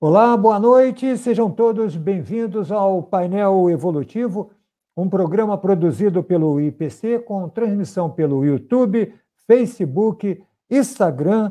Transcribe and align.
Olá, 0.00 0.36
boa 0.36 0.60
noite, 0.60 1.18
sejam 1.18 1.50
todos 1.50 1.96
bem-vindos 1.96 2.70
ao 2.70 3.02
Painel 3.02 3.68
Evolutivo, 3.68 4.52
um 4.96 5.08
programa 5.08 5.58
produzido 5.58 6.22
pelo 6.22 6.60
IPC 6.60 7.18
com 7.18 7.48
transmissão 7.48 8.08
pelo 8.08 8.44
YouTube, 8.44 9.12
Facebook, 9.44 10.40
Instagram 10.70 11.50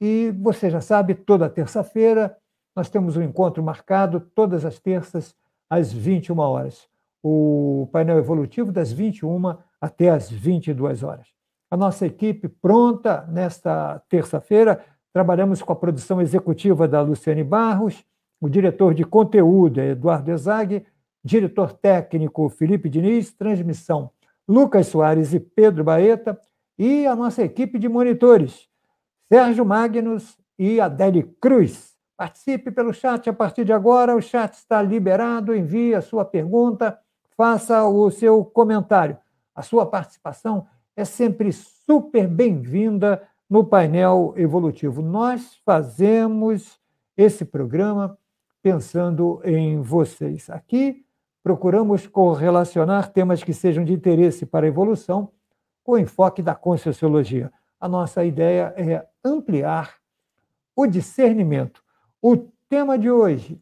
e 0.00 0.34
você 0.40 0.70
já 0.70 0.80
sabe, 0.80 1.14
toda 1.14 1.50
terça-feira 1.50 2.34
nós 2.74 2.88
temos 2.88 3.18
um 3.18 3.22
encontro 3.22 3.62
marcado 3.62 4.20
todas 4.20 4.64
as 4.64 4.78
terças 4.78 5.36
às 5.68 5.92
21 5.92 6.38
horas. 6.38 6.88
O 7.22 7.90
painel 7.92 8.16
evolutivo 8.16 8.72
das 8.72 8.90
21 8.90 9.54
até 9.78 10.08
as 10.08 10.30
22 10.30 11.02
horas. 11.02 11.26
A 11.70 11.76
nossa 11.76 12.06
equipe 12.06 12.48
pronta 12.48 13.26
nesta 13.30 14.02
terça-feira, 14.08 14.82
trabalhamos 15.12 15.62
com 15.62 15.72
a 15.72 15.76
produção 15.76 16.20
executiva 16.20 16.88
da 16.88 17.00
Luciane 17.02 17.44
Barros, 17.44 18.04
o 18.40 18.48
diretor 18.48 18.94
de 18.94 19.04
conteúdo 19.04 19.80
é 19.80 19.90
Eduardo 19.90 20.32
Ezag, 20.32 20.84
diretor 21.22 21.72
técnico 21.72 22.48
Felipe 22.48 22.88
Diniz, 22.88 23.32
transmissão 23.32 24.10
Lucas 24.48 24.88
Soares 24.88 25.32
e 25.32 25.38
Pedro 25.38 25.84
Baeta, 25.84 26.40
e 26.78 27.06
a 27.06 27.14
nossa 27.14 27.42
equipe 27.42 27.78
de 27.78 27.88
monitores, 27.88 28.68
Sérgio 29.28 29.64
Magnus 29.64 30.36
e 30.58 30.80
Adele 30.80 31.22
Cruz. 31.40 31.92
Participe 32.16 32.70
pelo 32.70 32.92
chat 32.92 33.28
a 33.28 33.32
partir 33.32 33.64
de 33.64 33.72
agora, 33.72 34.16
o 34.16 34.20
chat 34.20 34.54
está 34.54 34.82
liberado, 34.82 35.54
envie 35.54 35.94
a 35.94 36.00
sua 36.00 36.24
pergunta, 36.24 36.98
faça 37.36 37.84
o 37.84 38.10
seu 38.10 38.44
comentário. 38.44 39.16
A 39.54 39.62
sua 39.62 39.86
participação 39.86 40.66
é 40.96 41.04
sempre 41.04 41.52
super 41.52 42.26
bem-vinda 42.26 43.22
no 43.52 43.62
painel 43.62 44.32
evolutivo. 44.34 45.02
Nós 45.02 45.60
fazemos 45.62 46.80
esse 47.14 47.44
programa 47.44 48.16
pensando 48.62 49.42
em 49.44 49.78
vocês. 49.78 50.48
Aqui 50.48 51.04
procuramos 51.42 52.06
correlacionar 52.06 53.12
temas 53.12 53.44
que 53.44 53.52
sejam 53.52 53.84
de 53.84 53.92
interesse 53.92 54.46
para 54.46 54.64
a 54.64 54.68
evolução 54.70 55.30
com 55.84 55.92
o 55.92 55.98
enfoque 55.98 56.40
da 56.40 56.54
conscienciologia. 56.54 57.52
A 57.78 57.86
nossa 57.86 58.24
ideia 58.24 58.72
é 58.74 59.06
ampliar 59.22 59.96
o 60.74 60.86
discernimento. 60.86 61.84
O 62.22 62.38
tema 62.70 62.98
de 62.98 63.10
hoje, 63.10 63.60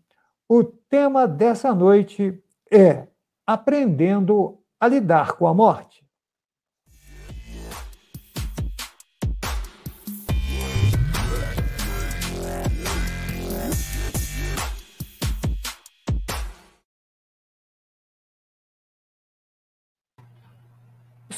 o 0.48 0.62
tema 0.62 1.26
dessa 1.26 1.74
noite 1.74 2.40
é 2.70 3.08
aprendendo 3.44 4.56
a 4.78 4.86
lidar 4.86 5.32
com 5.32 5.48
a 5.48 5.52
morte. 5.52 6.06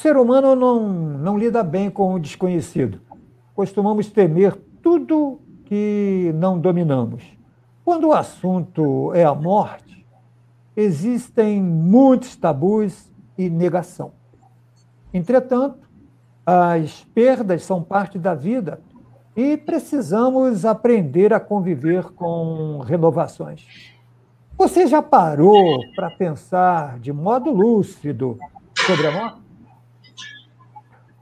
Ser 0.03 0.17
humano 0.17 0.53
não, 0.53 0.89
não 0.89 1.37
lida 1.37 1.63
bem 1.63 1.89
com 1.89 2.13
o 2.13 2.19
desconhecido. 2.19 2.99
Costumamos 3.55 4.11
temer 4.11 4.53
tudo 4.81 5.39
que 5.63 6.29
não 6.35 6.59
dominamos. 6.59 7.23
Quando 7.85 8.09
o 8.09 8.11
assunto 8.11 9.13
é 9.13 9.23
a 9.23 9.33
morte, 9.33 10.05
existem 10.75 11.63
muitos 11.63 12.35
tabus 12.35 13.09
e 13.37 13.49
negação. 13.49 14.11
Entretanto, 15.13 15.87
as 16.45 17.05
perdas 17.15 17.63
são 17.63 17.81
parte 17.81 18.19
da 18.19 18.35
vida 18.35 18.81
e 19.37 19.55
precisamos 19.55 20.65
aprender 20.65 21.33
a 21.33 21.39
conviver 21.39 22.11
com 22.11 22.79
renovações. 22.79 23.65
Você 24.57 24.85
já 24.85 25.01
parou 25.01 25.79
para 25.95 26.11
pensar 26.11 26.99
de 26.99 27.13
modo 27.13 27.51
lúcido 27.51 28.37
sobre 28.85 29.07
a 29.07 29.11
morte? 29.11 29.42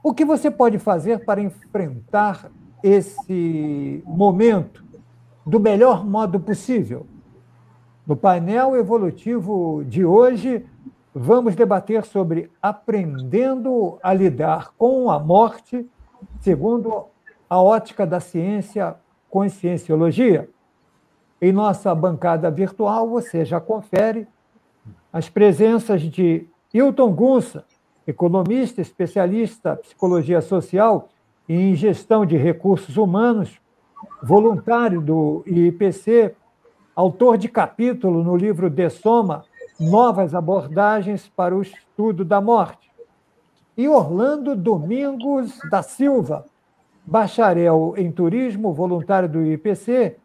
O 0.04 0.12
que 0.12 0.24
você 0.24 0.50
pode 0.50 0.80
fazer 0.80 1.24
para 1.24 1.40
enfrentar 1.40 2.50
esse 2.82 4.02
momento 4.04 4.84
do 5.46 5.60
melhor 5.60 6.04
modo 6.04 6.40
possível? 6.40 7.06
No 8.04 8.16
painel 8.16 8.74
evolutivo 8.74 9.84
de 9.84 10.04
hoje, 10.04 10.66
vamos 11.14 11.54
debater 11.54 12.04
sobre 12.04 12.50
aprendendo 12.60 13.96
a 14.02 14.12
lidar 14.12 14.72
com 14.76 15.08
a 15.08 15.20
morte, 15.20 15.88
segundo 16.40 17.04
a 17.48 17.62
ótica 17.62 18.04
da 18.04 18.18
ciência 18.18 18.96
conscienciologia. 19.30 20.50
Em 21.40 21.52
nossa 21.52 21.94
bancada 21.94 22.50
virtual, 22.50 23.08
você 23.08 23.44
já 23.44 23.60
confere 23.60 24.26
as 25.12 25.28
presenças 25.28 26.02
de 26.02 26.48
Hilton 26.74 27.12
Gunsa, 27.12 27.64
economista, 28.06 28.80
especialista 28.80 29.78
em 29.78 29.82
psicologia 29.82 30.40
social 30.40 31.08
e 31.48 31.54
em 31.54 31.74
gestão 31.74 32.24
de 32.24 32.36
recursos 32.36 32.96
humanos, 32.96 33.60
voluntário 34.22 35.00
do 35.00 35.42
IPC, 35.46 36.34
autor 36.94 37.38
de 37.38 37.48
capítulo 37.48 38.22
no 38.22 38.36
livro 38.36 38.68
De 38.68 38.88
Soma, 38.90 39.44
Novas 39.78 40.34
Abordagens 40.34 41.28
para 41.34 41.56
o 41.56 41.62
Estudo 41.62 42.24
da 42.24 42.40
Morte. 42.40 42.90
E 43.76 43.88
Orlando 43.88 44.54
Domingos 44.54 45.58
da 45.70 45.82
Silva, 45.82 46.44
bacharel 47.04 47.94
em 47.96 48.12
turismo, 48.12 48.72
voluntário 48.72 49.28
do 49.28 49.44
IPC, 49.44 50.16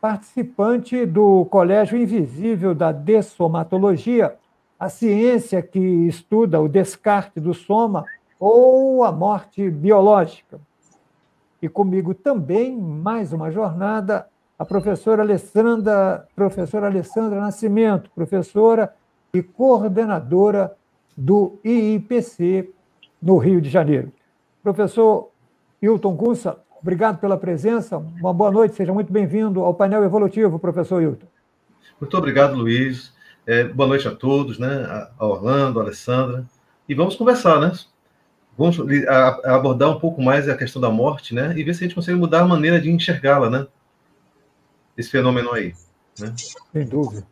participante 0.00 1.04
do 1.04 1.44
Colégio 1.46 1.96
Invisível 1.96 2.74
da 2.74 2.90
Dessomatologia, 2.90 4.36
a 4.82 4.88
ciência 4.88 5.62
que 5.62 5.78
estuda 5.78 6.60
o 6.60 6.68
descarte 6.68 7.38
do 7.38 7.54
soma 7.54 8.04
ou 8.40 9.04
a 9.04 9.12
morte 9.12 9.70
biológica. 9.70 10.60
E 11.62 11.68
comigo 11.68 12.12
também, 12.12 12.76
mais 12.76 13.32
uma 13.32 13.48
jornada, 13.52 14.26
a 14.58 14.64
professora 14.64 15.22
Alessandra, 15.22 16.26
professora 16.34 16.88
Alessandra 16.88 17.40
Nascimento, 17.40 18.10
professora 18.12 18.92
e 19.32 19.40
coordenadora 19.40 20.74
do 21.16 21.60
IIPC 21.62 22.68
no 23.22 23.36
Rio 23.36 23.60
de 23.60 23.70
Janeiro. 23.70 24.10
Professor 24.64 25.30
Hilton 25.80 26.16
Kunsa, 26.16 26.58
obrigado 26.80 27.20
pela 27.20 27.36
presença. 27.36 27.98
Uma 27.98 28.34
boa 28.34 28.50
noite, 28.50 28.74
seja 28.74 28.92
muito 28.92 29.12
bem-vindo 29.12 29.62
ao 29.62 29.74
painel 29.74 30.02
evolutivo, 30.02 30.58
professor 30.58 31.00
Hilton. 31.00 31.28
Muito 32.00 32.18
obrigado, 32.18 32.56
Luiz. 32.56 33.12
É, 33.46 33.64
boa 33.64 33.88
noite 33.88 34.06
a 34.06 34.14
todos, 34.14 34.58
né? 34.58 34.86
A 35.18 35.26
Orlando, 35.26 35.80
a 35.80 35.82
Alessandra. 35.82 36.46
E 36.88 36.94
vamos 36.94 37.16
conversar, 37.16 37.60
né? 37.60 37.72
Vamos 38.56 38.78
abordar 39.44 39.90
um 39.90 39.98
pouco 39.98 40.22
mais 40.22 40.48
a 40.48 40.56
questão 40.56 40.80
da 40.80 40.90
morte, 40.90 41.34
né? 41.34 41.54
E 41.56 41.64
ver 41.64 41.74
se 41.74 41.82
a 41.82 41.86
gente 41.86 41.94
consegue 41.94 42.18
mudar 42.18 42.42
a 42.42 42.46
maneira 42.46 42.80
de 42.80 42.90
enxergá-la, 42.90 43.48
né? 43.50 43.66
Esse 44.96 45.10
fenômeno 45.10 45.52
aí. 45.52 45.74
Né? 46.20 46.34
Sem 46.72 46.84
dúvida. 46.86 47.26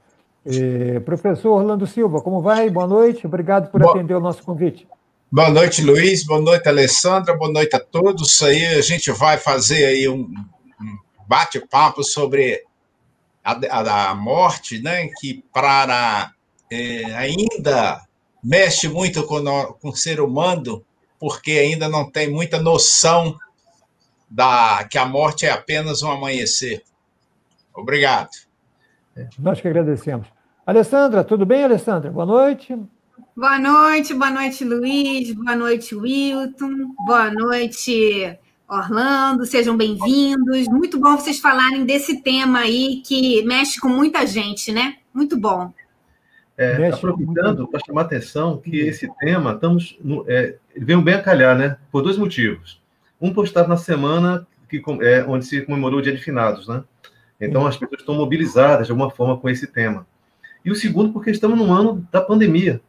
É, 0.47 0.99
professor 1.01 1.51
Orlando 1.51 1.87
Silva, 1.87 2.23
como 2.23 2.41
vai? 2.41 2.71
Boa 2.71 2.87
noite, 2.87 3.27
obrigado 3.27 3.71
por 3.71 3.83
atender 3.83 4.15
o 4.15 4.21
nosso 4.21 4.43
convite. 4.43 4.89
Boa 5.31 5.51
noite, 5.51 5.83
Luiz. 5.83 6.25
Boa 6.25 6.41
noite, 6.41 6.69
Alessandra. 6.69 7.37
Boa 7.37 7.53
noite 7.53 7.77
a 7.77 7.79
todos. 7.79 8.33
Isso 8.33 8.45
aí 8.47 8.65
a 8.67 8.81
gente 8.81 9.13
vai 9.13 9.37
fazer 9.37 9.85
aí 9.85 10.09
um 10.09 10.29
bate-papo 11.29 12.03
sobre 12.03 12.65
a, 13.53 14.11
a 14.11 14.15
morte, 14.15 14.81
né, 14.81 15.09
que 15.21 15.45
para 15.53 16.33
é, 16.71 17.05
ainda 17.15 18.01
mexe 18.43 18.89
muito 18.89 19.25
com, 19.27 19.41
no, 19.41 19.75
com 19.75 19.91
o 19.91 19.97
ser 19.97 20.21
humano, 20.21 20.85
porque 21.19 21.53
ainda 21.53 21.89
não 21.89 22.11
tem 22.11 22.31
muita 22.31 22.61
noção 22.61 23.39
da 24.31 24.87
que 24.89 24.97
a 24.97 25.05
morte 25.05 25.45
é 25.45 25.51
apenas 25.51 26.03
um 26.03 26.11
amanhecer. 26.11 26.83
Obrigado. 27.75 28.31
É, 29.17 29.29
nós 29.39 29.61
que 29.61 29.69
agradecemos. 29.69 30.27
Alessandra, 30.65 31.25
tudo 31.25 31.45
bem, 31.45 31.65
Alessandra? 31.65 32.11
Boa 32.11 32.27
noite. 32.27 32.79
Boa 33.37 33.59
noite, 33.59 34.15
boa 34.15 34.31
noite, 34.31 34.65
Luiz. 34.65 35.33
Boa 35.33 35.57
noite, 35.57 35.95
Wilton. 35.95 36.95
Boa 37.07 37.31
noite, 37.31 38.39
Orlando, 38.71 39.45
sejam 39.45 39.77
bem-vindos. 39.77 40.69
Muito 40.69 41.01
bom 41.01 41.17
vocês 41.17 41.41
falarem 41.41 41.85
desse 41.85 42.23
tema 42.23 42.61
aí 42.61 43.03
que 43.05 43.43
mexe 43.43 43.81
com 43.81 43.89
muita 43.89 44.25
gente, 44.25 44.71
né? 44.71 44.99
Muito 45.13 45.37
bom. 45.37 45.73
É, 46.57 46.89
aproveitando 46.89 47.67
para 47.67 47.81
chamar 47.85 48.03
a 48.03 48.05
atenção 48.05 48.59
que 48.59 48.79
esse 48.79 49.13
tema 49.19 49.55
estamos 49.55 49.99
no, 50.01 50.25
é, 50.29 50.55
veio 50.77 51.03
bem 51.03 51.15
a 51.15 51.23
calhar, 51.23 51.59
né? 51.59 51.79
Por 51.91 52.03
dois 52.03 52.17
motivos. 52.17 52.81
Um 53.21 53.35
postado 53.35 53.69
na 53.69 53.77
semana 53.77 54.47
que 54.69 54.81
é, 55.01 55.25
onde 55.25 55.47
se 55.47 55.63
comemorou 55.63 55.99
o 55.99 56.03
Dia 56.03 56.15
de 56.15 56.23
Finados, 56.23 56.69
né? 56.69 56.85
Então 57.41 57.67
as 57.67 57.77
pessoas 57.77 58.03
estão 58.03 58.15
mobilizadas 58.15 58.87
de 58.87 58.93
alguma 58.93 59.11
forma 59.11 59.37
com 59.37 59.51
esse 59.51 59.67
tema. 59.67 60.07
E 60.65 60.71
o 60.71 60.77
segundo 60.77 61.13
porque 61.13 61.33
estamos 61.33 61.59
no 61.59 61.73
ano 61.73 62.07
da 62.13 62.21
pandemia. 62.21 62.81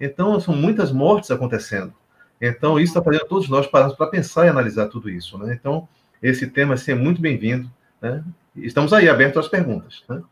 Então 0.00 0.40
são 0.40 0.56
muitas 0.56 0.90
mortes 0.90 1.30
acontecendo. 1.30 1.94
Então, 2.40 2.78
isso 2.78 2.92
está 2.92 3.02
fazendo 3.02 3.26
todos 3.28 3.48
nós 3.48 3.66
pararmos 3.66 3.96
para 3.96 4.06
pensar 4.06 4.46
e 4.46 4.48
analisar 4.48 4.88
tudo 4.88 5.10
isso. 5.10 5.36
Né? 5.38 5.56
Então, 5.58 5.86
esse 6.22 6.46
tema 6.46 6.74
assim, 6.74 6.92
é 6.92 6.94
muito 6.94 7.20
bem-vindo. 7.20 7.70
Né? 8.00 8.24
estamos 8.56 8.92
aí 8.92 9.08
abertos 9.08 9.44
às 9.44 9.48
perguntas. 9.48 10.02
Né? 10.08 10.22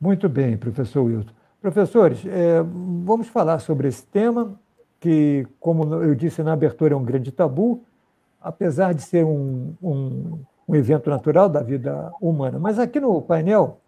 Muito 0.00 0.28
bem, 0.28 0.56
professor 0.56 1.02
Wilton. 1.02 1.32
Professores, 1.60 2.24
é, 2.24 2.62
vamos 2.62 3.28
falar 3.28 3.58
sobre 3.58 3.88
esse 3.88 4.06
tema, 4.06 4.54
que, 4.98 5.46
como 5.58 5.94
eu 6.02 6.14
disse 6.14 6.42
na 6.42 6.52
abertura, 6.52 6.94
é 6.94 6.96
um 6.96 7.04
grande 7.04 7.32
tabu, 7.32 7.82
apesar 8.40 8.94
de 8.94 9.02
ser 9.02 9.24
um, 9.24 9.74
um, 9.82 10.38
um 10.68 10.74
evento 10.74 11.10
natural 11.10 11.48
da 11.48 11.62
vida 11.62 12.12
humana. 12.20 12.58
Mas 12.58 12.78
aqui 12.78 13.00
no 13.00 13.20
painel, 13.20 13.78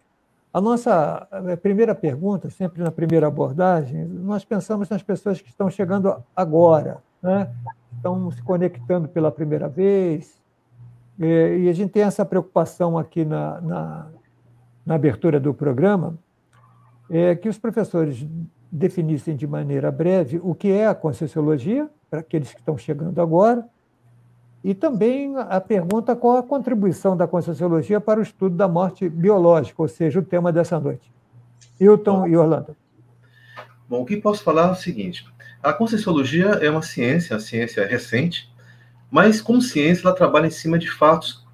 a 0.52 0.60
nossa 0.60 1.26
primeira 1.62 1.94
pergunta, 1.94 2.50
sempre 2.50 2.82
na 2.82 2.90
primeira 2.90 3.26
abordagem, 3.26 4.04
nós 4.04 4.44
pensamos 4.44 4.88
nas 4.90 5.02
pessoas 5.02 5.40
que 5.40 5.48
estão 5.48 5.70
chegando 5.70 6.14
agora, 6.36 7.02
né? 7.22 7.50
estão 7.96 8.30
se 8.30 8.42
conectando 8.42 9.08
pela 9.08 9.30
primeira 9.30 9.68
vez, 9.68 10.42
e 11.18 11.68
a 11.68 11.72
gente 11.72 11.90
tem 11.90 12.02
essa 12.02 12.24
preocupação 12.24 12.98
aqui 12.98 13.24
na, 13.24 13.60
na, 13.60 14.06
na 14.84 14.94
abertura 14.94 15.38
do 15.38 15.54
programa, 15.54 16.18
é 17.08 17.36
que 17.36 17.48
os 17.48 17.58
professores 17.58 18.26
definissem 18.70 19.36
de 19.36 19.46
maneira 19.46 19.90
breve 19.90 20.40
o 20.42 20.54
que 20.54 20.72
é 20.72 20.86
a 20.86 20.94
Conscienciologia, 20.94 21.88
para 22.10 22.20
aqueles 22.20 22.52
que 22.52 22.58
estão 22.58 22.76
chegando 22.76 23.20
agora, 23.20 23.66
e 24.64 24.74
também 24.74 25.36
a 25.36 25.60
pergunta 25.60 26.16
qual 26.16 26.38
a 26.38 26.42
contribuição 26.42 27.16
da 27.16 27.26
Conscienciologia 27.26 28.00
para 28.00 28.20
o 28.20 28.22
estudo 28.22 28.56
da 28.56 28.66
morte 28.66 29.08
biológica, 29.08 29.82
ou 29.82 29.88
seja, 29.88 30.20
o 30.20 30.22
tema 30.22 30.52
dessa 30.52 30.80
noite. 30.80 31.12
Hilton 31.78 32.20
Bom, 32.20 32.26
e 32.26 32.36
Orlando. 32.36 32.76
Bom, 33.88 34.02
o 34.02 34.04
que 34.04 34.16
posso 34.16 34.42
falar 34.42 34.68
é 34.68 34.72
o 34.72 34.74
seguinte: 34.74 35.26
a 35.62 35.72
Conscienciologia 35.72 36.46
é 36.60 36.68
uma 36.68 36.82
ciência, 36.82 37.36
a 37.36 37.40
ciência 37.40 37.86
recente, 37.86 38.52
mas 39.10 39.40
como 39.40 39.60
ciência 39.60 40.06
ela 40.06 40.16
trabalha 40.16 40.46
em 40.46 40.50
cima 40.50 40.78
de 40.78 40.90
fatos 40.90 41.46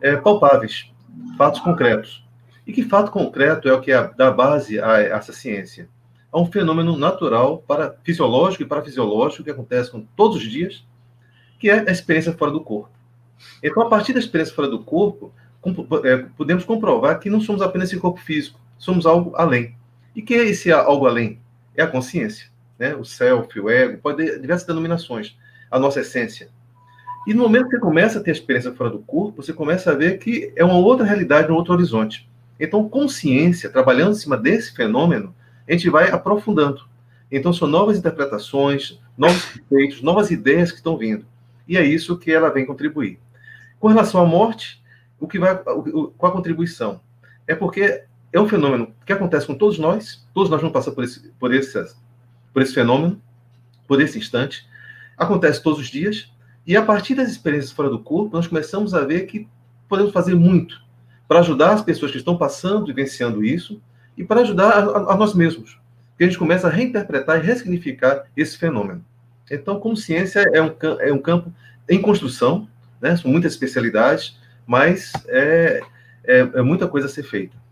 é, 0.00 0.16
palpáveis, 0.16 0.90
fatos 1.38 1.60
concretos. 1.60 2.24
E 2.66 2.72
que 2.72 2.82
fato 2.82 3.10
concreto 3.10 3.68
é 3.68 3.72
o 3.72 3.80
que 3.80 3.92
é, 3.92 4.10
dá 4.16 4.30
base 4.30 4.80
a 4.80 5.00
essa 5.00 5.32
ciência? 5.32 5.88
É 6.32 6.36
um 6.36 6.46
fenômeno 6.46 6.96
natural, 6.96 7.58
para 7.58 7.96
fisiológico 8.02 8.62
e 8.62 8.66
parafisiológico 8.66 9.44
que 9.44 9.50
acontece 9.50 9.90
com 9.90 10.00
todos 10.16 10.38
os 10.38 10.42
dias 10.42 10.84
que 11.58 11.70
é 11.70 11.88
a 11.88 11.92
experiência 11.92 12.32
fora 12.32 12.50
do 12.50 12.60
corpo. 12.60 12.90
Então, 13.62 13.82
a 13.82 13.88
partir 13.88 14.12
da 14.12 14.18
experiência 14.18 14.54
fora 14.54 14.68
do 14.68 14.80
corpo, 14.80 15.32
é, 16.04 16.18
podemos 16.36 16.64
comprovar 16.64 17.18
que 17.18 17.30
não 17.30 17.40
somos 17.40 17.62
apenas 17.62 17.90
esse 17.90 17.98
corpo 17.98 18.20
físico, 18.20 18.60
somos 18.76 19.06
algo 19.06 19.34
além. 19.34 19.74
E 20.14 20.20
que 20.20 20.34
é 20.34 20.44
esse 20.44 20.70
algo 20.70 21.06
além? 21.06 21.40
É 21.74 21.82
a 21.82 21.86
consciência, 21.86 22.48
né? 22.78 22.94
o 22.94 23.04
self, 23.04 23.58
o 23.58 23.70
ego, 23.70 23.98
pode 23.98 24.24
ter 24.24 24.40
diversas 24.40 24.66
denominações, 24.66 25.36
a 25.70 25.78
nossa 25.78 26.00
essência. 26.00 26.48
E 27.26 27.32
no 27.32 27.44
momento 27.44 27.64
que 27.64 27.76
você 27.76 27.80
começa 27.80 28.18
a 28.18 28.22
ter 28.22 28.32
experiência 28.32 28.72
fora 28.74 28.90
do 28.90 28.98
corpo, 28.98 29.42
você 29.42 29.52
começa 29.52 29.90
a 29.90 29.94
ver 29.94 30.18
que 30.18 30.52
é 30.54 30.64
uma 30.64 30.76
outra 30.78 31.06
realidade, 31.06 31.50
um 31.50 31.54
outro 31.54 31.72
horizonte. 31.72 32.28
Então, 32.60 32.88
consciência, 32.88 33.70
trabalhando 33.70 34.12
em 34.12 34.18
cima 34.18 34.36
desse 34.36 34.74
fenômeno, 34.74 35.34
a 35.66 35.72
gente 35.72 35.88
vai 35.88 36.10
aprofundando. 36.10 36.82
Então, 37.32 37.52
são 37.52 37.66
novas 37.66 37.98
interpretações, 37.98 39.00
novos 39.16 39.44
conceitos, 39.44 40.02
novas 40.02 40.30
ideias 40.30 40.70
que 40.70 40.76
estão 40.76 40.96
vindo 40.96 41.26
e 41.66 41.76
é 41.76 41.84
isso 41.84 42.18
que 42.18 42.30
ela 42.30 42.50
vem 42.50 42.66
contribuir. 42.66 43.18
Com 43.80 43.88
relação 43.88 44.20
à 44.20 44.26
morte, 44.26 44.82
o 45.18 45.26
que 45.26 45.38
vai, 45.38 45.56
qual 45.56 46.32
a 46.32 46.34
contribuição? 46.34 47.00
É 47.46 47.54
porque 47.54 48.04
é 48.32 48.40
um 48.40 48.48
fenômeno 48.48 48.94
que 49.04 49.12
acontece 49.12 49.46
com 49.46 49.54
todos 49.54 49.78
nós, 49.78 50.26
todos 50.34 50.50
nós 50.50 50.60
vamos 50.60 50.72
passar 50.72 50.92
por 50.92 51.04
esse, 51.04 51.28
por 51.38 51.52
esse, 51.54 51.78
por 52.54 52.62
esse 52.62 52.72
fenômeno, 52.72 53.20
por 53.86 54.00
esse 54.00 54.16
instante, 54.16 54.66
acontece 55.18 55.62
todos 55.62 55.80
os 55.80 55.88
dias, 55.88 56.32
e 56.66 56.76
a 56.76 56.82
partir 56.82 57.14
das 57.14 57.28
experiências 57.28 57.72
fora 57.72 57.90
do 57.90 57.98
corpo, 57.98 58.34
nós 58.34 58.46
começamos 58.46 58.94
a 58.94 59.04
ver 59.04 59.26
que 59.26 59.46
podemos 59.88 60.12
fazer 60.12 60.34
muito 60.34 60.82
para 61.28 61.40
ajudar 61.40 61.72
as 61.72 61.82
pessoas 61.82 62.12
que 62.12 62.18
estão 62.18 62.36
passando 62.36 62.84
e 62.84 62.94
vivenciando 62.94 63.44
isso, 63.44 63.82
e 64.16 64.24
para 64.24 64.40
ajudar 64.42 64.70
a, 64.70 65.12
a, 65.12 65.16
nós 65.16 65.34
mesmos. 65.34 65.78
Que 66.16 66.24
a 66.24 66.26
gente 66.26 66.38
começa 66.38 66.68
a 66.68 66.70
reinterpretar 66.70 67.38
e 67.38 67.46
ressignificar 67.46 68.24
esse 68.36 68.56
fenômeno. 68.56 69.04
Então, 69.50 69.80
como 69.80 69.96
ciência 69.96 70.44
é 70.52 70.62
um, 70.62 70.72
é 71.00 71.12
um 71.12 71.18
campo 71.18 71.52
em 71.88 72.00
construção, 72.00 72.68
né? 73.00 73.16
são 73.16 73.30
muitas 73.30 73.52
especialidades, 73.52 74.38
mas 74.66 75.12
é, 75.26 75.82
é, 76.24 76.38
é 76.38 76.62
muita 76.62 76.86
coisa 76.86 77.08
a 77.08 77.10
ser 77.10 77.24
feita. 77.24 77.63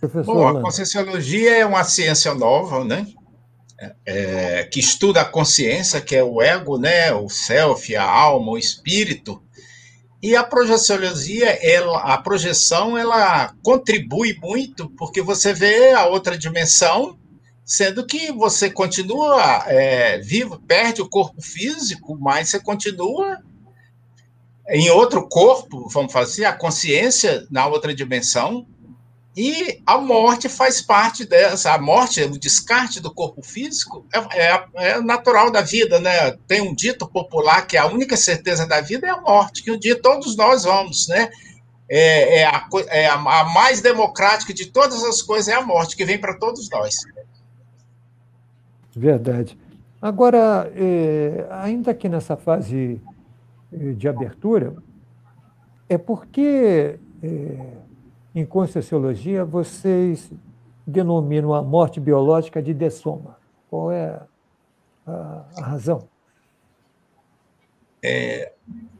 Professor, 0.00 0.24
Bom, 0.24 0.48
a 0.48 0.60
conscienciologia 0.60 1.56
é 1.56 1.66
uma 1.66 1.84
ciência 1.84 2.34
nova, 2.34 2.84
né? 2.84 3.06
É, 4.06 4.64
que 4.64 4.80
estuda 4.80 5.20
a 5.20 5.24
consciência, 5.24 6.00
que 6.00 6.16
é 6.16 6.24
o 6.24 6.40
ego, 6.40 6.78
né? 6.78 7.12
O 7.12 7.28
self, 7.28 7.94
a 7.94 8.04
alma, 8.04 8.52
o 8.52 8.58
espírito. 8.58 9.42
E 10.22 10.34
a 10.34 10.42
projeciologia, 10.42 11.50
ela, 11.62 12.00
a 12.00 12.18
projeção, 12.18 12.96
ela 12.96 13.54
contribui 13.62 14.34
muito, 14.40 14.88
porque 14.96 15.20
você 15.20 15.52
vê 15.52 15.92
a 15.92 16.06
outra 16.06 16.36
dimensão 16.36 17.18
sendo 17.66 18.06
que 18.06 18.30
você 18.30 18.70
continua 18.70 19.64
é, 19.66 20.18
vivo, 20.18 20.56
perde 20.68 21.02
o 21.02 21.08
corpo 21.08 21.42
físico, 21.42 22.16
mas 22.16 22.48
você 22.48 22.60
continua 22.60 23.42
em 24.68 24.88
outro 24.88 25.28
corpo, 25.28 25.88
vamos 25.88 26.12
fazer, 26.12 26.44
assim, 26.44 26.54
a 26.54 26.56
consciência 26.56 27.44
na 27.50 27.66
outra 27.66 27.92
dimensão, 27.92 28.66
e 29.36 29.82
a 29.84 29.98
morte 29.98 30.48
faz 30.48 30.80
parte 30.80 31.26
dessa. 31.26 31.74
A 31.74 31.78
morte, 31.78 32.22
o 32.22 32.38
descarte 32.38 33.00
do 33.00 33.12
corpo 33.12 33.42
físico, 33.42 34.06
é, 34.10 34.18
é, 34.40 34.64
é, 34.74 35.00
natural 35.00 35.50
da 35.50 35.60
vida, 35.60 36.00
né? 36.00 36.32
Tem 36.48 36.62
um 36.62 36.74
dito 36.74 37.06
popular 37.06 37.66
que 37.66 37.76
a 37.76 37.86
única 37.86 38.16
certeza 38.16 38.66
da 38.66 38.80
vida 38.80 39.06
é 39.06 39.10
a 39.10 39.20
morte, 39.20 39.62
que 39.62 39.70
um 39.70 39.78
dia 39.78 40.00
todos 40.00 40.36
nós 40.38 40.64
vamos, 40.64 41.06
né? 41.08 41.28
É, 41.88 42.40
é, 42.40 42.46
a, 42.46 42.66
é 42.88 43.06
a, 43.06 43.14
a 43.14 43.44
mais 43.52 43.82
democrática 43.82 44.54
de 44.54 44.66
todas 44.66 45.04
as 45.04 45.20
coisas 45.20 45.48
é 45.48 45.54
a 45.54 45.64
morte, 45.64 45.96
que 45.96 46.04
vem 46.06 46.18
para 46.18 46.38
todos 46.38 46.70
nós. 46.70 46.94
Verdade. 48.96 49.58
Agora, 50.00 50.72
é, 50.74 51.46
ainda 51.50 51.90
aqui 51.90 52.08
nessa 52.08 52.36
fase 52.36 52.98
eh, 53.72 53.92
de 53.92 54.08
abertura, 54.08 54.74
é 55.88 55.98
porque 55.98 56.98
é, 57.22 57.56
em 58.36 58.44
Conscienciologia 58.44 59.46
vocês 59.46 60.30
denominam 60.86 61.54
a 61.54 61.62
morte 61.62 61.98
biológica 61.98 62.62
de 62.62 62.74
dessoma. 62.74 63.38
Qual 63.70 63.90
é 63.90 64.20
a, 65.06 65.44
a 65.56 65.62
razão? 65.62 66.06
É, 68.02 68.52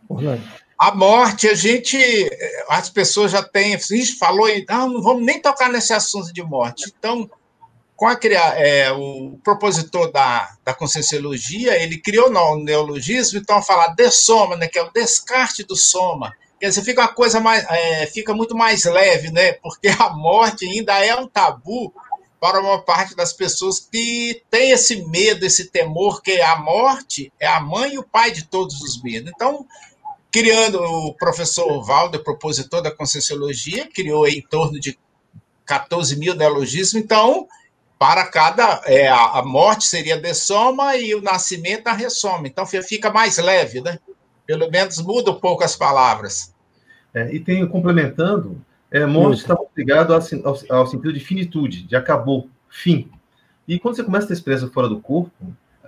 Orlando. 0.08 0.42
A 0.78 0.94
morte, 0.94 1.48
a 1.48 1.54
gente, 1.54 1.96
as 2.68 2.88
pessoas 2.90 3.32
já 3.32 3.42
têm, 3.42 3.74
a 3.74 3.78
gente 3.78 4.18
falou, 4.18 4.46
ah, 4.68 4.86
não 4.86 5.02
vamos 5.02 5.24
nem 5.24 5.40
tocar 5.40 5.70
nesse 5.70 5.92
assunto 5.92 6.32
de 6.32 6.42
morte. 6.42 6.92
Então, 6.98 7.30
com 7.94 8.06
a, 8.06 8.18
é, 8.56 8.90
o 8.92 9.38
propositor 9.42 10.10
da, 10.12 10.54
da 10.64 10.74
conscienciologia, 10.74 11.82
ele 11.82 11.98
criou 11.98 12.30
o 12.30 12.56
neologismo, 12.56 13.38
então 13.38 13.62
falar 13.62 13.94
de 13.94 14.10
soma, 14.10 14.56
né, 14.56 14.66
que 14.66 14.78
é 14.78 14.82
o 14.82 14.92
descarte 14.92 15.62
do 15.62 15.76
soma. 15.76 16.34
Quer 16.58 16.68
dizer, 16.70 16.82
fica 16.82 17.02
uma 17.02 17.12
coisa 17.12 17.40
mais, 17.40 17.64
é, 17.68 18.06
fica 18.06 18.32
muito 18.34 18.56
mais 18.56 18.84
leve, 18.84 19.30
né? 19.30 19.52
Porque 19.54 19.88
a 19.88 20.10
morte 20.10 20.64
ainda 20.66 20.98
é 21.04 21.14
um 21.14 21.28
tabu 21.28 21.92
para 22.40 22.60
uma 22.60 22.82
parte 22.82 23.14
das 23.14 23.32
pessoas 23.32 23.80
que 23.80 24.42
tem 24.50 24.70
esse 24.70 25.04
medo, 25.06 25.44
esse 25.44 25.70
temor, 25.70 26.22
que 26.22 26.40
a 26.40 26.56
morte 26.56 27.32
é 27.40 27.46
a 27.46 27.60
mãe 27.60 27.94
e 27.94 27.98
o 27.98 28.04
pai 28.04 28.30
de 28.30 28.44
todos 28.44 28.80
os 28.82 29.02
medos. 29.02 29.32
Então, 29.34 29.66
criando 30.30 30.80
o 30.80 31.14
professor 31.14 31.82
Valdo, 31.82 32.22
propositor 32.22 32.82
da 32.82 32.90
Conscienciologia, 32.90 33.88
criou 33.92 34.26
em 34.28 34.42
torno 34.42 34.78
de 34.78 34.98
14 35.64 36.16
mil 36.16 36.34
neologismos, 36.34 37.02
então 37.02 37.48
para 37.98 38.26
cada. 38.26 38.82
É, 38.84 39.08
a, 39.08 39.42
morte 39.42 39.86
seria 39.86 40.16
de 40.16 40.34
soma 40.34 40.96
e 40.96 41.14
o 41.14 41.22
nascimento 41.22 41.88
a 41.88 41.92
ressoma. 41.92 42.46
Então 42.46 42.66
fica 42.66 43.10
mais 43.10 43.38
leve, 43.38 43.80
né? 43.80 43.98
Pelo 44.46 44.70
menos 44.70 44.98
muda 44.98 45.30
um 45.30 45.40
pouco 45.40 45.64
as 45.64 45.76
palavras. 45.76 46.54
É, 47.12 47.34
e 47.34 47.40
tem, 47.40 47.66
complementando, 47.66 48.60
é, 48.90 49.04
morte 49.06 49.40
está 49.40 49.56
ligado 49.76 50.14
ao, 50.14 50.20
ao, 50.44 50.78
ao, 50.78 50.86
sentido 50.86 51.12
de 51.12 51.20
finitude, 51.20 51.82
de 51.82 51.96
acabou, 51.96 52.48
fim. 52.68 53.10
E 53.66 53.78
quando 53.78 53.96
você 53.96 54.04
começa 54.04 54.26
a 54.26 54.28
ter 54.28 54.34
experiência 54.34 54.68
fora 54.68 54.88
do 54.88 55.00
corpo, 55.00 55.32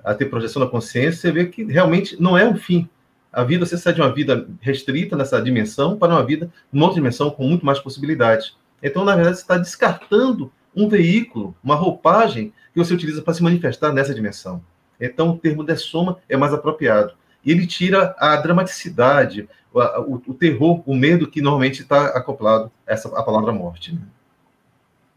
a 0.04 0.14
ter 0.14 0.26
projeção 0.26 0.60
da 0.60 0.68
consciência, 0.68 1.20
você 1.20 1.32
vê 1.32 1.46
que 1.46 1.64
realmente 1.64 2.20
não 2.20 2.36
é 2.36 2.48
um 2.48 2.56
fim. 2.56 2.88
A 3.32 3.44
vida, 3.44 3.64
você 3.64 3.76
sai 3.76 3.92
de 3.92 4.00
uma 4.00 4.12
vida 4.12 4.48
restrita 4.60 5.16
nessa 5.16 5.40
dimensão 5.40 5.98
para 5.98 6.14
uma 6.14 6.24
vida 6.24 6.50
numa 6.72 6.86
outra 6.86 7.00
dimensão 7.00 7.30
com 7.30 7.46
muito 7.46 7.64
mais 7.64 7.78
possibilidades. 7.78 8.56
Então, 8.82 9.04
na 9.04 9.14
verdade, 9.14 9.36
você 9.36 9.42
está 9.42 9.58
descartando 9.58 10.50
um 10.74 10.88
veículo, 10.88 11.54
uma 11.62 11.74
roupagem 11.74 12.52
que 12.72 12.78
você 12.78 12.94
utiliza 12.94 13.22
para 13.22 13.34
se 13.34 13.42
manifestar 13.42 13.92
nessa 13.92 14.14
dimensão. 14.14 14.62
Então, 15.00 15.30
o 15.30 15.38
termo 15.38 15.62
dessoma 15.62 16.18
é 16.28 16.36
mais 16.36 16.52
apropriado. 16.52 17.14
E 17.44 17.50
ele 17.50 17.66
tira 17.66 18.14
a 18.18 18.36
dramaticidade, 18.36 19.48
o, 19.72 19.80
o, 19.80 20.22
o 20.28 20.34
terror, 20.34 20.82
o 20.86 20.94
medo 20.94 21.28
que 21.28 21.40
normalmente 21.40 21.82
está 21.82 22.06
acoplado 22.08 22.70
a, 22.86 22.92
essa, 22.92 23.08
a 23.16 23.22
palavra 23.22 23.52
morte. 23.52 23.94
Né? 23.94 24.00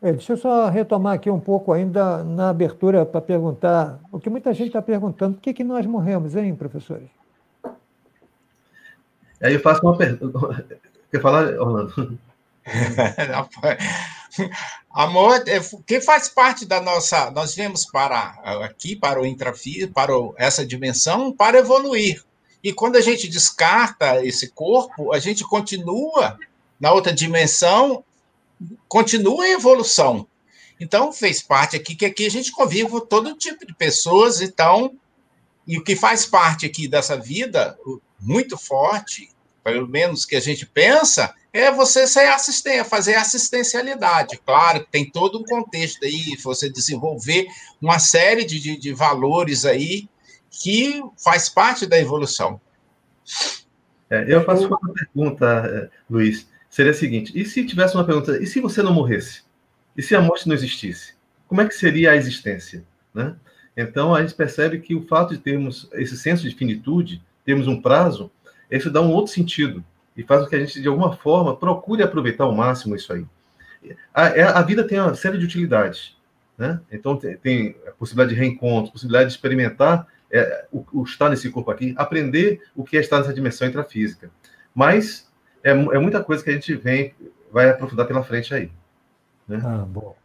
É, 0.01 0.12
deixa 0.12 0.34
eu 0.34 0.38
só 0.38 0.68
retomar 0.68 1.13
aqui 1.13 1.30
um 1.30 1.40
pouco 1.40 1.72
ainda 1.72 2.24
na 2.24 2.50
abertura 2.50 3.06
para 3.06 3.22
perguntar, 3.22 4.00
o 4.12 4.20
que 4.20 4.30
muita 4.30 4.51
gente 4.54 4.68
está 4.68 4.82
perguntando, 4.82 5.36
por 5.36 5.42
que, 5.42 5.54
que 5.54 5.63
nós 5.63 5.86
morremos, 5.86 6.36
hein, 6.36 6.56
professores? 6.56 7.10
Aí 9.42 9.54
eu 9.54 9.60
faço 9.60 9.82
uma 9.84 9.96
pergunta. 9.96 10.66
Quer 11.12 11.22
falar, 11.22 11.54
Orlando? 11.60 12.18
Amor, 14.91 15.44
é, 15.48 15.60
que 15.86 16.01
faz 16.01 16.30
parte 16.30 16.65
da 16.65 16.82
nossa. 16.82 17.32
Nós 17.32 17.56
viemos 17.56 17.86
para 17.86 18.39
aqui, 18.63 18.96
para 18.96 19.22
o 19.22 19.25
intrafísico, 19.25 19.94
para 19.94 20.13
essa 20.38 20.65
dimensão, 20.65 21.32
para 21.32 21.60
evoluir. 21.60 22.24
E 22.63 22.72
quando 22.72 22.98
a 22.98 23.01
gente 23.01 23.27
descarta 23.27 24.24
esse 24.24 24.50
corpo, 24.50 25.13
a 25.13 25.20
gente 25.20 25.44
continua 25.44 26.38
na 26.80 26.91
outra 26.91 27.13
dimensão, 27.13 28.03
continua 28.88 29.48
em 29.48 29.53
evolução. 29.53 30.27
Então, 30.80 31.13
fez 31.13 31.41
parte 31.41 31.75
aqui 31.75 31.96
que 31.96 32.06
aqui 32.06 32.25
a 32.25 32.32
gente 32.32 32.51
convive 32.51 32.89
com 32.89 33.00
todo 33.00 33.36
tipo 33.36 33.65
de 33.65 33.74
pessoas, 33.74 34.41
então, 34.41 34.96
e 35.68 35.77
o 35.77 35.84
que 35.84 35.96
faz 35.96 36.25
parte 36.25 36.65
aqui 36.65 36.88
dessa 36.88 37.18
vida 37.18 37.77
muito 38.20 38.58
forte, 38.58 39.30
pelo 39.63 39.88
menos 39.88 40.25
que 40.25 40.36
a 40.36 40.39
gente 40.39 40.65
pensa, 40.65 41.34
é 41.53 41.72
você 41.72 42.08
ser 42.08 42.27
assistente, 42.27 42.88
fazer 42.88 43.15
assistencialidade. 43.15 44.39
Claro 44.46 44.84
que 44.84 44.91
tem 44.91 45.10
todo 45.10 45.39
um 45.39 45.44
contexto 45.44 46.03
aí, 46.06 46.36
você 46.41 46.70
desenvolver 46.70 47.48
uma 47.82 48.00
série 48.00 48.46
de, 48.46 48.60
de, 48.60 48.77
de 48.77 48.94
valores 48.94 49.65
aí 49.65 50.08
que 50.50 51.01
faz 51.18 51.50
parte 51.50 51.86
da 51.86 52.00
evolução. 52.00 52.60
É, 54.10 54.25
eu 54.27 54.44
faço 54.44 54.68
uma 54.68 54.80
pergunta, 54.94 55.46
é, 55.46 55.89
Luiz. 56.10 56.50
Seria 56.70 56.91
a 56.91 56.96
seguinte: 56.96 57.32
e 57.36 57.46
se 57.46 57.65
tivesse 57.65 57.96
uma 57.96 58.06
pergunta, 58.06 58.41
e 58.41 58.48
se 58.48 58.60
você 58.60 58.82
não 58.82 58.94
morresse? 58.94 59.44
E 59.96 60.01
se 60.01 60.15
a 60.15 60.22
morte 60.22 60.48
não 60.48 60.56
existisse? 60.56 61.13
Como 61.48 61.62
é 61.62 61.68
que 61.68 61.75
seria 61.75 62.12
a 62.12 62.15
existência? 62.15 62.86
Né? 63.13 63.36
Então, 63.75 64.15
a 64.15 64.22
gente 64.22 64.34
percebe 64.34 64.80
que 64.80 64.96
o 64.96 65.06
fato 65.06 65.34
de 65.36 65.41
termos 65.41 65.89
esse 65.94 66.18
senso 66.18 66.48
de 66.48 66.56
finitude, 66.56 67.22
termos 67.46 67.68
um 67.68 67.82
prazo, 67.82 68.32
isso 68.78 68.90
dá 68.90 69.01
um 69.01 69.12
outro 69.12 69.34
sentido 69.34 69.84
e 70.16 70.24
faz 70.24 70.44
com 70.44 70.50
que 70.50 70.56
a 70.56 70.60
gente, 70.60 70.82
de 70.82 70.88
alguma 70.88 71.16
forma, 71.16 71.56
procure 71.56 72.04
aproveitar 72.04 72.44
ao 72.44 72.54
máximo 72.54 72.96
isso 72.96 73.12
aí. 73.13 73.25
A, 74.13 74.28
é, 74.28 74.44
a 74.44 74.62
vida 74.62 74.84
tem 74.84 75.00
uma 75.00 75.16
série 75.16 75.38
de 75.38 75.46
utilidades. 75.46 76.16
Né? 76.58 76.80
Então, 76.92 77.18
tem, 77.18 77.38
tem 77.38 77.75
a 77.88 77.92
possibilidade 77.92 78.36
de 78.36 78.40
reencontro, 78.40 78.92
possibilidade 78.92 79.30
de 79.30 79.36
experimentar 79.36 80.08
é, 80.32 80.66
o, 80.72 80.86
o, 80.94 81.04
estar 81.04 81.30
nesse 81.30 81.50
corpo 81.50 81.72
aqui, 81.72 81.94
aprender 81.98 82.62
o 82.75 82.84
que 82.84 82.98
é 82.98 83.00
estar 83.00 83.18
nessa 83.20 83.34
dimensão 83.34 83.68
intrafísica. 83.68 84.30
Mas 84.74 85.30
é, 85.63 85.72
é 85.72 86.00
muita 86.00 86.24
coisa 86.24 86.44
que 86.44 86.50
a 86.50 86.54
gente 86.54 86.74
vem, 86.75 87.13
vai 87.51 87.70
aprofundar 87.70 88.06
pela 88.06 88.24
frente 88.24 88.54
aí. 88.54 88.72
Né? 89.48 89.62
Ah, 89.63 89.86
bom. 89.88 90.16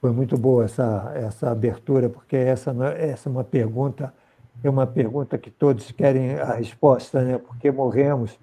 Foi 0.00 0.12
muito 0.12 0.38
boa 0.38 0.64
essa, 0.64 1.12
essa 1.14 1.50
abertura, 1.50 2.08
porque 2.08 2.36
essa, 2.36 2.74
é, 2.96 3.10
essa 3.10 3.28
é 3.28 3.32
uma 3.32 3.44
pergunta, 3.44 4.14
é 4.62 4.70
uma 4.70 4.86
pergunta 4.86 5.38
que 5.38 5.50
todos 5.50 5.90
querem 5.90 6.34
a 6.34 6.54
resposta, 6.54 7.22
né? 7.22 7.38
Porque 7.38 7.70
morremos, 7.70 8.38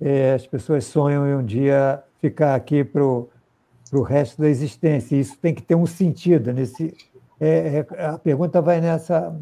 é, 0.00 0.34
as 0.34 0.46
pessoas 0.46 0.84
sonham 0.84 1.26
em 1.26 1.34
um 1.34 1.44
dia 1.44 2.02
ficar 2.20 2.54
aqui 2.54 2.82
para 2.82 3.02
o 3.02 4.02
resto 4.04 4.40
da 4.40 4.48
existência. 4.48 5.16
Isso 5.16 5.38
tem 5.38 5.54
que 5.54 5.62
ter 5.62 5.74
um 5.74 5.86
sentido. 5.86 6.52
Nesse, 6.52 6.94
é, 7.38 7.86
é, 7.96 8.04
a 8.04 8.18
pergunta 8.18 8.60
vai 8.60 8.80
nessa, 8.80 9.34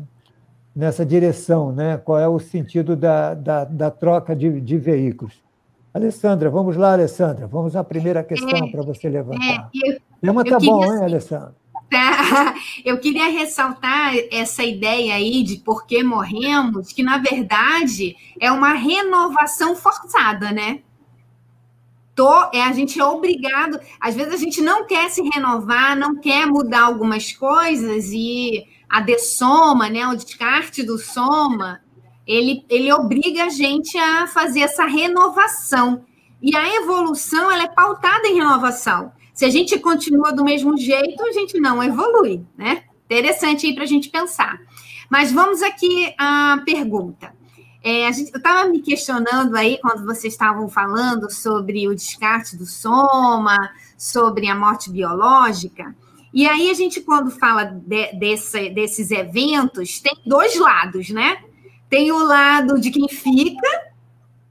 nessa 0.75 1.05
direção, 1.05 1.73
né? 1.73 1.97
Qual 1.97 2.19
é 2.19 2.29
o 2.29 2.39
sentido 2.39 2.95
da, 2.95 3.35
da, 3.35 3.65
da 3.65 3.91
troca 3.91 4.37
de, 4.37 4.61
de 4.61 4.77
veículos? 4.79 5.43
Alessandra, 5.93 6.51
vamos 6.51 6.77
lá, 6.77 6.93
Alessandra. 6.93 7.47
Vamos 7.47 7.75
à 7.75 7.83
primeira 7.83 8.23
questão 8.23 8.67
é, 8.67 8.71
para 8.71 8.83
você 8.83 9.09
levantar. 9.09 9.71
É, 9.75 9.93
eu, 9.93 9.99
Tema 10.21 10.45
tá 10.45 10.59
bom, 10.59 10.85
hein, 10.85 11.03
Alessandra? 11.03 11.55
Tá. 11.91 12.55
Eu 12.85 12.99
queria 12.99 13.29
ressaltar 13.29 14.13
essa 14.31 14.63
ideia 14.63 15.15
aí 15.15 15.43
de 15.43 15.57
por 15.57 15.87
que 15.87 16.03
morremos, 16.03 16.93
que 16.93 17.03
na 17.03 17.19
verdade 17.19 18.17
é 18.39 18.53
uma 18.53 18.75
renovação 18.75 19.75
forçada, 19.75 20.53
né? 20.53 20.81
Tô, 22.15 22.51
é, 22.53 22.63
a 22.63 22.73
gente 22.73 22.99
é 22.99 23.05
obrigado, 23.05 23.79
às 24.01 24.17
vezes 24.17 24.35
a 24.35 24.37
gente 24.37 24.61
não 24.61 24.85
quer 24.85 25.09
se 25.09 25.23
renovar, 25.23 25.97
não 25.97 26.17
quer 26.17 26.47
mudar 26.47 26.83
algumas 26.83 27.33
coisas, 27.33 28.11
e 28.13 28.67
a 28.89 29.01
dessoma, 29.01 29.89
né, 29.89 30.05
o 30.07 30.17
descarte 30.17 30.83
do 30.83 30.99
soma, 30.99 31.81
ele, 32.27 32.65
ele 32.69 32.93
obriga 32.93 33.45
a 33.45 33.49
gente 33.49 33.97
a 33.97 34.27
fazer 34.27 34.61
essa 34.61 34.85
renovação. 34.85 36.05
E 36.43 36.57
a 36.57 36.77
evolução 36.77 37.51
ela 37.51 37.63
é 37.63 37.69
pautada 37.69 38.27
em 38.27 38.35
renovação. 38.35 39.13
Se 39.39 39.45
a 39.45 39.51
gente 39.51 39.79
continua 39.79 40.33
do 40.33 40.43
mesmo 40.43 40.77
jeito, 40.77 41.25
a 41.25 41.31
gente 41.31 41.61
não 41.61 41.81
evolui, 41.81 42.45
né? 42.57 42.83
Interessante 43.05 43.67
aí 43.67 43.73
para 43.73 43.85
a 43.85 43.87
gente 43.87 44.11
pensar. 44.11 44.59
Mas 45.09 45.31
vamos 45.31 45.63
aqui 45.63 46.13
à 46.19 46.61
pergunta. 46.67 47.33
É, 47.81 48.13
gente, 48.13 48.33
eu 48.33 48.39
estava 48.39 48.69
me 48.69 48.81
questionando 48.81 49.55
aí 49.55 49.79
quando 49.81 50.05
vocês 50.05 50.33
estavam 50.33 50.69
falando 50.69 51.31
sobre 51.31 51.87
o 51.87 51.95
descarte 51.95 52.57
do 52.57 52.67
soma, 52.67 53.57
sobre 53.97 54.49
a 54.49 54.57
morte 54.57 54.91
biológica. 54.91 55.95
E 56.35 56.49
aí 56.49 56.69
a 56.69 56.75
gente, 56.75 57.01
quando 57.01 57.31
fala 57.31 57.63
de, 57.63 58.15
desse, 58.15 58.71
desses 58.71 59.13
eventos, 59.13 60.01
tem 60.01 60.17
dois 60.27 60.59
lados, 60.59 61.11
né? 61.11 61.45
Tem 61.89 62.11
o 62.11 62.25
lado 62.25 62.81
de 62.81 62.91
quem 62.91 63.09
fica, 63.09 63.69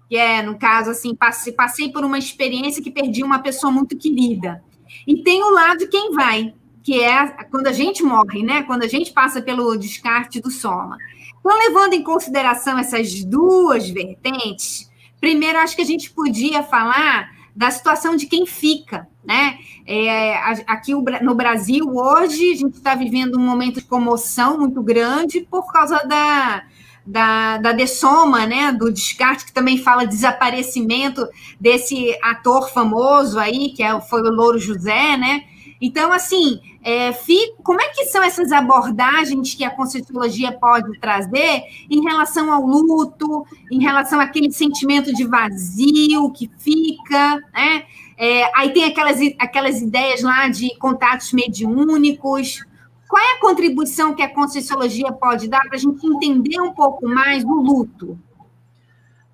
que 0.07 0.15
é, 0.15 0.41
no 0.41 0.57
caso, 0.57 0.91
assim, 0.91 1.13
passei, 1.13 1.51
passei 1.51 1.91
por 1.91 2.05
uma 2.05 2.17
experiência 2.17 2.81
que 2.81 2.89
perdi 2.89 3.21
uma 3.21 3.39
pessoa 3.39 3.69
muito 3.69 3.97
querida. 3.97 4.65
E 5.05 5.23
tem 5.23 5.43
o 5.43 5.49
lado 5.49 5.79
de 5.79 5.87
quem 5.87 6.11
vai, 6.11 6.53
que 6.83 7.01
é 7.01 7.27
quando 7.51 7.67
a 7.67 7.73
gente 7.73 8.03
morre, 8.03 8.43
né? 8.43 8.63
Quando 8.63 8.83
a 8.83 8.87
gente 8.87 9.11
passa 9.11 9.41
pelo 9.41 9.75
descarte 9.77 10.39
do 10.39 10.49
soma. 10.49 10.97
Então, 11.39 11.57
levando 11.57 11.93
em 11.93 12.03
consideração 12.03 12.77
essas 12.77 13.23
duas 13.23 13.89
vertentes, 13.89 14.89
primeiro 15.19 15.59
acho 15.59 15.75
que 15.75 15.81
a 15.81 15.85
gente 15.85 16.09
podia 16.11 16.63
falar 16.63 17.29
da 17.55 17.71
situação 17.71 18.15
de 18.15 18.27
quem 18.27 18.45
fica, 18.45 19.07
né? 19.25 19.57
É, 19.85 20.35
aqui 20.67 20.93
no 20.93 21.33
Brasil, 21.33 21.89
hoje, 21.89 22.51
a 22.51 22.55
gente 22.55 22.75
está 22.75 22.93
vivendo 22.93 23.35
um 23.35 23.43
momento 23.43 23.79
de 23.79 23.87
comoção 23.87 24.59
muito 24.59 24.83
grande 24.83 25.41
por 25.41 25.71
causa 25.71 25.97
da, 26.05 26.63
da, 27.07 27.57
da 27.57 27.71
dessoma, 27.71 28.45
né, 28.45 28.71
do 28.73 28.91
descarte, 28.91 29.45
que 29.45 29.53
também 29.53 29.77
fala 29.77 30.05
desaparecimento 30.05 31.25
desse 31.59 32.17
ator 32.21 32.69
famoso 32.69 33.39
aí, 33.39 33.69
que 33.69 33.81
é, 33.81 33.99
foi 34.01 34.21
o 34.21 34.29
Louro 34.29 34.59
José, 34.59 35.15
né? 35.15 35.45
Então, 35.79 36.11
assim, 36.11 36.59
é, 36.83 37.13
fico, 37.13 37.61
como 37.63 37.79
é 37.79 37.89
que 37.89 38.05
são 38.05 38.21
essas 38.23 38.51
abordagens 38.51 39.53
que 39.53 39.63
a 39.63 39.69
Conscienciologia 39.69 40.51
pode 40.51 40.99
trazer 40.99 41.63
em 41.89 42.01
relação 42.01 42.51
ao 42.51 42.65
luto, 42.65 43.45
em 43.71 43.79
relação 43.79 44.19
àquele 44.19 44.51
sentimento 44.51 45.13
de 45.13 45.23
vazio 45.23 46.31
que 46.31 46.49
fica, 46.57 47.37
né? 47.53 47.83
É, 48.17 48.49
aí 48.57 48.73
tem 48.73 48.85
aquelas, 48.85 49.19
aquelas 49.37 49.79
ideias 49.79 50.23
lá 50.23 50.49
de 50.49 50.75
contatos 50.79 51.31
mediúnicos, 51.31 52.65
qual 53.07 53.23
é 53.23 53.37
a 53.37 53.39
contribuição 53.39 54.13
que 54.13 54.21
a 54.21 54.33
Conscienciologia 54.33 55.11
pode 55.11 55.47
dar 55.47 55.61
para 55.61 55.75
a 55.75 55.79
gente 55.79 56.05
entender 56.05 56.59
um 56.59 56.73
pouco 56.73 57.07
mais 57.07 57.43
do 57.43 57.53
luto? 57.53 58.19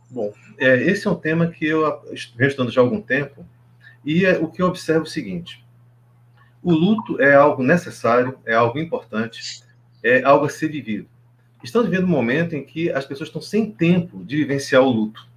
Bom, 0.10 0.32
é, 0.60 0.76
esse 0.84 1.08
é 1.08 1.12
um 1.12 1.16
tema 1.16 1.48
que 1.48 1.66
eu 1.66 1.82
venho 2.36 2.48
estudando 2.48 2.72
já 2.72 2.82
há 2.82 2.84
algum 2.84 3.02
tempo, 3.02 3.46
e 4.06 4.26
é, 4.26 4.38
o 4.38 4.48
que 4.48 4.62
eu 4.62 4.68
observo 4.68 5.02
é 5.02 5.08
o 5.08 5.10
seguinte: 5.10 5.66
o 6.62 6.72
luto 6.72 7.20
é 7.20 7.34
algo 7.34 7.64
necessário, 7.64 8.38
é 8.46 8.54
algo 8.54 8.78
importante, 8.78 9.64
é 10.04 10.24
algo 10.24 10.46
a 10.46 10.50
ser 10.50 10.70
vivido. 10.70 11.08
Estamos 11.64 11.90
vivendo 11.90 12.06
um 12.06 12.12
momento 12.12 12.56
em 12.56 12.64
que 12.64 12.92
as 12.92 13.06
pessoas 13.06 13.30
estão 13.30 13.42
sem 13.42 13.72
tempo 13.72 14.24
de 14.24 14.36
vivenciar 14.36 14.84
o 14.84 14.90
luto. 14.90 15.28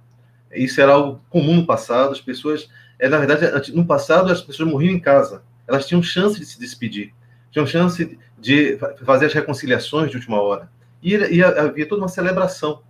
Isso 0.51 0.79
era 0.79 0.93
algo 0.93 1.21
comum 1.29 1.55
no 1.55 1.65
passado, 1.65 2.11
as 2.11 2.21
pessoas, 2.21 2.69
é, 2.99 3.09
na 3.09 3.17
verdade, 3.17 3.73
no 3.73 3.85
passado 3.85 4.31
as 4.31 4.41
pessoas 4.41 4.69
morriam 4.69 4.93
em 4.93 4.99
casa, 4.99 5.43
elas 5.67 5.87
tinham 5.87 6.03
chance 6.03 6.39
de 6.39 6.45
se 6.45 6.59
despedir, 6.59 7.13
tinham 7.51 7.65
chance 7.65 8.17
de 8.37 8.77
fazer 9.03 9.25
as 9.27 9.33
reconciliações 9.33 10.11
de 10.11 10.17
última 10.17 10.41
hora. 10.41 10.69
E, 11.01 11.15
e 11.15 11.43
havia 11.43 11.87
toda 11.87 12.01
uma 12.01 12.07
celebração. 12.07 12.81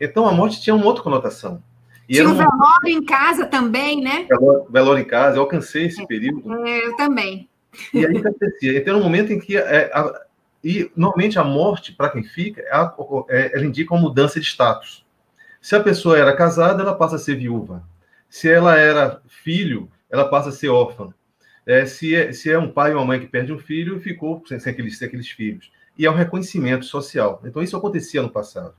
Então 0.00 0.26
a 0.26 0.32
morte 0.32 0.60
tinha 0.60 0.74
uma 0.74 0.86
outra 0.86 1.02
conotação. 1.02 1.62
E 2.08 2.14
tinha 2.14 2.28
um 2.28 2.34
velório 2.34 2.88
em 2.88 3.04
casa 3.04 3.46
também, 3.46 4.02
né? 4.02 4.26
Velório, 4.28 4.66
velório 4.70 5.02
em 5.02 5.06
casa, 5.06 5.36
eu 5.36 5.42
alcancei 5.42 5.86
esse 5.86 6.04
período. 6.06 6.52
É, 6.66 6.86
eu 6.86 6.96
também. 6.96 7.48
E 7.94 8.04
aí 8.04 8.16
acontecia. 8.16 8.76
Então, 8.76 8.98
no 8.98 9.04
momento 9.04 9.32
em 9.32 9.38
que. 9.38 9.56
É, 9.56 9.90
a, 9.94 10.22
e 10.62 10.90
normalmente 10.94 11.38
a 11.38 11.44
morte, 11.44 11.92
para 11.92 12.10
quem 12.10 12.22
fica, 12.22 12.60
é, 12.62 12.92
é, 13.28 13.56
ela 13.56 13.64
indica 13.64 13.94
uma 13.94 14.02
mudança 14.02 14.38
de 14.38 14.46
status. 14.46 15.06
Se 15.60 15.76
a 15.76 15.80
pessoa 15.80 16.18
era 16.18 16.36
casada, 16.36 16.82
ela 16.82 16.94
passa 16.94 17.16
a 17.16 17.18
ser 17.18 17.36
viúva. 17.36 17.82
Se 18.28 18.50
ela 18.50 18.76
era 18.76 19.22
filho, 19.26 19.90
ela 20.10 20.28
passa 20.28 20.48
a 20.50 20.52
ser 20.52 20.68
órfã 20.68 21.14
é, 21.70 21.86
se, 21.86 22.14
é, 22.14 22.32
se 22.32 22.50
é 22.50 22.58
um 22.58 22.70
pai 22.70 22.92
ou 22.92 22.98
uma 22.98 23.06
mãe 23.06 23.20
que 23.20 23.26
perde 23.26 23.52
um 23.52 23.58
filho 23.58 24.00
ficou 24.00 24.42
sem, 24.46 24.58
sem, 24.58 24.72
aqueles, 24.72 24.98
sem 24.98 25.06
aqueles 25.06 25.28
filhos. 25.28 25.70
E 25.96 26.04
é 26.04 26.10
um 26.10 26.14
reconhecimento 26.14 26.84
social. 26.84 27.40
Então, 27.44 27.62
isso 27.62 27.76
acontecia 27.76 28.22
no 28.22 28.30
passado. 28.30 28.74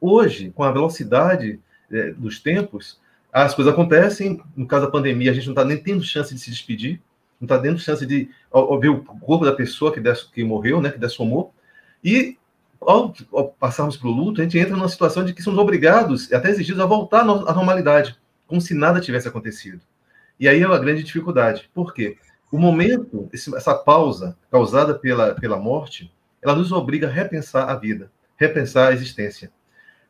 Hoje, 0.00 0.52
com 0.54 0.62
a 0.62 0.70
velocidade 0.70 1.58
é, 1.90 2.10
dos 2.12 2.40
tempos, 2.40 3.00
as 3.32 3.54
coisas 3.54 3.72
acontecem. 3.72 4.42
No 4.56 4.66
caso 4.66 4.86
da 4.86 4.90
pandemia, 4.90 5.30
a 5.30 5.34
gente 5.34 5.46
não 5.46 5.52
está 5.52 5.64
nem 5.64 5.78
tendo 5.78 6.02
chance 6.02 6.34
de 6.34 6.40
se 6.40 6.50
despedir, 6.50 7.00
não 7.40 7.46
está 7.46 7.58
tendo 7.58 7.78
chance 7.78 8.04
de 8.04 8.28
ver 8.80 8.88
o 8.88 9.02
corpo 9.02 9.44
da 9.44 9.52
pessoa 9.52 9.92
que, 9.92 10.00
des, 10.00 10.22
que 10.22 10.44
morreu, 10.44 10.80
né, 10.80 10.90
que 10.90 10.98
dessomou. 10.98 11.54
E 12.04 12.36
ao, 12.80 13.14
ao 13.32 13.48
passarmos 13.48 13.96
para 13.96 14.08
o 14.08 14.12
luto, 14.12 14.40
a 14.40 14.44
gente 14.44 14.58
entra 14.58 14.76
numa 14.76 14.88
situação 14.88 15.24
de 15.24 15.32
que 15.32 15.42
somos 15.42 15.58
obrigados, 15.58 16.32
até 16.32 16.50
exigidos, 16.50 16.80
a 16.80 16.86
voltar 16.86 17.20
à 17.20 17.24
normalidade, 17.24 18.18
como 18.46 18.60
se 18.60 18.74
nada 18.74 19.00
tivesse 19.00 19.26
acontecido. 19.26 19.80
E 20.38 20.46
aí 20.48 20.60
é 20.60 20.66
uma 20.66 20.78
grande 20.78 21.02
dificuldade. 21.02 21.70
Por 21.72 21.94
quê? 21.94 22.18
O 22.50 22.58
momento, 22.58 23.28
essa 23.32 23.74
pausa 23.74 24.36
causada 24.50 24.94
pela, 24.94 25.34
pela 25.34 25.58
morte, 25.58 26.12
ela 26.40 26.54
nos 26.54 26.70
obriga 26.70 27.08
a 27.08 27.10
repensar 27.10 27.68
a 27.68 27.74
vida, 27.74 28.10
repensar 28.36 28.88
a 28.88 28.92
existência. 28.92 29.50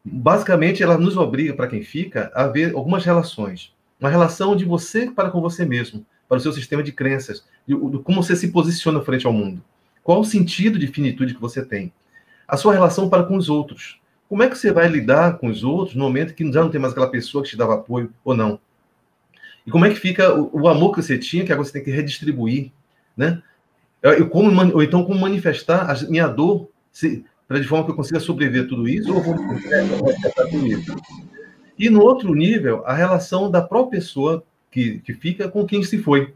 Basicamente, 0.05 0.83
ela 0.83 0.99
nos 0.99 1.17
obriga, 1.17 1.55
para 1.55 1.67
quem 1.67 1.83
fica, 1.83 2.31
a 2.35 2.47
ver 2.47 2.75
algumas 2.75 3.05
relações. 3.05 3.75
Uma 3.99 4.11
relação 4.11 4.55
de 4.55 4.65
você 4.65 5.11
para 5.11 5.31
com 5.31 5.41
você 5.41 5.65
mesmo, 5.65 6.05
para 6.29 6.37
o 6.37 6.41
seu 6.41 6.53
sistema 6.53 6.83
de 6.83 6.93
crenças, 6.93 7.45
de, 7.67 7.75
de 7.75 7.99
como 8.01 8.23
você 8.23 8.37
se 8.37 8.49
posiciona 8.49 9.03
frente 9.03 9.27
ao 9.27 9.33
mundo. 9.33 9.63
Qual 10.03 10.21
o 10.21 10.25
sentido 10.25 10.79
de 10.79 10.87
finitude 10.87 11.35
que 11.35 11.41
você 11.41 11.65
tem? 11.65 11.93
A 12.47 12.57
sua 12.57 12.73
relação 12.73 13.09
para 13.09 13.25
com 13.25 13.37
os 13.37 13.49
outros. 13.49 14.01
Como 14.29 14.43
é 14.43 14.49
que 14.49 14.59
você 14.59 14.71
vai 14.71 14.89
lidar 14.89 15.39
com 15.39 15.49
os 15.49 15.65
outros 15.65 15.97
no 15.97 16.05
momento 16.05 16.35
que 16.35 16.53
já 16.53 16.61
não 16.61 16.71
tem 16.71 16.81
mais 16.81 16.93
aquela 16.93 17.11
pessoa 17.11 17.43
que 17.43 17.51
te 17.51 17.57
dava 17.57 17.75
apoio 17.75 18.13
ou 18.25 18.37
não? 18.37 18.61
E 19.67 19.71
como 19.71 19.85
é 19.85 19.91
que 19.91 19.97
fica 19.97 20.33
o, 20.33 20.63
o 20.63 20.69
amor 20.69 20.95
que 20.95 21.03
você 21.03 21.19
tinha, 21.19 21.45
que 21.45 21.53
agora 21.53 21.67
você 21.67 21.73
tem 21.73 21.85
que 21.85 21.91
redistribuir, 21.91 22.71
né? 23.17 23.43
Eu, 24.03 24.29
como, 24.29 24.75
ou 24.75 24.83
então 24.83 25.05
como 25.05 25.19
manifestar 25.19 25.91
a 25.91 26.09
minha 26.09 26.29
dor, 26.29 26.71
para 27.49 27.59
de 27.59 27.67
forma 27.67 27.85
que 27.85 27.91
eu 27.91 27.97
consiga 27.97 28.21
sobreviver 28.21 28.65
a 28.65 28.69
tudo 28.69 28.89
isso, 28.89 29.13
ou 29.13 29.21
vou 29.21 29.35
isso. 30.67 30.95
E 31.79 31.91
no 31.91 32.01
outro 32.03 32.33
nível, 32.35 32.85
a 32.87 32.95
relação 32.95 33.51
da 33.51 33.61
própria 33.61 33.99
pessoa 34.01 34.45
que, 34.71 34.99
que 35.01 35.13
fica 35.13 35.49
com 35.49 35.67
quem 35.67 35.83
se 35.83 35.99
foi. 35.99 36.33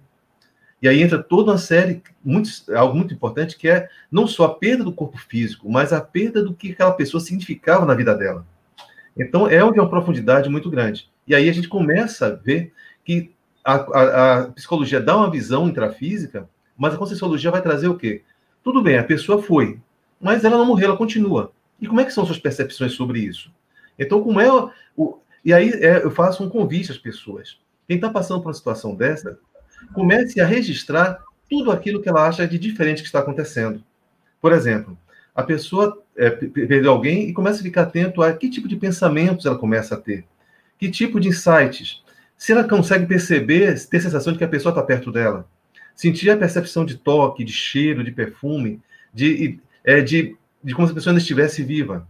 E 0.83 0.89
aí 0.89 1.03
entra 1.03 1.23
toda 1.23 1.53
uma 1.53 1.59
série, 1.59 2.03
muito, 2.25 2.51
algo 2.75 2.97
muito 2.97 3.13
importante, 3.13 3.57
que 3.57 3.69
é 3.69 3.89
não 4.11 4.27
só 4.27 4.45
a 4.45 4.55
perda 4.55 4.83
do 4.83 4.93
corpo 4.93 5.19
físico, 5.19 5.71
mas 5.71 5.93
a 5.93 6.01
perda 6.01 6.43
do 6.43 6.55
que 6.55 6.73
aquela 6.73 6.93
pessoa 6.93 7.21
significava 7.21 7.85
na 7.85 7.95
vida 7.95 8.15
dela. 8.15 8.47
Então, 9.17 9.47
é 9.47 9.63
uma 9.63 9.89
profundidade 9.89 10.49
muito 10.49 10.71
grande. 10.71 11.11
E 11.27 11.35
aí 11.35 11.49
a 11.49 11.53
gente 11.53 11.69
começa 11.69 12.27
a 12.27 12.31
ver 12.31 12.73
que 13.11 13.35
a, 13.65 13.75
a, 13.75 14.39
a 14.39 14.49
psicologia 14.53 15.01
dá 15.01 15.17
uma 15.17 15.31
visão 15.31 15.69
intrafísica, 15.69 16.49
mas 16.79 16.95
a 16.95 16.97
conscienciologia 16.97 17.51
vai 17.51 17.61
trazer 17.61 17.89
o 17.89 17.97
quê? 17.97 18.23
Tudo 18.63 18.81
bem, 18.81 18.99
a 18.99 19.05
pessoa 19.05 19.43
foi, 19.43 19.81
mas 20.21 20.45
ela 20.45 20.57
não 20.57 20.65
morreu, 20.65 20.91
ela 20.91 20.97
continua. 20.97 21.51
E 21.81 21.89
como 21.89 22.01
é 22.01 22.05
que 22.05 22.13
são 22.13 22.25
suas 22.25 22.39
percepções 22.39 22.93
sobre 22.93 23.19
isso? 23.19 23.51
Então, 23.99 24.23
como 24.23 24.41
é 24.41 24.49
o... 24.97 25.19
e 25.45 25.53
aí 25.53 25.71
é, 25.71 26.05
eu 26.05 26.11
faço 26.13 26.45
um 26.45 26.49
convite 26.49 26.93
às 26.93 26.99
pessoas. 26.99 27.59
Quem 27.89 27.97
está 27.97 28.09
passando 28.09 28.41
por 28.41 28.49
uma 28.49 28.55
situação 28.55 28.95
dessa, 28.95 29.37
comece 29.93 30.41
a 30.41 30.47
registrar 30.47 31.19
tudo 31.49 31.73
aquilo 31.73 32.01
que 32.01 32.09
ela 32.09 32.29
acha 32.29 32.47
de 32.47 32.59
diferente 32.59 33.03
que 33.03 33.09
está 33.09 33.19
acontecendo. 33.19 33.83
Por 34.41 34.53
exemplo, 34.53 34.97
a 35.35 35.43
pessoa 35.43 36.01
é, 36.17 36.31
perdeu 36.31 36.93
alguém 36.93 37.29
e 37.29 37.33
começa 37.33 37.59
a 37.59 37.65
ficar 37.65 37.83
atento 37.83 38.23
a 38.23 38.33
que 38.33 38.49
tipo 38.49 38.69
de 38.69 38.77
pensamentos 38.77 39.47
ela 39.47 39.59
começa 39.59 39.97
a 39.97 39.99
ter, 39.99 40.25
que 40.79 40.89
tipo 40.89 41.19
de 41.19 41.29
insights, 41.29 42.03
se 42.41 42.53
ela 42.53 42.65
consegue 42.65 43.05
perceber, 43.05 43.79
ter 43.87 43.99
a 43.99 44.01
sensação 44.01 44.33
de 44.33 44.39
que 44.39 44.45
a 44.45 44.49
pessoa 44.49 44.71
está 44.71 44.83
perto 44.83 45.13
dela, 45.13 45.47
sentir 45.95 46.31
a 46.31 46.37
percepção 46.39 46.87
de 46.87 46.97
toque, 46.97 47.45
de 47.45 47.53
cheiro, 47.53 48.03
de 48.03 48.11
perfume, 48.11 48.81
de, 49.13 49.61
é, 49.85 50.01
de, 50.01 50.35
de 50.65 50.75
como 50.75 50.89
se 50.89 50.93
a 50.93 50.95
pessoa 50.95 51.13
ainda 51.13 51.21
estivesse 51.21 51.63
viva. 51.63 52.09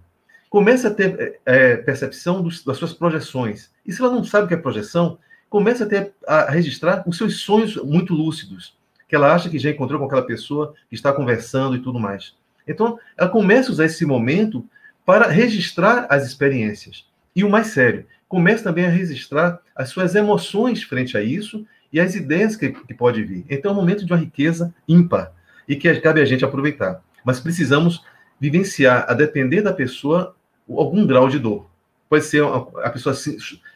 Comece 0.48 0.86
a 0.86 0.90
ter 0.94 1.40
é, 1.44 1.78
percepção 1.78 2.40
dos, 2.44 2.62
das 2.62 2.76
suas 2.76 2.92
projeções. 2.92 3.72
E 3.84 3.92
se 3.92 4.00
ela 4.00 4.12
não 4.12 4.22
sabe 4.22 4.44
o 4.44 4.48
que 4.48 4.54
é 4.54 4.56
projeção, 4.56 5.18
comece 5.48 5.82
a, 5.82 5.86
ter, 5.86 6.12
a 6.24 6.48
registrar 6.48 7.02
os 7.08 7.16
seus 7.18 7.40
sonhos 7.40 7.74
muito 7.78 8.14
lúcidos, 8.14 8.78
que 9.08 9.16
ela 9.16 9.34
acha 9.34 9.50
que 9.50 9.58
já 9.58 9.70
encontrou 9.70 9.98
com 9.98 10.06
aquela 10.06 10.22
pessoa 10.22 10.74
que 10.88 10.94
está 10.94 11.12
conversando 11.12 11.74
e 11.74 11.80
tudo 11.80 11.98
mais. 11.98 12.36
Então, 12.68 13.00
ela 13.18 13.28
começa 13.28 13.68
a 13.68 13.72
usar 13.72 13.86
esse 13.86 14.06
momento 14.06 14.64
para 15.04 15.26
registrar 15.26 16.06
as 16.08 16.24
experiências. 16.24 17.04
E 17.34 17.42
o 17.42 17.50
mais 17.50 17.66
sério, 17.66 18.06
comece 18.30 18.62
também 18.62 18.86
a 18.86 18.88
registrar 18.88 19.58
as 19.74 19.88
suas 19.88 20.14
emoções 20.14 20.84
frente 20.84 21.18
a 21.18 21.20
isso 21.20 21.66
e 21.92 21.98
as 21.98 22.14
ideias 22.14 22.54
que, 22.54 22.70
que 22.70 22.94
pode 22.94 23.24
vir. 23.24 23.44
Então 23.50 23.72
é 23.72 23.74
um 23.74 23.76
momento 23.76 24.06
de 24.06 24.12
uma 24.12 24.20
riqueza 24.20 24.72
ímpar 24.86 25.32
e 25.68 25.74
que 25.74 25.92
cabe 25.96 26.20
a 26.20 26.24
gente 26.24 26.44
aproveitar. 26.44 27.02
Mas 27.24 27.40
precisamos 27.40 28.04
vivenciar, 28.38 29.04
a 29.08 29.14
depender 29.14 29.62
da 29.62 29.72
pessoa, 29.72 30.36
algum 30.68 31.04
grau 31.04 31.28
de 31.28 31.40
dor. 31.40 31.68
Pode 32.08 32.24
ser 32.24 32.44
a 32.44 32.90
pessoa 32.90 33.16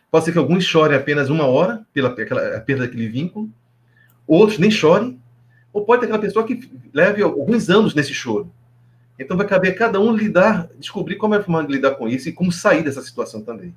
pode 0.09 0.25
ser 0.25 0.31
que 0.31 0.39
alguns 0.39 0.63
chorem 0.63 0.97
apenas 0.97 1.31
uma 1.31 1.47
hora 1.47 1.85
pela 1.93 2.11
aquela, 2.11 2.61
perda 2.61 2.87
daquele 2.87 3.09
vínculo, 3.09 3.51
outros 4.25 4.61
nem 4.61 4.71
chorem, 4.71 5.21
ou 5.73 5.85
pode 5.85 6.01
ter 6.01 6.07
aquela 6.07 6.23
pessoa 6.23 6.47
que 6.47 6.71
leve 6.93 7.21
alguns 7.23 7.69
anos 7.69 7.93
nesse 7.93 8.15
choro. 8.15 8.53
Então 9.19 9.37
vai 9.37 9.49
caber 9.49 9.73
a 9.73 9.77
cada 9.77 10.01
um 10.01 10.15
lidar, 10.15 10.69
descobrir 10.79 11.17
como 11.17 11.35
é 11.35 11.41
de 11.41 11.73
lidar 11.73 11.97
com 11.97 12.09
isso 12.09 12.29
e 12.29 12.33
como 12.33 12.53
sair 12.53 12.85
dessa 12.85 13.03
situação 13.03 13.43
também. 13.43 13.75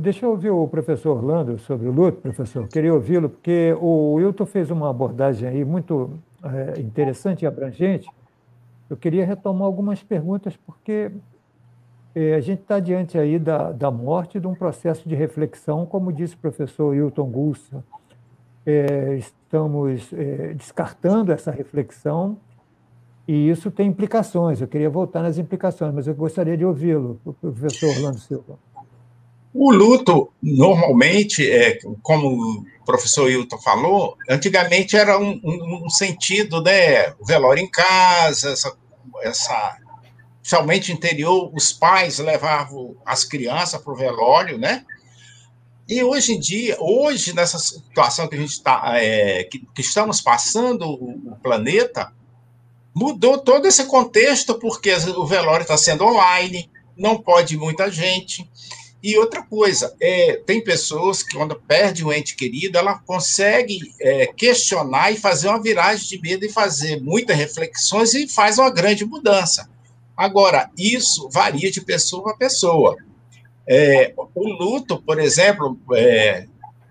Deixa 0.00 0.26
eu 0.26 0.30
ouvir 0.30 0.50
o 0.50 0.66
professor 0.66 1.16
Orlando 1.16 1.56
sobre 1.58 1.86
o 1.86 1.92
luto, 1.92 2.20
professor. 2.20 2.66
Queria 2.66 2.92
ouvi-lo, 2.92 3.28
porque 3.28 3.76
o 3.80 4.14
Wilton 4.14 4.44
fez 4.44 4.70
uma 4.72 4.90
abordagem 4.90 5.48
aí 5.48 5.64
muito 5.64 6.18
é, 6.42 6.80
interessante 6.80 7.42
e 7.42 7.46
abrangente. 7.46 8.08
Eu 8.90 8.96
queria 8.96 9.24
retomar 9.24 9.66
algumas 9.66 10.02
perguntas, 10.02 10.56
porque 10.56 11.12
é, 12.12 12.34
a 12.34 12.40
gente 12.40 12.62
está 12.62 12.80
diante 12.80 13.16
aí 13.16 13.38
da, 13.38 13.70
da 13.70 13.88
morte 13.90 14.40
de 14.40 14.48
um 14.48 14.54
processo 14.54 15.08
de 15.08 15.14
reflexão, 15.14 15.86
como 15.86 16.12
disse 16.12 16.34
o 16.34 16.38
professor 16.38 16.88
Wilton 16.88 17.30
Gulsa. 17.30 17.84
É, 18.66 19.14
estamos 19.14 20.12
é, 20.12 20.54
descartando 20.54 21.30
essa 21.30 21.52
reflexão 21.52 22.36
e 23.28 23.48
isso 23.48 23.70
tem 23.70 23.86
implicações. 23.86 24.60
Eu 24.60 24.66
queria 24.66 24.90
voltar 24.90 25.22
nas 25.22 25.38
implicações, 25.38 25.94
mas 25.94 26.08
eu 26.08 26.14
gostaria 26.16 26.56
de 26.56 26.64
ouvi-lo, 26.64 27.20
professor 27.40 27.90
Orlando 27.90 28.18
Silva. 28.18 28.58
O 29.60 29.72
luto, 29.72 30.32
normalmente, 30.40 31.44
é, 31.50 31.80
como 32.00 32.28
o 32.28 32.64
professor 32.86 33.28
Hilton 33.28 33.58
falou, 33.58 34.16
antigamente 34.30 34.96
era 34.96 35.18
um, 35.18 35.32
um, 35.42 35.86
um 35.86 35.90
sentido, 35.90 36.62
né? 36.62 37.10
O 37.18 37.26
velório 37.26 37.60
em 37.60 37.68
casa, 37.68 38.52
essa, 38.52 38.72
essa. 39.20 39.76
Principalmente 40.40 40.92
interior, 40.92 41.50
os 41.52 41.72
pais 41.72 42.20
levavam 42.20 42.94
as 43.04 43.24
crianças 43.24 43.82
para 43.82 43.92
o 43.92 43.96
velório, 43.96 44.56
né? 44.58 44.84
E 45.88 46.04
hoje 46.04 46.34
em 46.34 46.38
dia, 46.38 46.76
hoje, 46.78 47.34
nessa 47.34 47.58
situação 47.58 48.28
que 48.28 48.36
a 48.36 48.38
gente 48.38 48.52
está, 48.52 48.92
é, 48.94 49.42
que, 49.42 49.58
que, 49.74 49.80
estamos 49.80 50.20
passando 50.20 50.86
o, 50.86 51.32
o 51.32 51.36
planeta, 51.42 52.12
mudou 52.94 53.36
todo 53.38 53.66
esse 53.66 53.84
contexto, 53.86 54.54
porque 54.54 54.94
o 55.16 55.26
velório 55.26 55.62
está 55.62 55.76
sendo 55.76 56.04
online, 56.04 56.70
não 56.96 57.18
pode 57.18 57.56
muita 57.56 57.90
gente. 57.90 58.48
E 59.02 59.16
outra 59.16 59.42
coisa, 59.42 59.94
é, 60.00 60.42
tem 60.44 60.62
pessoas 60.62 61.22
que, 61.22 61.36
quando 61.36 61.54
perde 61.54 62.04
um 62.04 62.12
ente 62.12 62.34
querido, 62.34 62.76
ela 62.76 62.98
consegue 62.98 63.94
é, 64.00 64.26
questionar 64.26 65.12
e 65.12 65.16
fazer 65.16 65.48
uma 65.48 65.62
viragem 65.62 66.08
de 66.08 66.20
medo 66.20 66.44
e 66.44 66.50
fazer 66.50 67.00
muitas 67.00 67.36
reflexões 67.36 68.12
e 68.14 68.26
faz 68.26 68.58
uma 68.58 68.70
grande 68.70 69.04
mudança. 69.04 69.68
Agora, 70.16 70.68
isso 70.76 71.28
varia 71.30 71.70
de 71.70 71.80
pessoa 71.80 72.24
para 72.24 72.36
pessoa. 72.36 72.96
É, 73.68 74.12
o 74.34 74.48
luto, 74.48 75.00
por 75.00 75.20
exemplo, 75.20 75.78
é, 75.94 76.46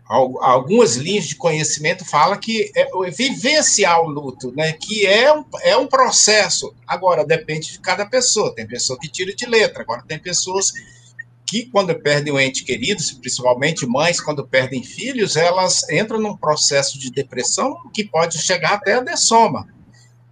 algumas 0.07 0.95
linhas 0.95 1.25
de 1.25 1.35
conhecimento 1.35 2.05
falam 2.05 2.39
que 2.39 2.71
é 2.73 2.87
vivenciar 3.11 3.99
o 3.99 4.07
luto, 4.07 4.53
né, 4.55 4.71
que 4.71 5.05
é 5.05 5.33
um, 5.33 5.43
é 5.61 5.75
um 5.75 5.87
processo. 5.87 6.73
Agora, 6.87 7.25
depende 7.25 7.73
de 7.73 7.79
cada 7.79 8.05
pessoa. 8.05 8.55
Tem 8.55 8.65
pessoa 8.65 8.97
que 8.97 9.09
tira 9.09 9.35
de 9.35 9.45
letra, 9.45 9.81
agora 9.81 10.05
tem 10.07 10.17
pessoas 10.17 10.71
que 11.47 11.65
quando 11.65 11.95
perdem 11.95 12.33
um 12.33 12.39
ente 12.39 12.65
querido, 12.65 13.01
principalmente 13.21 13.87
mães 13.87 14.19
quando 14.19 14.45
perdem 14.45 14.83
filhos, 14.83 15.37
elas 15.37 15.89
entram 15.89 16.19
num 16.19 16.35
processo 16.35 16.99
de 16.99 17.09
depressão 17.09 17.75
que 17.93 18.03
pode 18.03 18.37
chegar 18.37 18.73
até 18.73 18.95
a 18.95 19.01
dessoma. 19.01 19.65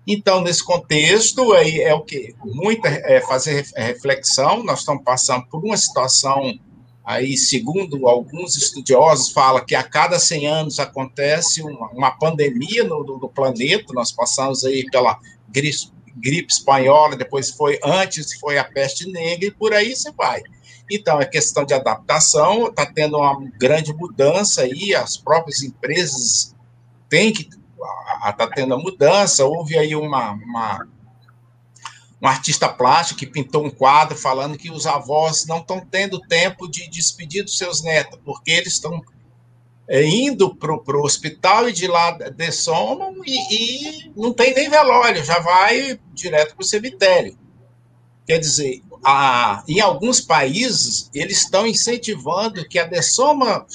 Então, 0.06 0.41
nesse 0.41 0.63
contexto, 0.63 1.54
aí 1.54 1.80
é 1.80 1.93
o 1.93 2.01
que 2.01 2.36
muita 2.43 2.89
é 2.89 3.21
fazer 3.21 3.65
reflexão. 3.75 4.63
Nós 4.63 4.80
estamos 4.80 5.04
passando 5.04 5.47
por 5.47 5.63
uma 5.63 5.78
situação 5.78 6.54
aí, 7.04 7.38
segundo 7.38 8.08
alguns 8.08 8.58
estudiosos, 8.58 9.32
fala 9.32 9.65
que 9.65 9.73
a 9.73 9.82
cada 9.82 10.19
100 10.19 10.47
anos 10.47 10.80
acontece 10.80 11.63
uma, 11.63 11.89
uma 11.89 12.12
pandemia 12.12 12.84
no, 12.84 13.04
no, 13.04 13.30
planeta. 13.30 13.93
Nós 13.93 14.12
passamos 14.12 14.63
aí 14.63 14.86
pela 14.91 15.17
gripe, 15.49 15.89
gripe 16.17 16.51
espanhola, 16.51 17.15
depois 17.15 17.49
foi 17.49 17.80
antes 17.84 18.38
foi 18.39 18.58
a 18.60 18.63
peste 18.63 19.10
negra 19.10 19.47
e 19.47 19.51
por 19.51 19.73
aí 19.73 19.95
você 19.95 20.12
vai. 20.12 20.43
Então, 20.91 21.19
é 21.19 21.26
questão 21.26 21.65
de 21.65 21.74
adaptação, 21.74 22.67
está 22.67 22.86
tendo 22.86 23.17
uma 23.17 23.39
grande 23.58 23.93
mudança 23.93 24.62
aí, 24.62 24.93
as 24.93 25.17
próprias 25.17 25.63
empresas 25.63 26.56
têm 27.10 27.34
que 27.34 27.50
está 28.30 28.48
tendo 28.48 28.74
a 28.74 28.78
mudança. 28.78 29.45
Houve 29.45 29.78
aí 29.78 29.95
uma, 29.95 30.32
uma, 30.32 30.88
um 32.21 32.28
artista 32.28 32.67
plástico 32.69 33.19
que 33.19 33.28
pintou 33.28 33.65
um 33.65 33.69
quadro 33.69 34.17
falando 34.17 34.58
que 34.58 34.71
os 34.71 34.86
avós 34.86 35.45
não 35.45 35.60
estão 35.60 35.80
tendo 35.80 36.19
tempo 36.21 36.67
de 36.67 36.89
despedir 36.89 37.43
dos 37.43 37.58
seus 37.58 37.84
netos, 37.84 38.19
porque 38.24 38.52
eles 38.52 38.74
estão 38.74 39.04
é, 39.88 40.04
indo 40.04 40.56
para 40.56 40.71
o 40.71 41.04
hospital 41.04 41.69
e 41.69 41.74
de 41.74 41.88
lá 41.88 42.12
dessomam 42.12 43.13
e, 43.26 44.06
e 44.08 44.12
não 44.15 44.34
tem 44.34 44.54
nem 44.54 44.69
velório, 44.69 45.24
já 45.24 45.39
vai 45.39 46.00
direto 46.13 46.56
para 46.56 46.63
o 46.63 46.65
cemitério. 46.65 47.38
Quer 48.26 48.39
dizer, 48.39 48.82
a, 49.05 49.63
em 49.67 49.79
alguns 49.79 50.19
países, 50.19 51.09
eles 51.13 51.43
estão 51.43 51.67
incentivando 51.67 52.67
que 52.67 52.79
a 52.79 52.85
dessoma 52.85 53.65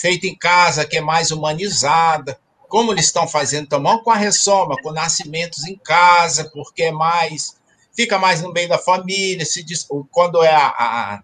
feita 0.00 0.26
em 0.26 0.36
casa, 0.36 0.84
que 0.84 0.98
é 0.98 1.00
mais 1.00 1.30
humanizada, 1.30 2.38
como 2.68 2.92
eles 2.92 3.06
estão 3.06 3.26
fazendo 3.26 3.66
também 3.66 3.98
com 4.02 4.10
a 4.10 4.16
ressoma, 4.16 4.76
com 4.82 4.92
nascimentos 4.92 5.64
em 5.66 5.76
casa, 5.76 6.50
porque 6.52 6.84
é 6.84 6.92
mais 6.92 7.56
fica 7.96 8.16
mais 8.16 8.40
no 8.42 8.52
meio 8.52 8.68
da 8.68 8.78
família, 8.78 9.44
se 9.44 9.60
diz, 9.60 9.84
quando 10.12 10.40
é 10.44 10.54
a, 10.54 10.68
a, 10.68 11.22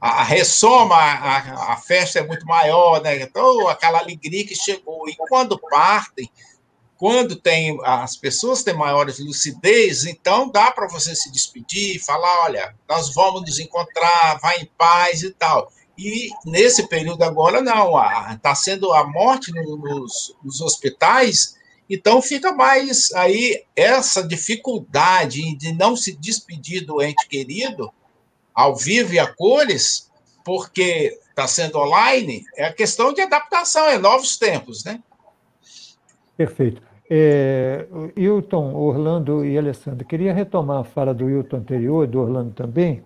a 0.00 0.24
ressoma, 0.24 0.96
a, 0.96 1.74
a, 1.74 1.76
festa 1.76 2.18
é 2.18 2.26
muito 2.26 2.44
maior, 2.44 3.00
né? 3.00 3.22
Então, 3.22 3.68
aquela 3.68 4.00
alegria 4.00 4.44
que 4.44 4.56
chegou. 4.56 5.08
E 5.08 5.14
quando 5.28 5.56
partem, 5.70 6.28
quando 7.00 7.34
tem 7.34 7.78
as 7.82 8.14
pessoas 8.14 8.62
têm 8.62 8.74
maiores 8.74 9.18
lucidez, 9.18 10.04
então 10.04 10.50
dá 10.50 10.70
para 10.70 10.86
você 10.86 11.16
se 11.16 11.32
despedir, 11.32 11.98
falar, 12.04 12.44
olha, 12.44 12.76
nós 12.86 13.14
vamos 13.14 13.40
nos 13.40 13.58
encontrar, 13.58 14.38
vai 14.38 14.60
em 14.60 14.70
paz 14.76 15.22
e 15.22 15.30
tal. 15.30 15.72
E 15.96 16.28
nesse 16.44 16.86
período 16.88 17.22
agora 17.24 17.62
não, 17.62 17.94
está 18.30 18.54
sendo 18.54 18.92
a 18.92 19.02
morte 19.06 19.50
nos, 19.50 20.36
nos 20.44 20.60
hospitais 20.60 21.58
então 21.90 22.22
fica 22.22 22.52
mais 22.52 23.10
aí 23.14 23.64
essa 23.74 24.22
dificuldade 24.22 25.56
de 25.56 25.72
não 25.72 25.96
se 25.96 26.12
despedir 26.12 26.86
do 26.86 27.02
ente 27.02 27.26
querido 27.26 27.92
ao 28.54 28.76
vivo 28.76 29.14
e 29.14 29.18
a 29.18 29.26
cores, 29.26 30.08
porque 30.44 31.18
está 31.28 31.48
sendo 31.48 31.78
online, 31.78 32.44
é 32.56 32.66
a 32.66 32.72
questão 32.72 33.12
de 33.12 33.20
adaptação, 33.20 33.86
é 33.86 33.98
novos 33.98 34.38
tempos, 34.38 34.84
né? 34.84 35.02
Perfeito. 36.36 36.89
É, 37.12 37.88
Hilton, 38.16 38.72
Orlando 38.72 39.44
e 39.44 39.58
Alessandro, 39.58 40.06
queria 40.06 40.32
retomar 40.32 40.78
a 40.78 40.84
fala 40.84 41.12
do 41.12 41.28
Hilton 41.28 41.56
anterior, 41.56 42.06
do 42.06 42.20
Orlando 42.20 42.52
também, 42.52 43.02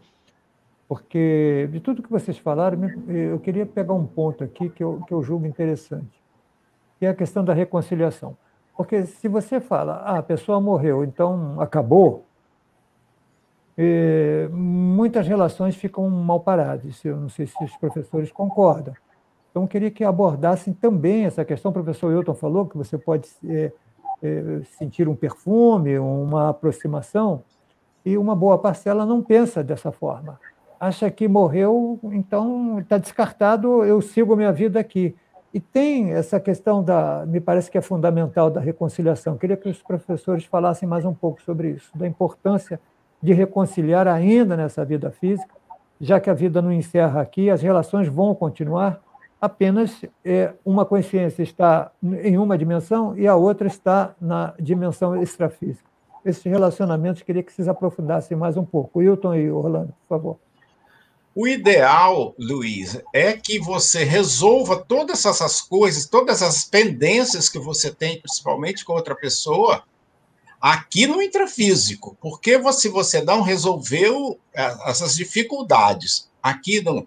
porque 0.87 1.67
de 1.73 1.81
tudo 1.81 2.03
que 2.03 2.11
vocês 2.11 2.37
falaram, 2.37 2.79
eu 3.09 3.41
queria 3.41 3.65
pegar 3.65 3.95
um 3.95 4.07
ponto 4.07 4.45
aqui 4.45 4.69
que 4.69 4.85
eu, 4.85 5.03
que 5.09 5.15
eu 5.15 5.23
julgo 5.23 5.47
interessante, 5.47 6.23
que 6.99 7.07
é 7.07 7.09
a 7.09 7.15
questão 7.15 7.43
da 7.43 7.55
reconciliação. 7.55 8.37
Porque 8.77 9.05
se 9.07 9.27
você 9.27 9.59
fala, 9.59 10.03
ah, 10.05 10.19
a 10.19 10.23
pessoa 10.23 10.61
morreu, 10.61 11.03
então 11.03 11.59
acabou, 11.59 12.27
eh, 13.77 14.49
muitas 14.53 15.27
relações 15.27 15.77
ficam 15.77 16.09
mal 16.11 16.41
paradas. 16.41 17.05
Eu 17.05 17.17
não 17.17 17.29
sei 17.29 17.47
se 17.47 17.65
os 17.65 17.77
professores 17.77 18.31
concordam. 18.31 18.95
Então, 19.51 19.63
eu 19.63 19.69
queria 19.69 19.91
que 19.91 20.05
abordassem 20.05 20.75
também 20.75 21.25
essa 21.25 21.45
questão. 21.45 21.71
O 21.71 21.75
professor 21.75 22.13
Hilton 22.13 22.35
falou 22.35 22.67
que 22.67 22.77
você 22.77 22.99
pode 22.99 23.29
é, 23.49 23.55
é, 23.65 23.73
sentir 24.79 25.09
um 25.09 25.15
perfume, 25.15 25.99
uma 25.99 26.51
aproximação, 26.51 27.43
e 28.05 28.19
uma 28.19 28.37
boa 28.37 28.59
parcela 28.59 29.07
não 29.07 29.23
pensa 29.23 29.63
dessa 29.63 29.91
forma. 29.91 30.39
Acha 30.79 31.11
que 31.11 31.27
morreu, 31.27 31.99
então 32.05 32.79
está 32.79 32.99
descartado, 32.99 33.85
eu 33.85 34.03
sigo 34.03 34.37
minha 34.37 34.53
vida 34.53 34.79
aqui. 34.79 35.17
E 35.55 35.61
tem 35.61 36.13
essa 36.13 36.41
questão 36.41 36.83
da, 36.83 37.25
me 37.27 37.41
parece 37.41 37.71
que 37.71 37.79
é 37.79 37.81
fundamental, 37.81 38.51
da 38.51 38.61
reconciliação. 38.61 39.39
Queria 39.39 39.57
que 39.57 39.69
os 39.69 39.81
professores 39.83 40.45
falassem 40.45 40.89
mais 40.89 41.05
um 41.05 41.15
pouco 41.15 41.41
sobre 41.43 41.71
isso, 41.71 41.97
da 41.97 42.07
importância 42.07 42.81
de 43.23 43.33
reconciliar 43.33 44.07
ainda 44.07 44.57
nessa 44.57 44.85
vida 44.85 45.11
física, 45.11 45.55
já 46.01 46.19
que 46.19 46.29
a 46.29 46.35
vida 46.35 46.61
não 46.61 46.73
encerra 46.73 47.21
aqui, 47.21 47.49
as 47.49 47.63
relações 47.63 48.09
vão 48.09 48.35
continuar, 48.35 49.01
apenas 49.45 50.05
é, 50.25 50.55
uma 50.65 50.85
consciência 50.85 51.43
está 51.43 51.93
em 52.03 52.39
uma 52.39 52.57
dimensão 52.57 53.17
e 53.17 53.27
a 53.27 53.37
outra 53.37 53.67
está 53.67 54.15
na 54.21 54.55
dimensão 54.59 55.21
extrafísica. 55.23 55.89
Esses 56.25 56.43
relacionamentos, 56.45 57.23
queria 57.23 57.43
que 57.43 57.53
vocês 57.53 57.69
aprofundassem 57.69 58.37
mais 58.37 58.57
um 58.57 58.65
pouco. 58.65 59.01
Wilton 59.01 59.35
e 59.35 59.51
Orlando, 59.51 59.93
por 60.01 60.09
favor. 60.09 60.39
O 61.35 61.47
ideal, 61.47 62.35
Luiz, 62.39 62.99
é 63.13 63.33
que 63.35 63.59
você 63.59 64.05
resolva 64.05 64.77
todas 64.77 65.25
essas 65.27 65.61
coisas, 65.61 66.07
todas 66.07 66.43
as 66.43 66.65
pendências 66.65 67.49
que 67.49 67.59
você 67.59 67.91
tem, 67.91 68.21
principalmente 68.21 68.85
com 68.85 68.93
outra 68.95 69.15
pessoa, 69.15 69.83
aqui 70.61 71.07
no 71.07 71.21
intrafísico. 71.21 72.17
Porque 72.21 72.59
se 72.73 72.89
você 72.89 73.21
não 73.21 73.43
resolveu 73.43 74.39
é, 74.55 74.65
essas 74.89 75.17
dificuldades 75.17 76.31
aqui 76.43 76.81
no, 76.81 77.07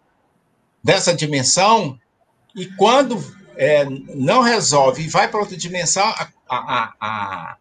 dessa 0.83 1.13
dimensão, 1.13 1.97
e 2.57 2.65
quando 2.75 3.23
é, 3.55 3.85
não 3.85 4.41
resolve 4.41 5.03
e 5.03 5.07
vai 5.07 5.27
para 5.27 5.39
outra 5.39 5.55
dimensão, 5.55 6.03
a, 6.07 6.27
a, 6.49 6.93
a, 6.99 7.57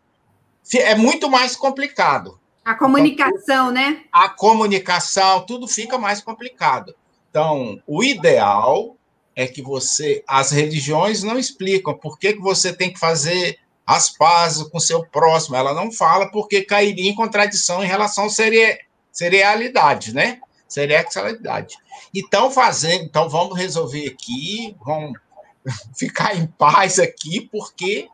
é 0.75 0.95
muito 0.95 1.31
mais 1.31 1.55
complicado. 1.55 2.41
A 2.65 2.75
comunicação, 2.75 3.71
né? 3.71 4.03
A 4.11 4.29
comunicação, 4.31 5.45
tudo 5.45 5.69
fica 5.69 5.99
mais 5.99 6.23
complicado. 6.23 6.95
Então, 7.31 7.81
o 7.87 8.03
ideal 8.03 8.97
é 9.37 9.47
que 9.47 9.61
você. 9.61 10.25
As 10.27 10.51
religiões 10.51 11.23
não 11.23 11.39
explicam 11.39 11.93
por 11.93 12.19
que, 12.19 12.33
que 12.33 12.41
você 12.41 12.73
tem 12.73 12.91
que 12.91 12.99
fazer 12.99 13.59
as 13.87 14.09
pazes 14.09 14.67
com 14.69 14.81
seu 14.81 15.05
próximo. 15.05 15.55
Ela 15.57 15.75
não 15.75 15.93
fala 15.93 16.31
porque 16.31 16.63
cairia 16.63 17.09
em 17.09 17.15
contradição 17.15 17.85
em 17.85 17.87
relação 17.87 18.25
à 18.25 18.31
seria, 18.31 18.79
serialidade, 19.13 20.15
né? 20.15 20.41
Serialidade. 20.69 21.77
Então, 22.15 22.51
fazendo, 22.51 23.05
então 23.05 23.29
vamos 23.29 23.57
resolver 23.57 24.07
aqui, 24.09 24.77
vamos 24.85 25.19
ficar 25.97 26.37
em 26.37 26.47
paz 26.47 26.99
aqui, 26.99 27.49
porque 27.53 28.09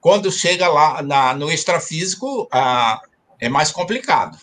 quando 0.00 0.30
chega 0.30 0.68
lá 0.68 1.02
na, 1.02 1.34
no 1.34 1.50
extrafísico, 1.50 2.48
a, 2.52 3.00
é 3.40 3.48
mais 3.48 3.72
complicado. 3.72 4.38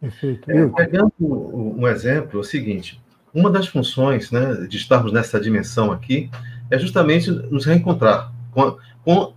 Perfeito. 0.00 0.50
É, 0.50 0.66
pegando 0.68 1.12
um 1.20 1.86
exemplo, 1.86 2.38
é 2.38 2.40
o 2.40 2.44
seguinte: 2.44 3.00
uma 3.32 3.50
das 3.50 3.68
funções 3.68 4.30
né, 4.30 4.66
de 4.66 4.76
estarmos 4.76 5.12
nessa 5.12 5.40
dimensão 5.40 5.92
aqui 5.92 6.30
é 6.70 6.78
justamente 6.78 7.30
nos 7.30 7.64
reencontrar 7.64 8.32
com, 8.50 8.76
com 9.04 9.34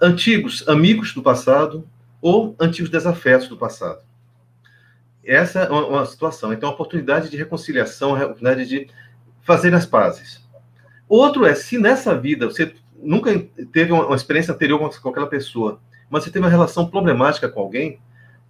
antigos 0.00 0.66
amigos 0.68 1.14
do 1.14 1.22
passado 1.22 1.88
ou 2.20 2.54
antigos 2.60 2.90
desafetos 2.90 3.48
do 3.48 3.56
passado. 3.56 4.03
Essa 5.26 5.60
é 5.60 5.70
uma, 5.70 5.86
uma 5.86 6.06
situação. 6.06 6.52
Então, 6.52 6.70
oportunidade 6.70 7.30
de 7.30 7.36
reconciliação, 7.36 8.12
oportunidade 8.12 8.66
de 8.66 8.88
fazer 9.42 9.74
as 9.74 9.86
pazes. 9.86 10.42
Outro 11.08 11.44
é, 11.44 11.54
se 11.54 11.78
nessa 11.78 12.18
vida 12.18 12.46
você 12.46 12.74
nunca 12.96 13.38
teve 13.72 13.92
uma, 13.92 14.16
experiência 14.16 14.54
anterior 14.54 14.78
com, 14.78 15.08
aquela 15.08 15.26
pessoa 15.26 15.80
mas 16.14 16.24
você 16.24 16.30
tem 16.30 16.40
uma 16.40 16.48
relação 16.48 16.86
problemática 16.86 17.48
com 17.48 17.60
alguém, 17.60 17.98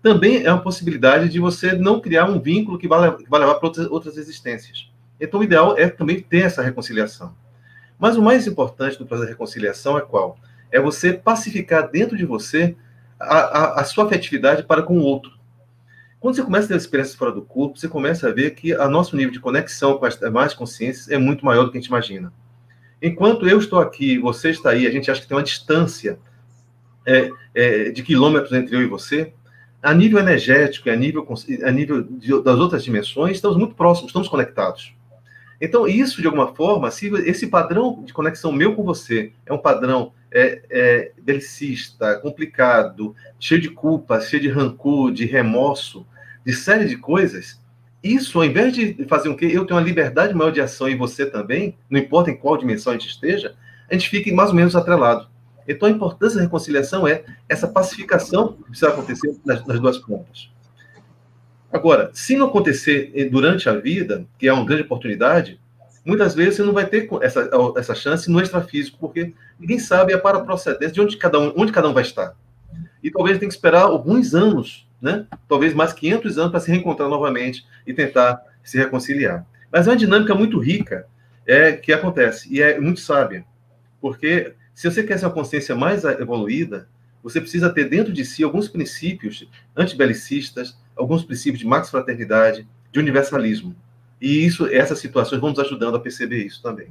também 0.02 0.44
é 0.44 0.52
uma 0.52 0.60
possibilidade 0.60 1.30
de 1.30 1.40
você 1.40 1.72
não 1.72 1.98
criar 1.98 2.26
um 2.26 2.38
vínculo 2.38 2.76
que 2.76 2.86
vai 2.86 3.00
levar 3.00 3.54
para 3.54 3.66
outras, 3.66 3.86
outras 3.86 4.18
existências. 4.18 4.90
Então, 5.18 5.40
o 5.40 5.44
ideal 5.44 5.78
é 5.78 5.88
também 5.88 6.20
ter 6.20 6.40
essa 6.40 6.60
reconciliação. 6.60 7.34
Mas 7.98 8.16
o 8.16 8.22
mais 8.22 8.46
importante 8.46 8.98
do 8.98 9.06
processo 9.06 9.28
de 9.28 9.32
reconciliação 9.32 9.96
é 9.96 10.02
qual? 10.02 10.36
É 10.70 10.78
você 10.78 11.12
pacificar 11.12 11.88
dentro 11.90 12.18
de 12.18 12.26
você 12.26 12.76
a, 13.18 13.36
a, 13.36 13.80
a 13.80 13.84
sua 13.84 14.04
afetividade 14.04 14.64
para 14.64 14.82
com 14.82 14.98
o 14.98 15.02
outro. 15.02 15.32
Quando 16.24 16.36
você 16.36 16.42
começa 16.42 16.64
a 16.64 16.68
ter 16.68 16.76
experiências 16.76 17.14
fora 17.14 17.32
do 17.32 17.42
corpo, 17.42 17.78
você 17.78 17.86
começa 17.86 18.26
a 18.26 18.32
ver 18.32 18.54
que 18.54 18.74
o 18.74 18.88
nosso 18.88 19.14
nível 19.14 19.30
de 19.30 19.38
conexão 19.38 19.98
com 19.98 20.06
as 20.06 20.16
demais 20.18 20.54
consciências 20.54 21.10
é 21.10 21.18
muito 21.18 21.44
maior 21.44 21.64
do 21.64 21.70
que 21.70 21.76
a 21.76 21.80
gente 21.82 21.88
imagina. 21.88 22.32
Enquanto 23.02 23.46
eu 23.46 23.58
estou 23.58 23.78
aqui, 23.78 24.18
você 24.18 24.48
está 24.48 24.70
aí, 24.70 24.86
a 24.86 24.90
gente 24.90 25.10
acha 25.10 25.20
que 25.20 25.28
tem 25.28 25.36
uma 25.36 25.42
distância 25.42 26.18
é, 27.04 27.30
é, 27.54 27.90
de 27.90 28.02
quilômetros 28.02 28.52
entre 28.54 28.74
eu 28.74 28.80
e 28.80 28.86
você, 28.86 29.34
a 29.82 29.92
nível 29.92 30.18
energético 30.18 30.88
e 30.88 30.92
a 30.92 30.96
nível, 30.96 31.28
a 31.62 31.70
nível 31.70 32.02
de, 32.02 32.42
das 32.42 32.58
outras 32.58 32.82
dimensões, 32.82 33.36
estamos 33.36 33.58
muito 33.58 33.74
próximos, 33.74 34.08
estamos 34.08 34.26
conectados. 34.26 34.94
Então, 35.60 35.86
isso, 35.86 36.22
de 36.22 36.26
alguma 36.26 36.54
forma, 36.54 36.90
se 36.90 37.08
esse 37.26 37.48
padrão 37.48 38.02
de 38.02 38.14
conexão 38.14 38.50
meu 38.50 38.74
com 38.74 38.82
você 38.82 39.30
é 39.44 39.52
um 39.52 39.58
padrão 39.58 40.14
é, 40.32 40.62
é, 40.70 41.12
belicista, 41.20 42.18
complicado, 42.20 43.14
cheio 43.38 43.60
de 43.60 43.68
culpa, 43.68 44.22
cheio 44.22 44.40
de 44.40 44.48
rancor, 44.48 45.12
de 45.12 45.26
remorso, 45.26 46.06
de 46.44 46.52
série 46.52 46.86
de 46.86 46.96
coisas, 46.96 47.60
isso, 48.02 48.38
ao 48.38 48.44
invés 48.44 48.74
de 48.74 49.04
fazer 49.08 49.30
com 49.30 49.36
que 49.36 49.46
eu 49.46 49.64
tenha 49.64 49.78
uma 49.78 49.86
liberdade 49.86 50.34
maior 50.34 50.50
de 50.50 50.60
ação 50.60 50.88
e 50.88 50.94
você 50.94 51.24
também, 51.24 51.76
não 51.88 51.98
importa 51.98 52.30
em 52.30 52.36
qual 52.36 52.56
dimensão 52.58 52.92
a 52.92 52.96
gente 52.96 53.08
esteja, 53.08 53.54
a 53.90 53.94
gente 53.94 54.08
fique 54.08 54.30
mais 54.30 54.50
ou 54.50 54.54
menos 54.54 54.76
atrelado. 54.76 55.28
Então, 55.66 55.88
a 55.88 55.90
importância 55.90 56.36
da 56.36 56.42
reconciliação 56.42 57.08
é 57.08 57.24
essa 57.48 57.66
pacificação 57.66 58.52
que 58.52 58.64
precisa 58.64 58.88
acontecer 58.88 59.34
nas, 59.44 59.66
nas 59.66 59.80
duas 59.80 59.98
pontas. 59.98 60.50
Agora, 61.72 62.10
se 62.12 62.36
não 62.36 62.46
acontecer 62.46 63.28
durante 63.30 63.68
a 63.68 63.74
vida, 63.74 64.26
que 64.38 64.46
é 64.46 64.52
uma 64.52 64.64
grande 64.64 64.82
oportunidade, 64.82 65.58
muitas 66.04 66.34
vezes 66.34 66.56
você 66.56 66.62
não 66.62 66.72
vai 66.72 66.86
ter 66.86 67.08
essa, 67.22 67.50
essa 67.76 67.94
chance 67.94 68.30
no 68.30 68.40
extrafísico, 68.40 68.98
porque 69.00 69.32
ninguém 69.58 69.78
sabe 69.78 70.12
a 70.12 70.18
para 70.18 70.40
procedência 70.40 70.92
de 70.92 71.00
onde 71.00 71.16
cada 71.16 71.40
um, 71.40 71.52
onde 71.56 71.72
cada 71.72 71.88
um 71.88 71.94
vai 71.94 72.02
estar. 72.02 72.36
E 73.02 73.10
talvez 73.10 73.38
tenha 73.38 73.48
que 73.48 73.54
esperar 73.54 73.82
alguns 73.82 74.34
anos, 74.34 74.86
né? 75.04 75.26
talvez 75.46 75.74
mais 75.74 75.92
500 75.92 76.38
anos 76.38 76.50
para 76.50 76.60
se 76.60 76.70
reencontrar 76.70 77.10
novamente 77.10 77.66
e 77.86 77.92
tentar 77.92 78.42
se 78.62 78.78
reconciliar. 78.78 79.44
Mas 79.70 79.86
é 79.86 79.90
uma 79.90 79.96
dinâmica 79.96 80.34
muito 80.34 80.58
rica 80.58 81.06
é, 81.46 81.72
que 81.72 81.92
acontece, 81.92 82.48
e 82.50 82.62
é 82.62 82.80
muito 82.80 83.00
sábia, 83.00 83.44
porque 84.00 84.54
se 84.74 84.90
você 84.90 85.02
quer 85.02 85.18
ser 85.18 85.26
uma 85.26 85.32
consciência 85.32 85.76
mais 85.76 86.04
evoluída, 86.04 86.88
você 87.22 87.38
precisa 87.38 87.68
ter 87.70 87.88
dentro 87.88 88.12
de 88.12 88.24
si 88.24 88.42
alguns 88.42 88.66
princípios 88.66 89.46
antibelicistas, 89.76 90.76
alguns 90.96 91.22
princípios 91.22 91.58
de 91.58 91.66
max-fraternidade, 91.66 92.66
de 92.90 92.98
universalismo. 92.98 93.76
E 94.20 94.44
isso, 94.44 94.66
essas 94.66 94.98
situações 94.98 95.40
vão 95.40 95.50
nos 95.50 95.58
ajudando 95.58 95.96
a 95.96 96.00
perceber 96.00 96.44
isso 96.44 96.62
também. 96.62 96.88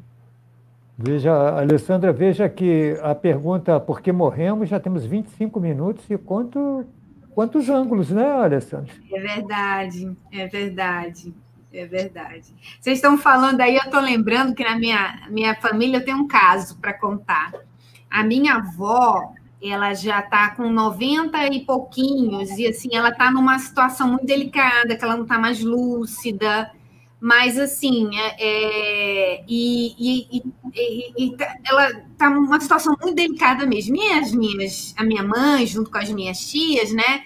Veja, 0.98 1.32
Alessandra, 1.58 2.14
veja 2.14 2.48
que 2.48 2.96
a 3.02 3.16
pergunta 3.16 3.80
por 3.80 4.02
que 4.02 4.12
morremos, 4.12 4.70
já 4.70 4.80
temos 4.80 5.04
25 5.04 5.60
minutos 5.60 6.06
e 6.10 6.18
quanto, 6.18 6.86
quantos 7.34 7.70
ângulos, 7.70 8.10
né, 8.10 8.32
Alessandra? 8.32 8.94
É 9.12 9.20
verdade, 9.20 10.18
é 10.32 10.48
verdade, 10.48 11.34
é 11.74 11.86
verdade. 11.86 12.54
Vocês 12.80 12.98
estão 12.98 13.18
falando 13.18 13.62
aí, 13.62 13.76
eu 13.76 13.84
estou 13.84 14.00
lembrando 14.00 14.54
que 14.54 14.64
na 14.64 14.78
minha, 14.78 15.28
minha 15.30 15.56
família 15.56 15.98
eu 15.98 16.06
tenho 16.06 16.18
um 16.18 16.28
caso 16.28 16.78
para 16.80 16.94
contar. 16.94 17.52
A 18.10 18.24
minha 18.24 18.56
avó, 18.56 19.34
ela 19.62 19.94
já 19.94 20.20
está 20.20 20.52
com 20.52 20.70
90 20.70 21.48
e 21.48 21.66
pouquinhos, 21.66 22.52
e 22.52 22.68
assim, 22.68 22.90
ela 22.94 23.10
está 23.10 23.32
numa 23.32 23.58
situação 23.60 24.08
muito 24.08 24.26
delicada, 24.26 24.96
que 24.96 25.04
ela 25.04 25.16
não 25.16 25.24
está 25.24 25.40
mais 25.40 25.64
lúcida, 25.64 26.72
mas 27.24 27.58
assim, 27.58 28.10
é, 28.20 28.36
é 28.38 29.44
e, 29.48 29.96
e, 29.98 30.44
e, 30.76 31.14
e, 31.26 31.38
tá, 31.38 31.56
ela 31.66 31.90
está 31.90 32.30
numa 32.30 32.60
situação 32.60 32.98
muito 33.02 33.16
delicada 33.16 33.66
mesmo. 33.66 33.96
E 33.96 34.12
as 34.12 34.34
minhas, 34.34 34.94
a 34.98 35.06
minha 35.06 35.24
mãe, 35.24 35.66
junto 35.66 35.90
com 35.90 35.98
as 35.98 36.10
minhas 36.10 36.38
tias, 36.40 36.92
né? 36.92 37.24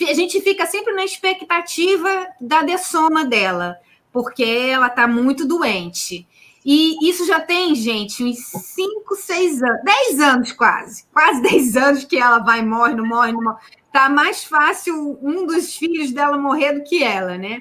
A 0.00 0.14
gente 0.14 0.40
fica 0.40 0.64
sempre 0.64 0.94
na 0.94 1.04
expectativa 1.04 2.26
da 2.40 2.62
dessoma 2.62 3.22
dela, 3.22 3.76
porque 4.10 4.42
ela 4.42 4.86
está 4.86 5.06
muito 5.06 5.46
doente. 5.46 6.26
E 6.64 6.96
isso 7.06 7.26
já 7.26 7.38
tem, 7.38 7.74
gente, 7.74 8.24
uns 8.24 8.38
5, 8.38 9.14
6 9.14 9.62
anos, 9.62 9.84
10 9.84 10.20
anos 10.20 10.52
quase, 10.52 11.04
quase 11.12 11.42
10 11.44 11.76
anos 11.76 12.04
que 12.04 12.16
ela 12.16 12.38
vai, 12.38 12.64
morre, 12.64 12.94
não 12.94 13.06
morre, 13.06 13.32
não 13.32 13.42
morre. 13.42 13.58
Tá 13.92 14.08
mais 14.08 14.42
fácil 14.42 15.18
um 15.20 15.44
dos 15.44 15.76
filhos 15.76 16.12
dela 16.12 16.38
morrer 16.38 16.72
do 16.72 16.82
que 16.82 17.04
ela, 17.04 17.36
né? 17.36 17.60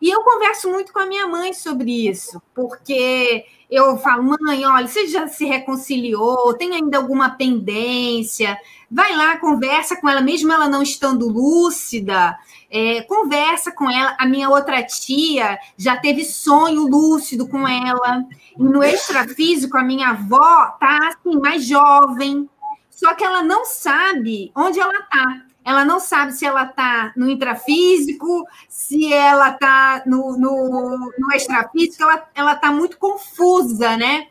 E 0.00 0.08
eu 0.08 0.22
converso 0.22 0.70
muito 0.70 0.92
com 0.92 1.00
a 1.00 1.06
minha 1.06 1.26
mãe 1.26 1.52
sobre 1.52 2.08
isso, 2.08 2.40
porque 2.54 3.44
eu 3.70 3.98
falo, 3.98 4.36
mãe, 4.40 4.64
olha, 4.64 4.86
você 4.86 5.06
já 5.08 5.26
se 5.28 5.44
reconciliou, 5.44 6.54
tem 6.54 6.74
ainda 6.74 6.98
alguma 6.98 7.30
pendência? 7.30 8.56
Vai 8.90 9.14
lá, 9.14 9.36
conversa 9.36 9.96
com 9.96 10.08
ela, 10.08 10.20
mesmo 10.20 10.52
ela 10.52 10.68
não 10.68 10.82
estando 10.82 11.28
lúcida, 11.28 12.38
é, 12.70 13.02
conversa 13.02 13.72
com 13.72 13.90
ela. 13.90 14.16
A 14.18 14.26
minha 14.26 14.48
outra 14.48 14.82
tia 14.82 15.58
já 15.76 15.96
teve 15.96 16.24
sonho 16.24 16.86
lúcido 16.86 17.48
com 17.48 17.66
ela. 17.66 18.24
E 18.56 18.62
no 18.62 18.82
extrafísico, 18.82 19.76
a 19.76 19.82
minha 19.82 20.10
avó 20.10 20.66
tá 20.80 20.98
assim, 21.08 21.38
mais 21.38 21.64
jovem, 21.64 22.48
só 22.88 23.14
que 23.14 23.24
ela 23.24 23.42
não 23.42 23.64
sabe 23.64 24.50
onde 24.56 24.80
ela 24.80 25.02
tá 25.02 25.47
ela 25.68 25.84
não 25.84 26.00
sabe 26.00 26.32
se 26.32 26.46
ela 26.46 26.64
está 26.64 27.12
no 27.14 27.28
intrafísico, 27.28 28.46
se 28.70 29.12
ela 29.12 29.50
está 29.50 30.02
no, 30.06 30.34
no, 30.38 31.12
no 31.18 31.32
extrafísico, 31.34 32.04
ela 32.34 32.54
está 32.54 32.72
muito 32.72 32.96
confusa, 32.96 33.94
né? 33.94 34.28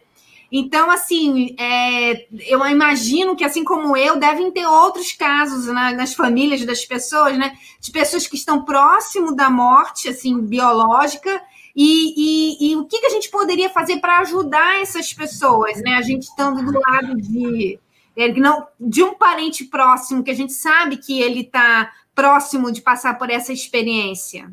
Então, 0.52 0.90
assim, 0.90 1.56
é, 1.60 2.26
eu 2.48 2.66
imagino 2.66 3.36
que, 3.36 3.44
assim 3.44 3.64
como 3.64 3.96
eu, 3.96 4.18
devem 4.18 4.50
ter 4.50 4.66
outros 4.66 5.12
casos 5.12 5.68
na, 5.68 5.92
nas 5.92 6.16
famílias 6.16 6.66
das 6.66 6.84
pessoas, 6.84 7.38
né? 7.38 7.56
De 7.80 7.92
pessoas 7.92 8.26
que 8.26 8.36
estão 8.36 8.66
próximo 8.66 9.36
da 9.36 9.48
morte, 9.48 10.10
assim, 10.10 10.42
biológica, 10.42 11.40
e, 11.76 12.16
e, 12.18 12.72
e 12.72 12.76
o 12.78 12.86
que, 12.86 13.00
que 13.00 13.06
a 13.06 13.12
gente 13.12 13.30
poderia 13.30 13.70
fazer 13.70 13.98
para 14.00 14.22
ajudar 14.22 14.82
essas 14.82 15.14
pessoas, 15.14 15.80
né? 15.84 15.94
A 15.98 16.02
gente 16.02 16.24
estando 16.24 16.66
do 16.66 16.80
lado 16.80 17.16
de, 17.16 17.80
ele 18.18 18.42
não 18.42 18.68
de 18.80 19.04
um 19.04 19.14
parente 19.14 19.64
próximo 19.64 20.24
que 20.24 20.32
a 20.32 20.36
gente 20.36 20.52
sabe 20.52 20.98
que 20.98 21.22
ele 21.22 21.42
está 21.42 21.92
próximo 22.16 22.72
de 22.72 22.82
passar 22.82 23.16
por 23.20 23.30
essa 23.30 23.54
experiência? 23.54 24.52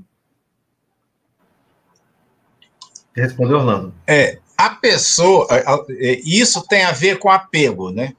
Respondeu, 3.17 3.57
Orlando. 3.57 3.95
É, 4.07 4.39
a 4.55 4.69
pessoa, 4.69 5.47
é, 5.51 6.21
isso 6.27 6.67
tem 6.69 6.85
a 6.85 6.93
ver 6.93 7.19
com 7.19 7.31
apego, 7.31 7.91
né? 7.91 8.15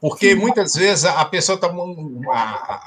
Porque 0.00 0.30
Sim. 0.30 0.40
muitas 0.40 0.74
vezes 0.74 1.04
a 1.04 1.24
pessoa 1.24 1.54
está, 1.54 1.72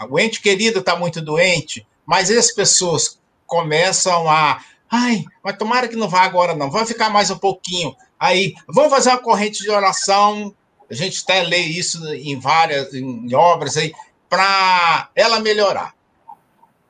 o 0.09 0.19
ente 0.19 0.41
querido 0.41 0.79
está 0.79 0.95
muito 0.95 1.21
doente, 1.21 1.87
mas 2.05 2.29
as 2.29 2.51
pessoas 2.51 3.17
começam 3.45 4.29
a, 4.29 4.61
ai, 4.91 5.23
mas 5.41 5.57
tomara 5.57 5.87
que 5.87 5.95
não 5.95 6.09
vá 6.09 6.23
agora 6.23 6.53
não, 6.53 6.69
vai 6.69 6.85
ficar 6.85 7.09
mais 7.09 7.31
um 7.31 7.37
pouquinho. 7.37 7.95
Aí, 8.19 8.53
vamos 8.67 8.91
fazer 8.91 9.09
uma 9.09 9.19
corrente 9.19 9.63
de 9.63 9.69
oração 9.69 10.53
a 10.89 10.93
gente 10.93 11.21
até 11.23 11.43
lê 11.43 11.59
isso 11.59 12.05
em 12.13 12.39
várias 12.39 12.93
em 12.93 13.33
obras 13.35 13.77
aí, 13.77 13.93
para 14.29 15.09
ela 15.15 15.39
melhorar. 15.39 15.93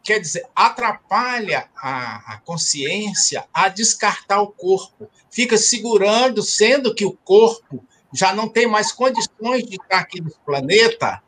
Quer 0.03 0.19
dizer, 0.19 0.45
atrapalha 0.55 1.69
a, 1.75 2.33
a 2.33 2.37
consciência 2.37 3.45
a 3.53 3.67
descartar 3.67 4.41
o 4.41 4.47
corpo. 4.47 5.09
Fica 5.29 5.57
segurando, 5.57 6.41
sendo 6.41 6.95
que 6.95 7.05
o 7.05 7.11
corpo 7.11 7.83
já 8.13 8.33
não 8.33 8.47
tem 8.47 8.65
mais 8.65 8.91
condições 8.91 9.65
de 9.65 9.75
estar 9.75 9.99
aqui 9.99 10.21
no 10.21 10.31
planeta, 10.45 11.21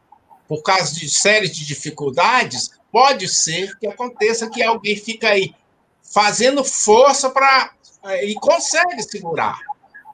por 0.47 0.63
causa 0.63 0.95
de 0.95 1.07
séries 1.09 1.55
de 1.55 1.65
dificuldades, 1.65 2.71
pode 2.91 3.27
ser 3.27 3.77
que 3.77 3.87
aconteça 3.87 4.49
que 4.49 4.63
alguém 4.63 4.95
fica 4.95 5.29
aí 5.29 5.53
fazendo 6.01 6.63
força 6.63 7.29
para. 7.29 7.71
e 8.23 8.33
consegue 8.35 9.03
segurar. 9.03 9.59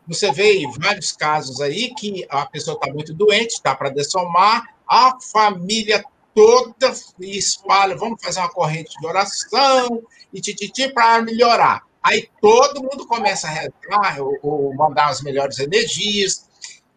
Você 0.08 0.32
vê 0.32 0.64
vários 0.78 1.12
casos 1.12 1.62
aí 1.62 1.94
que 1.96 2.26
a 2.30 2.46
pessoa 2.46 2.76
está 2.76 2.94
muito 2.94 3.14
doente, 3.14 3.54
está 3.54 3.76
para 3.76 3.90
dessomar, 3.90 4.76
a 4.88 5.18
família 5.20 6.04
toda 6.34 6.94
espalha, 7.22 7.96
vamos 7.96 8.22
fazer 8.22 8.40
uma 8.40 8.50
corrente 8.50 9.00
de 9.00 9.08
oração 9.08 10.04
e 10.34 10.42
tititi 10.42 10.92
para 10.92 11.22
melhorar. 11.22 11.84
Aí 12.04 12.30
todo 12.40 12.84
mundo 12.84 13.08
começa 13.08 13.48
a 13.48 13.52
rezar 13.52 14.20
ou, 14.20 14.38
ou 14.44 14.76
mandar 14.76 15.08
as 15.08 15.22
melhores 15.22 15.58
energias 15.58 16.48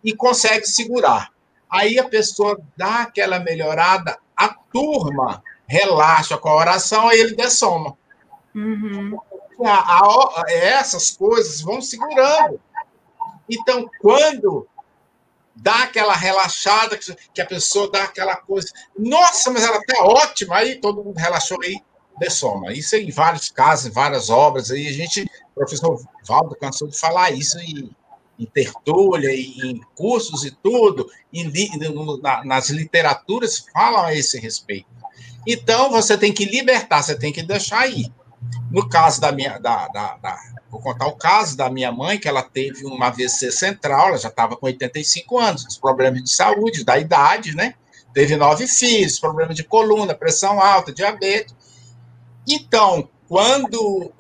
e 0.05 0.15
consegue 0.15 0.67
segurar. 0.67 1.31
Aí 1.71 1.99
a 1.99 2.09
pessoa 2.09 2.61
dá 2.77 3.03
aquela 3.03 3.39
melhorada, 3.39 4.19
a 4.37 4.49
turma 4.49 5.43
relaxa 5.67 6.37
com 6.37 6.49
a 6.49 6.57
oração, 6.57 7.09
aí 7.09 7.21
ele 7.21 7.35
dessoma. 7.35 7.97
Uhum. 8.55 9.19
A, 9.65 9.99
a, 9.99 10.45
essas 10.49 11.11
coisas 11.11 11.61
vão 11.61 11.81
segurando. 11.81 12.61
Então, 13.49 13.89
quando 14.01 14.67
dá 15.55 15.85
aquela 15.85 16.15
relaxada, 16.15 16.99
que 17.35 17.41
a 17.41 17.47
pessoa 17.47 17.91
dá 17.91 18.05
aquela 18.05 18.37
coisa, 18.37 18.69
nossa, 18.97 19.51
mas 19.51 19.65
ela 19.65 19.81
tá 19.83 20.05
ótima, 20.05 20.57
aí 20.57 20.77
todo 20.77 21.03
mundo 21.03 21.17
relaxou 21.17 21.59
aí, 21.63 21.81
dessoma. 22.19 22.73
Isso 22.73 22.97
em 22.97 23.11
vários 23.11 23.49
casos, 23.51 23.87
em 23.87 23.91
várias 23.91 24.31
obras, 24.31 24.71
aí 24.71 24.87
a 24.87 24.93
gente, 24.93 25.23
o 25.23 25.55
professor 25.55 26.01
Valdo 26.25 26.57
cansou 26.57 26.89
de 26.89 26.99
falar 26.99 27.33
isso 27.33 27.59
em, 27.59 27.91
tertúlia, 28.47 29.35
em 29.35 29.81
cursos 29.97 30.45
e 30.45 30.51
tudo, 30.51 31.11
em, 31.33 31.51
na, 32.23 32.45
nas 32.45 32.71
literaturas 32.71 33.67
falam 33.73 34.05
a 34.05 34.15
esse 34.15 34.39
respeito. 34.39 34.87
Então, 35.47 35.91
você 35.91 36.17
tem 36.17 36.33
que 36.33 36.45
libertar, 36.45 37.03
você 37.03 37.19
tem 37.19 37.33
que 37.33 37.43
deixar 37.43 37.81
aí. 37.81 38.13
No 38.71 38.89
caso 38.89 39.21
da 39.21 39.33
minha, 39.33 39.59
da, 39.59 39.89
da, 39.89 40.17
da 40.19 40.39
Vou 40.71 40.81
contar 40.81 41.07
o 41.07 41.17
caso 41.17 41.57
da 41.57 41.71
minha 41.71 41.91
mãe, 41.91 42.19
que 42.19 42.29
ela 42.29 42.43
teve 42.43 42.85
uma 42.85 43.07
AVC 43.07 43.51
central, 43.51 44.09
ela 44.09 44.19
já 44.19 44.29
estava 44.29 44.57
com 44.57 44.67
85 44.67 45.39
anos, 45.39 45.65
os 45.65 45.79
problemas 45.79 46.23
de 46.23 46.31
saúde, 46.31 46.85
da 46.85 46.99
idade, 46.99 47.57
né? 47.57 47.75
Teve 48.13 48.37
nove 48.37 48.67
filhos, 48.67 49.19
problema 49.19 49.55
de 49.55 49.65
coluna, 49.65 50.15
pressão 50.15 50.61
alta, 50.61 50.93
diabetes. 50.93 51.55
Então, 52.47 53.09
quando. 53.29 54.13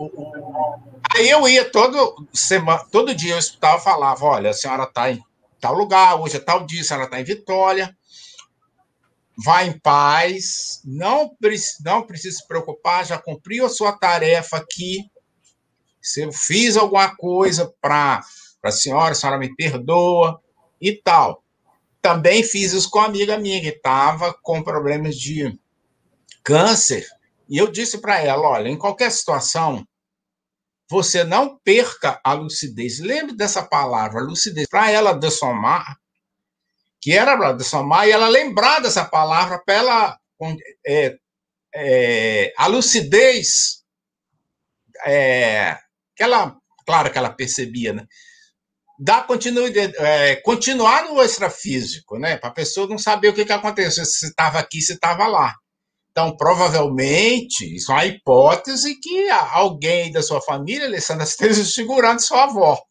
Aí 1.14 1.28
eu 1.28 1.48
ia 1.48 1.70
todo, 1.70 2.28
semana, 2.32 2.84
todo 2.90 3.14
dia 3.14 3.34
ao 3.34 3.38
hospital 3.38 3.80
falava: 3.80 4.24
olha, 4.24 4.50
a 4.50 4.54
senhora 4.54 4.84
está 4.84 5.10
em 5.10 5.22
tal 5.60 5.74
lugar, 5.74 6.20
hoje 6.20 6.36
é 6.36 6.40
tal 6.40 6.64
dia, 6.64 6.82
a 6.82 6.84
senhora 6.84 7.06
está 7.06 7.20
em 7.20 7.24
Vitória. 7.24 7.96
Vá 9.44 9.64
em 9.64 9.78
paz, 9.78 10.80
não, 10.84 11.30
não 11.84 12.02
precisa 12.04 12.38
se 12.38 12.48
preocupar, 12.48 13.06
já 13.06 13.16
cumpriu 13.16 13.66
a 13.66 13.68
sua 13.68 13.92
tarefa 13.92 14.56
aqui, 14.56 15.08
se 16.00 16.22
eu 16.22 16.32
fiz 16.32 16.76
alguma 16.76 17.14
coisa 17.16 17.72
para 17.80 18.22
a 18.62 18.70
senhora, 18.70 19.12
a 19.12 19.14
senhora 19.14 19.38
me 19.38 19.54
perdoa 19.54 20.40
e 20.80 20.92
tal. 20.92 21.42
Também 22.00 22.42
fiz 22.42 22.72
isso 22.72 22.88
com 22.90 22.98
uma 23.00 23.08
amiga 23.08 23.38
minha 23.38 23.60
que 23.60 23.68
estava 23.68 24.32
com 24.42 24.62
problemas 24.62 25.16
de 25.16 25.58
câncer. 26.42 27.06
E 27.48 27.58
eu 27.58 27.66
disse 27.70 27.98
para 27.98 28.20
ela: 28.20 28.48
olha, 28.48 28.68
em 28.68 28.78
qualquer 28.78 29.10
situação, 29.10 29.86
você 30.88 31.24
não 31.24 31.58
perca 31.58 32.20
a 32.24 32.32
lucidez. 32.32 32.98
Lembre 33.00 33.36
dessa 33.36 33.62
palavra, 33.62 34.22
lucidez, 34.22 34.68
para 34.68 34.90
ela 34.90 35.12
dessomar, 35.12 35.98
que 37.00 37.12
era 37.12 37.36
para 37.36 37.52
dessomar, 37.52 38.06
e 38.06 38.12
ela 38.12 38.28
lembrar 38.28 38.80
dessa 38.80 39.04
palavra 39.04 39.58
para 39.64 39.74
ela. 39.74 40.18
É, 40.86 41.18
é, 41.74 42.54
a 42.56 42.68
lucidez 42.68 43.84
é, 45.04 45.76
que 46.18 46.24
ela, 46.24 46.56
claro 46.84 47.10
que 47.12 47.16
ela 47.16 47.30
percebia, 47.30 47.92
né? 47.92 48.04
Dá 48.98 49.22
continuidade, 49.22 49.96
é, 49.96 50.36
continuar 50.36 51.04
no 51.04 51.22
extrafísico, 51.22 52.18
né? 52.18 52.36
Para 52.36 52.50
a 52.50 52.52
pessoa 52.52 52.88
não 52.88 52.98
saber 52.98 53.28
o 53.28 53.32
que, 53.32 53.44
que 53.44 53.52
aconteceu, 53.52 54.04
se 54.04 54.26
estava 54.26 54.58
aqui, 54.58 54.82
se 54.82 54.94
estava 54.94 55.28
lá. 55.28 55.54
Então, 56.10 56.36
provavelmente, 56.36 57.76
isso 57.76 57.92
é 57.92 57.94
uma 57.94 58.06
hipótese 58.06 58.98
que 59.00 59.28
alguém 59.30 60.10
da 60.10 60.20
sua 60.20 60.42
família, 60.42 60.86
Alessandra, 60.86 61.22
esteja 61.24 61.64
segurando 61.64 62.18
sua 62.18 62.44
avó. 62.44 62.82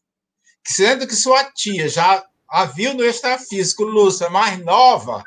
Sendo 0.66 1.06
que 1.06 1.14
sua 1.14 1.44
tia 1.52 1.86
já 1.88 2.24
a 2.48 2.64
viu 2.64 2.94
no 2.94 3.04
extrafísico, 3.04 3.84
Lúcia, 3.84 4.30
mais 4.30 4.58
nova, 4.64 5.22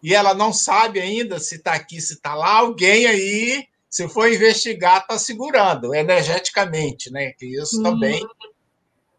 e 0.00 0.14
ela 0.14 0.32
não 0.32 0.52
sabe 0.52 1.00
ainda 1.00 1.40
se 1.40 1.56
está 1.56 1.72
aqui, 1.72 2.00
se 2.00 2.14
está 2.14 2.36
lá, 2.36 2.58
alguém 2.58 3.06
aí, 3.06 3.66
se 3.96 4.06
for 4.10 4.30
investigar, 4.30 5.00
está 5.00 5.18
segurando 5.18 5.94
energeticamente, 5.94 7.10
né? 7.10 7.32
Que 7.32 7.46
isso 7.46 7.82
também 7.82 8.22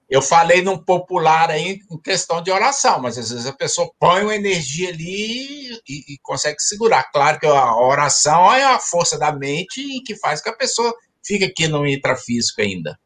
eu 0.08 0.22
falei 0.22 0.62
num 0.62 0.78
popular 0.78 1.50
aí 1.50 1.80
em 1.92 2.00
questão 2.00 2.44
de 2.44 2.52
oração, 2.52 3.02
mas 3.02 3.18
às 3.18 3.32
vezes 3.32 3.48
a 3.48 3.54
pessoa 3.54 3.90
põe 4.00 4.22
uma 4.22 4.36
energia 4.36 4.90
ali 4.90 5.72
e, 5.90 6.13
e, 6.13 6.18
consegue 6.22 6.62
segurar. 6.62 7.10
Claro 7.12 7.40
que 7.40 7.48
a 7.48 7.76
oração 7.76 8.54
é 8.54 8.66
a 8.66 8.78
força 8.78 9.18
da 9.18 9.32
mente 9.32 9.82
e 9.82 10.04
que 10.04 10.16
faz 10.16 10.42
que 10.42 10.50
a 10.50 10.56
pessoa 10.56 10.94
fique 11.26 11.44
aqui 11.44 11.68
no 11.68 11.86
intrafísico 11.88 12.62
ainda. 12.62 13.00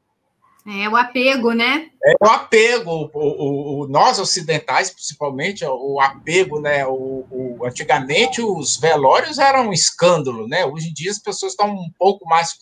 É 0.67 0.87
o 0.87 0.95
apego, 0.95 1.53
né? 1.53 1.89
É 2.03 2.13
o 2.21 2.27
apego. 2.27 2.91
O, 2.91 3.09
o, 3.13 3.81
o 3.81 3.87
nós 3.87 4.19
ocidentais, 4.19 4.91
principalmente, 4.91 5.65
o 5.65 5.99
apego, 5.99 6.59
né? 6.59 6.85
O, 6.85 7.57
antigamente 7.65 8.41
os 8.41 8.77
velórios 8.77 9.39
eram 9.39 9.69
um 9.69 9.73
escândalo, 9.73 10.47
né? 10.47 10.65
Hoje 10.65 10.89
em 10.89 10.93
dia 10.93 11.09
as 11.09 11.19
pessoas 11.19 11.53
estão 11.53 11.73
um 11.73 11.91
pouco 11.97 12.27
mais, 12.27 12.55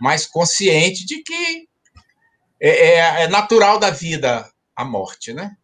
mais 0.00 0.26
conscientes 0.26 1.04
de 1.06 1.22
que 1.22 1.68
é, 2.60 2.68
é, 2.68 3.22
é 3.24 3.28
natural 3.28 3.78
da 3.78 3.90
vida 3.90 4.48
a 4.74 4.84
morte, 4.84 5.32
né? 5.32 5.56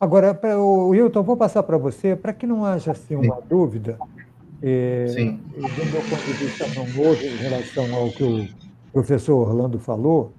Agora, 0.00 0.38
o 0.58 0.88
Wilton, 0.88 1.22
vou 1.22 1.36
passar 1.36 1.62
para 1.62 1.78
você, 1.78 2.16
para 2.16 2.32
que 2.32 2.46
não 2.46 2.64
haja 2.64 2.92
assim, 2.92 3.14
uma 3.14 3.36
Sim. 3.36 3.42
dúvida, 3.48 3.98
é, 4.62 5.06
Sim. 5.08 5.36
do 5.36 5.84
meu 5.86 6.02
ponto 6.02 6.24
de 6.24 6.32
vista 6.32 6.66
não 6.68 7.04
houve 7.04 7.26
em 7.26 7.36
relação 7.36 7.94
ao 7.94 8.10
que 8.10 8.22
o 8.22 8.48
professor 8.92 9.48
Orlando 9.48 9.78
falou, 9.78 10.34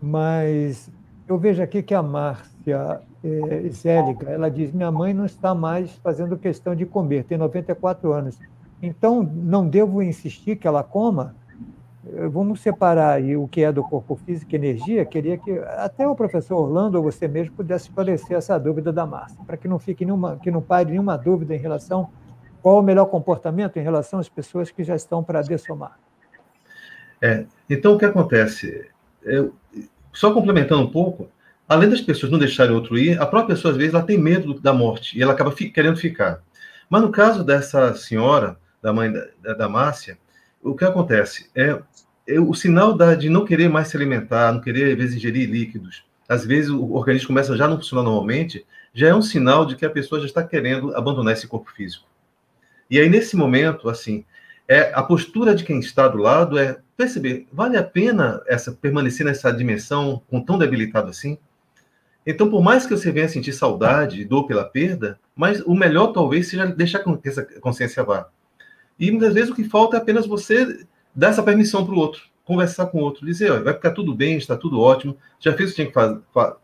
mas 0.00 0.90
eu 1.28 1.38
vejo 1.38 1.62
aqui 1.62 1.82
que 1.82 1.94
a 1.94 2.02
Márcia 2.02 3.00
é, 3.24 3.68
Zéliga, 3.70 4.30
ela 4.30 4.50
diz, 4.50 4.72
minha 4.72 4.90
mãe 4.90 5.12
não 5.12 5.24
está 5.24 5.54
mais 5.54 5.92
fazendo 5.96 6.36
questão 6.36 6.74
de 6.74 6.86
comer, 6.86 7.24
tem 7.24 7.38
94 7.38 8.12
anos, 8.12 8.38
então 8.82 9.22
não 9.22 9.68
devo 9.68 10.02
insistir 10.02 10.56
que 10.56 10.66
ela 10.66 10.82
coma? 10.82 11.34
Eh, 12.06 12.28
vamos 12.28 12.60
separar 12.60 13.14
aí 13.14 13.36
o 13.36 13.48
que 13.48 13.62
é 13.62 13.72
do 13.72 13.82
corpo 13.82 14.16
físico 14.16 14.52
e 14.52 14.56
energia. 14.56 15.04
Queria 15.04 15.36
que 15.36 15.58
até 15.58 16.06
o 16.06 16.14
professor 16.14 16.56
Orlando 16.56 16.98
ou 16.98 17.02
você 17.02 17.26
mesmo 17.26 17.54
pudesse 17.54 17.88
esclarecer 17.88 18.36
essa 18.36 18.58
dúvida 18.58 18.92
da 18.92 19.04
Márcia, 19.04 19.38
para 19.46 19.56
que 19.56 19.66
não 19.66 19.78
fique 19.78 20.04
nenhuma, 20.04 20.36
que 20.36 20.50
não 20.50 20.62
pare 20.62 20.90
nenhuma 20.90 21.16
dúvida 21.16 21.54
em 21.54 21.58
relação 21.58 22.08
qual 22.62 22.78
o 22.78 22.82
melhor 22.82 23.06
comportamento 23.06 23.76
em 23.76 23.82
relação 23.82 24.18
às 24.18 24.28
pessoas 24.28 24.70
que 24.70 24.82
já 24.82 24.94
estão 24.94 25.22
para 25.22 25.40
dessomar. 25.42 25.98
É, 27.20 27.46
então, 27.70 27.94
o 27.94 27.98
que 27.98 28.04
acontece? 28.04 28.90
Só 30.12 30.32
complementando 30.32 30.82
um 30.82 30.90
pouco, 30.90 31.28
além 31.68 31.90
das 31.90 32.00
pessoas 32.00 32.30
não 32.30 32.38
deixarem 32.38 32.74
outro 32.74 32.98
ir, 32.98 33.20
a 33.20 33.26
própria 33.26 33.54
pessoa, 33.54 33.72
às 33.72 33.76
vezes, 33.76 33.94
ela 33.94 34.02
tem 34.02 34.18
medo 34.18 34.58
da 34.60 34.72
morte 34.72 35.18
e 35.18 35.22
ela 35.22 35.32
acaba 35.32 35.52
querendo 35.52 35.96
ficar. 35.96 36.42
Mas 36.88 37.02
no 37.02 37.10
caso 37.10 37.44
dessa 37.44 37.94
senhora, 37.94 38.56
da 38.80 38.92
mãe 38.92 39.12
da, 39.12 39.54
da 39.54 39.68
Márcia, 39.68 40.18
o 40.62 40.74
que 40.74 40.84
acontece? 40.84 41.50
É, 41.54 41.80
é 42.26 42.40
o 42.40 42.54
sinal 42.54 42.92
da, 42.94 43.14
de 43.14 43.28
não 43.28 43.44
querer 43.44 43.68
mais 43.68 43.88
se 43.88 43.96
alimentar, 43.96 44.52
não 44.52 44.60
querer, 44.60 44.92
às 44.92 44.96
vezes, 44.96 45.16
ingerir 45.16 45.50
líquidos. 45.50 46.04
Às 46.28 46.44
vezes, 46.44 46.70
o 46.70 46.92
organismo 46.92 47.28
começa 47.28 47.52
a 47.52 47.56
já 47.56 47.68
não 47.68 47.76
funcionar 47.76 48.02
normalmente, 48.02 48.64
já 48.92 49.08
é 49.08 49.14
um 49.14 49.22
sinal 49.22 49.66
de 49.66 49.76
que 49.76 49.84
a 49.84 49.90
pessoa 49.90 50.20
já 50.20 50.26
está 50.26 50.42
querendo 50.42 50.94
abandonar 50.96 51.32
esse 51.32 51.46
corpo 51.46 51.70
físico. 51.70 52.06
E 52.90 52.98
aí, 52.98 53.08
nesse 53.08 53.36
momento, 53.36 53.88
assim, 53.88 54.24
é, 54.68 54.92
a 54.94 55.02
postura 55.02 55.54
de 55.54 55.64
quem 55.64 55.78
está 55.78 56.08
do 56.08 56.18
lado 56.18 56.58
é 56.58 56.78
perceber, 56.96 57.46
vale 57.52 57.76
a 57.76 57.84
pena 57.84 58.42
essa 58.46 58.72
permanecer 58.72 59.24
nessa 59.24 59.52
dimensão 59.52 60.22
com 60.28 60.40
tão 60.40 60.58
debilitado 60.58 61.10
assim? 61.10 61.38
Então, 62.26 62.50
por 62.50 62.60
mais 62.62 62.84
que 62.84 62.96
você 62.96 63.12
venha 63.12 63.28
sentir 63.28 63.52
saudade, 63.52 64.24
dor 64.24 64.46
pela 64.46 64.64
perda, 64.64 65.18
mas 65.34 65.60
o 65.60 65.74
melhor 65.74 66.08
talvez 66.08 66.48
seja 66.48 66.66
deixar 66.66 66.98
que 66.98 67.28
essa 67.28 67.44
consciência 67.60 68.02
vá. 68.02 68.28
E 68.98 69.10
muitas 69.10 69.34
vezes 69.34 69.50
o 69.50 69.54
que 69.54 69.62
falta 69.62 69.96
é 69.96 70.00
apenas 70.00 70.26
você 70.26 70.84
dar 71.14 71.28
essa 71.28 71.42
permissão 71.42 71.84
para 71.84 71.94
o 71.94 71.98
outro, 71.98 72.22
conversar 72.44 72.86
com 72.86 72.98
o 72.98 73.02
outro, 73.02 73.24
dizer, 73.24 73.62
vai 73.62 73.74
ficar 73.74 73.92
tudo 73.92 74.14
bem, 74.14 74.36
está 74.36 74.56
tudo 74.56 74.80
ótimo, 74.80 75.16
já 75.38 75.52
fez 75.52 75.70
o 75.70 75.72
que 75.72 75.76
tinha 75.76 75.86
que 75.86 75.94
faz, 75.94 76.18
fa, 76.32 76.56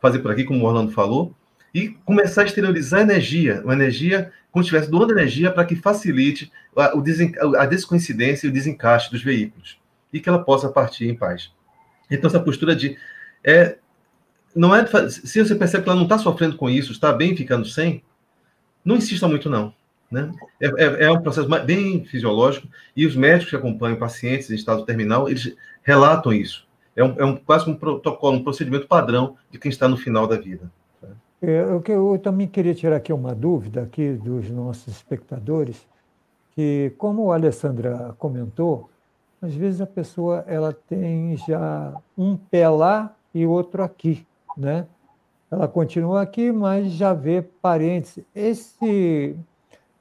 fazer 0.00 0.20
por 0.20 0.30
aqui, 0.30 0.44
como 0.44 0.64
o 0.64 0.66
Orlando 0.66 0.92
falou, 0.92 1.34
e 1.76 1.90
começar 2.06 2.40
a 2.40 2.44
exteriorizar 2.46 3.02
energia, 3.02 3.60
uma 3.62 3.74
energia, 3.74 4.32
como 4.50 4.64
se 4.64 4.68
estivesse 4.68 4.90
doando 4.90 5.12
energia 5.12 5.52
para 5.52 5.66
que 5.66 5.76
facilite 5.76 6.50
a, 6.74 6.96
o 6.96 7.02
desen, 7.02 7.34
a 7.58 7.66
descoincidência 7.66 8.46
e 8.46 8.50
o 8.50 8.52
desencaixe 8.52 9.10
dos 9.10 9.22
veículos, 9.22 9.78
e 10.10 10.18
que 10.18 10.26
ela 10.26 10.42
possa 10.42 10.70
partir 10.70 11.06
em 11.06 11.14
paz. 11.14 11.52
Então, 12.10 12.28
essa 12.28 12.40
postura 12.40 12.74
de. 12.74 12.96
É, 13.44 13.76
não 14.54 14.74
é, 14.74 14.86
se 15.10 15.44
você 15.44 15.54
percebe 15.54 15.84
que 15.84 15.90
ela 15.90 15.96
não 15.96 16.04
está 16.04 16.16
sofrendo 16.16 16.56
com 16.56 16.70
isso, 16.70 16.92
está 16.92 17.12
bem 17.12 17.36
ficando 17.36 17.66
sem, 17.66 18.02
não 18.82 18.96
insista 18.96 19.28
muito, 19.28 19.50
não. 19.50 19.74
Né? 20.10 20.32
É, 20.58 20.66
é, 20.68 21.04
é, 21.04 21.10
um 21.10 21.20
processo 21.20 21.46
bem 21.66 22.06
fisiológico 22.06 22.68
e 22.96 23.04
os 23.04 23.14
médicos 23.14 23.50
que 23.50 23.56
acompanham 23.56 23.98
pacientes 23.98 24.50
em 24.50 24.54
estado 24.54 24.86
terminal, 24.86 25.28
eles 25.28 25.54
relatam 25.82 26.32
isso. 26.32 26.66
É, 26.96 27.04
um, 27.04 27.14
é 27.18 27.24
um, 27.26 27.36
quase 27.36 27.68
um 27.68 27.76
protocolo, 27.76 28.38
um 28.38 28.42
procedimento 28.42 28.86
padrão 28.86 29.36
de 29.50 29.58
quem 29.58 29.68
está 29.68 29.86
no 29.86 29.98
final 29.98 30.26
da 30.26 30.38
vida. 30.38 30.72
É, 31.42 31.60
eu, 31.60 31.82
eu 31.86 32.18
também 32.18 32.46
queria 32.46 32.74
tirar 32.74 32.96
aqui 32.96 33.12
uma 33.12 33.34
dúvida 33.34 33.82
aqui 33.82 34.12
dos 34.12 34.50
nossos 34.50 34.88
espectadores, 34.88 35.86
que 36.52 36.92
como 36.96 37.30
a 37.30 37.34
Alessandra 37.34 38.14
comentou, 38.18 38.88
às 39.40 39.54
vezes 39.54 39.80
a 39.80 39.86
pessoa 39.86 40.44
ela 40.46 40.72
tem 40.72 41.36
já 41.36 41.94
um 42.16 42.36
pé 42.36 42.68
lá 42.68 43.14
e 43.34 43.46
outro 43.46 43.82
aqui, 43.82 44.26
né? 44.56 44.86
Ela 45.50 45.68
continua 45.68 46.22
aqui, 46.22 46.50
mas 46.50 46.90
já 46.92 47.12
vê 47.12 47.42
parentes. 47.42 48.18
Esse 48.34 49.36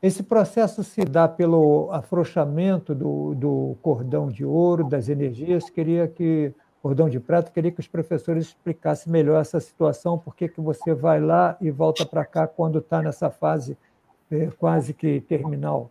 esse 0.05 0.21
processo 0.21 0.83
se 0.83 1.03
dá 1.03 1.27
pelo 1.27 1.89
afrouxamento 1.91 2.93
do, 2.93 3.33
do 3.33 3.75
cordão 3.81 4.29
de 4.29 4.45
ouro, 4.45 4.87
das 4.87 5.09
energias. 5.09 5.67
Queria 5.67 6.07
que, 6.07 6.53
cordão 6.85 7.09
de 7.09 7.19
prata, 7.19 7.51
queria 7.51 7.71
que 7.71 7.79
os 7.79 7.87
professores 7.87 8.45
explicassem 8.45 9.11
melhor 9.11 9.41
essa 9.41 9.59
situação, 9.59 10.19
por 10.19 10.35
que 10.35 10.51
você 10.55 10.93
vai 10.93 11.19
lá 11.19 11.57
e 11.59 11.71
volta 11.71 12.05
para 12.05 12.23
cá 12.23 12.45
quando 12.45 12.77
está 12.77 13.01
nessa 13.01 13.31
fase 13.31 13.75
é, 14.29 14.51
quase 14.59 14.93
que 14.93 15.19
terminal. 15.21 15.89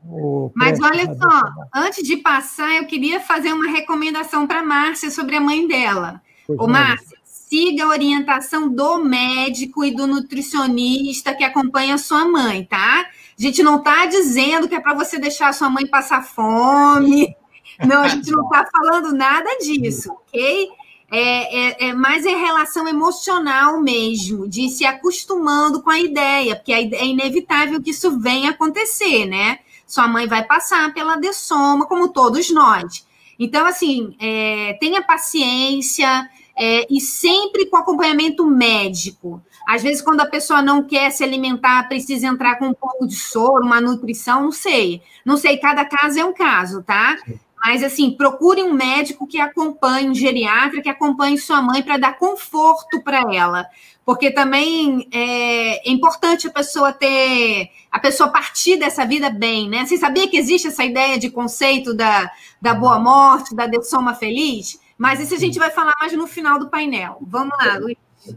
Mas 0.55 0.79
olha 0.81 1.13
só, 1.13 1.43
antes 1.75 2.07
de 2.07 2.19
passar, 2.19 2.77
eu 2.77 2.87
queria 2.87 3.19
fazer 3.19 3.53
uma 3.53 3.69
recomendação 3.73 4.47
para 4.47 4.61
a 4.61 4.63
Márcia 4.63 5.11
sobre 5.11 5.35
a 5.35 5.41
mãe 5.41 5.67
dela. 5.67 6.23
Pois 6.47 6.61
Ô, 6.61 6.69
Márcia, 6.69 7.19
siga 7.25 7.87
a 7.87 7.89
orientação 7.89 8.69
do 8.69 8.99
médico 8.99 9.85
e 9.85 9.93
do 9.93 10.07
nutricionista 10.07 11.35
que 11.35 11.43
acompanha 11.43 11.95
a 11.95 11.99
sua 11.99 12.25
mãe, 12.25 12.67
tá? 12.67 13.01
A 13.37 13.43
gente 13.43 13.65
não 13.65 13.79
está 13.79 14.07
dizendo 14.07 14.69
que 14.69 14.77
é 14.77 14.81
para 14.81 14.95
você 14.95 15.19
deixar 15.19 15.53
sua 15.55 15.69
mãe 15.69 15.89
passar 15.89 16.23
fome. 16.23 17.35
Não, 17.85 18.03
a 18.03 18.09
gente 18.09 18.31
não 18.31 18.45
está 18.45 18.65
falando 18.71 19.13
nada 19.13 19.59
disso, 19.59 20.13
ok? 20.13 20.71
É, 21.11 21.87
é, 21.87 21.89
é 21.89 21.93
mais 21.93 22.25
em 22.27 22.37
relação 22.37 22.89
emocional 22.89 23.81
mesmo, 23.81 24.49
de 24.49 24.69
se 24.69 24.85
acostumando 24.85 25.83
com 25.83 25.91
a 25.91 26.01
ideia, 26.01 26.57
porque 26.57 26.73
é 26.73 27.05
inevitável 27.05 27.81
que 27.81 27.91
isso 27.91 28.19
venha 28.19 28.51
acontecer, 28.51 29.27
né? 29.27 29.61
Sua 29.87 30.09
mãe 30.09 30.27
vai 30.27 30.45
passar 30.45 30.93
pela 30.93 31.17
dessoma, 31.17 31.87
como 31.87 32.09
todos 32.09 32.51
nós. 32.51 33.07
Então, 33.39 33.67
assim, 33.67 34.17
é, 34.19 34.77
tenha 34.81 35.03
paciência 35.03 36.29
é, 36.57 36.87
e 36.89 37.01
sempre 37.01 37.67
com 37.67 37.77
acompanhamento 37.77 38.47
médico. 38.47 39.43
Às 39.67 39.83
vezes, 39.83 40.03
quando 40.03 40.21
a 40.21 40.27
pessoa 40.27 40.63
não 40.63 40.83
quer 40.83 41.11
se 41.11 41.25
alimentar, 41.25 41.89
precisa 41.89 42.27
entrar 42.27 42.57
com 42.59 42.67
um 42.67 42.75
pouco 42.75 43.07
de 43.07 43.17
soro, 43.17 43.65
uma 43.65 43.81
nutrição, 43.81 44.45
não 44.45 44.53
sei. 44.53 45.03
Não 45.25 45.37
sei, 45.37 45.57
cada 45.57 45.85
caso 45.85 46.19
é 46.19 46.25
um 46.25 46.35
caso, 46.35 46.83
tá? 46.83 47.17
Mas, 47.65 47.83
assim, 47.83 48.11
procure 48.11 48.63
um 48.63 48.75
médico 48.75 49.27
que 49.27 49.41
acompanhe, 49.41 50.11
um 50.11 50.15
geriatra 50.15 50.83
que 50.83 50.89
acompanhe 50.89 51.39
sua 51.39 51.63
mãe 51.63 51.83
para 51.83 51.97
dar 51.97 52.19
conforto 52.19 53.03
para 53.03 53.35
ela. 53.35 53.67
Porque 54.05 54.31
também 54.31 55.09
é, 55.11 55.89
é, 55.89 55.91
importante 55.91 56.47
a 56.47 56.53
pessoa 56.53 56.93
ter. 56.93 57.71
a 57.91 57.99
pessoa 57.99 58.29
partir 58.29 58.77
dessa 58.77 59.07
vida 59.07 59.31
bem, 59.31 59.71
né? 59.71 59.87
Você 59.87 59.97
sabia 59.97 60.29
que 60.29 60.37
existe 60.37 60.69
essa 60.69 60.85
ideia 60.85 61.19
de 61.19 61.31
conceito 61.31 61.95
da, 61.95 62.31
da 62.61 62.75
boa 62.75 62.99
morte, 62.99 63.55
da 63.55 63.67
dessoma 63.67 64.15
feliz? 64.15 64.79
Mas 64.99 65.21
isso 65.21 65.35
a 65.35 65.39
gente 65.39 65.59
vai 65.59 65.71
falar 65.71 65.95
mais 65.99 66.13
no 66.13 66.27
final 66.27 66.59
do 66.59 66.69
painel. 66.69 67.17
Vamos 67.23 67.57
lá, 67.59 67.79
Luiz. 67.79 67.97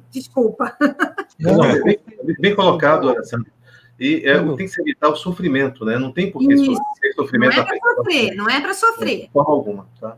Desculpa. 0.09 0.73
Não, 1.37 1.59
bem, 1.83 1.99
bem 2.39 2.55
colocado, 2.55 3.09
Alessandro. 3.09 3.51
E 3.99 4.23
é, 4.25 4.37
tem 4.39 4.57
que 4.57 4.67
se 4.67 4.81
evitar 4.81 5.09
o 5.09 5.15
sofrimento, 5.15 5.83
né? 5.83 5.97
Não 5.97 6.11
tem 6.11 6.31
por 6.31 6.39
que 6.39 6.55
sofrimento. 7.15 7.55
Não 7.55 7.63
é 7.63 7.65
para 7.65 7.95
sofrer, 7.95 8.35
não 8.35 8.49
é 8.49 8.61
para 8.61 8.73
sofrer. 8.73 9.21
De 9.21 9.29
forma 9.31 9.51
alguma, 9.51 9.87
tá? 9.99 10.17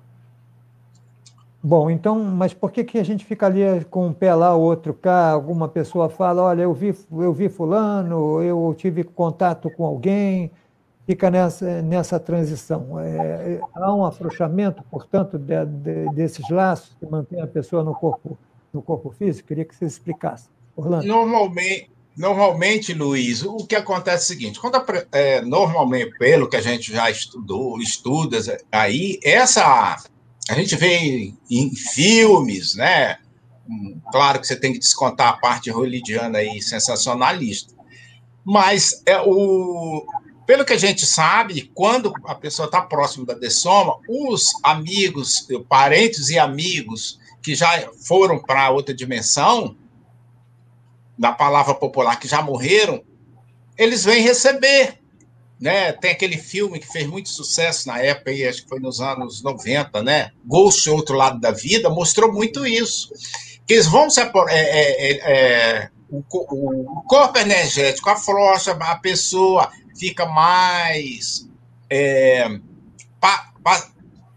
Bom, 1.61 1.89
então, 1.89 2.17
mas 2.23 2.53
por 2.53 2.71
que, 2.71 2.85
que 2.85 2.97
a 2.97 3.03
gente 3.03 3.25
fica 3.25 3.45
ali 3.45 3.61
com 3.89 4.07
um 4.07 4.13
pé 4.13 4.33
lá, 4.33 4.55
outro 4.55 4.93
cá? 4.93 5.31
Alguma 5.31 5.67
pessoa 5.67 6.09
fala, 6.09 6.41
olha, 6.41 6.61
eu 6.63 6.73
vi, 6.73 6.95
eu 7.11 7.33
vi 7.33 7.49
fulano, 7.49 8.41
eu 8.41 8.73
tive 8.77 9.03
contato 9.03 9.69
com 9.69 9.85
alguém, 9.85 10.51
fica 11.05 11.29
nessa, 11.29 11.81
nessa 11.81 12.17
transição? 12.17 12.97
É, 12.99 13.59
há 13.75 13.93
um 13.93 14.05
afrouxamento, 14.05 14.83
portanto, 14.89 15.37
de, 15.37 15.65
de, 15.65 16.09
desses 16.13 16.49
laços 16.49 16.95
que 16.97 17.05
mantém 17.05 17.41
a 17.41 17.47
pessoa 17.47 17.83
no 17.83 17.93
corpo, 17.93 18.37
no 18.73 18.81
corpo 18.81 19.11
físico? 19.11 19.49
Queria 19.49 19.65
que 19.65 19.75
você 19.75 19.85
explicasse. 19.85 20.49
Orlando. 20.77 21.05
Normalmente, 21.05 21.91
normalmente, 22.19 22.93
Luiz, 22.93 23.43
o 23.43 23.65
que 23.65 23.77
acontece 23.77 24.23
é 24.23 24.25
o 24.25 24.27
seguinte: 24.27 24.59
quando 24.59 24.83
é, 25.13 25.41
normalmente, 25.41 26.11
pelo 26.19 26.49
que 26.49 26.57
a 26.57 26.61
gente 26.61 26.91
já 26.91 27.09
estudou, 27.09 27.79
estuda 27.81 28.37
aí, 28.69 29.17
essa 29.23 29.95
a 30.49 30.53
gente 30.53 30.75
vê 30.75 31.33
em 31.49 31.75
filmes, 31.75 32.75
né? 32.75 33.17
Claro 34.11 34.39
que 34.41 34.47
você 34.47 34.55
tem 34.55 34.73
que 34.73 34.79
descontar 34.79 35.29
a 35.29 35.37
parte 35.37 35.69
hollywoodiana 35.69 36.43
e 36.43 36.61
sensacionalista. 36.61 37.73
Mas 38.43 39.01
é 39.05 39.21
o, 39.21 40.05
pelo 40.45 40.65
que 40.65 40.73
a 40.73 40.77
gente 40.77 41.05
sabe, 41.05 41.71
quando 41.73 42.11
a 42.25 42.33
pessoa 42.35 42.65
está 42.65 42.81
próximo 42.81 43.25
da 43.25 43.35
dessoma, 43.35 43.97
os 44.09 44.51
amigos, 44.63 45.47
parentes 45.69 46.29
e 46.29 46.39
amigos 46.39 47.19
que 47.41 47.55
já 47.55 47.87
foram 48.05 48.39
para 48.39 48.71
outra 48.71 48.93
dimensão, 48.93 49.77
da 51.19 51.33
palavra 51.33 51.75
popular, 51.75 52.17
que 52.17 52.29
já 52.29 52.41
morreram, 52.41 53.03
eles 53.77 54.05
vêm 54.05 54.23
receber. 54.23 54.97
Né? 55.59 55.91
Tem 55.91 56.11
aquele 56.11 56.37
filme 56.37 56.79
que 56.79 56.87
fez 56.87 57.05
muito 57.05 57.27
sucesso 57.27 57.89
na 57.89 57.99
época, 57.99 58.31
acho 58.31 58.63
que 58.63 58.69
foi 58.69 58.79
nos 58.79 59.01
anos 59.01 59.43
90, 59.43 60.01
né? 60.01 60.31
Ghost, 60.45 60.89
Outro 60.89 61.17
Lado 61.17 61.37
da 61.37 61.51
Vida, 61.51 61.89
mostrou 61.89 62.31
muito 62.31 62.65
isso. 62.65 63.11
Que 63.67 63.73
eles 63.73 63.85
vão 63.85 64.09
se. 64.09 64.21
É, 64.21 64.29
é, 64.49 65.11
é, 65.11 65.89
o, 66.09 66.23
o, 66.31 67.03
corpo 67.05 67.37
energético 67.37 68.09
afrouxa, 68.09 68.71
a 68.71 68.95
pessoa 68.95 69.69
fica 69.97 70.25
mais 70.25 71.45
é, 71.89 72.47
pa, 73.19 73.51
pa, 73.61 73.89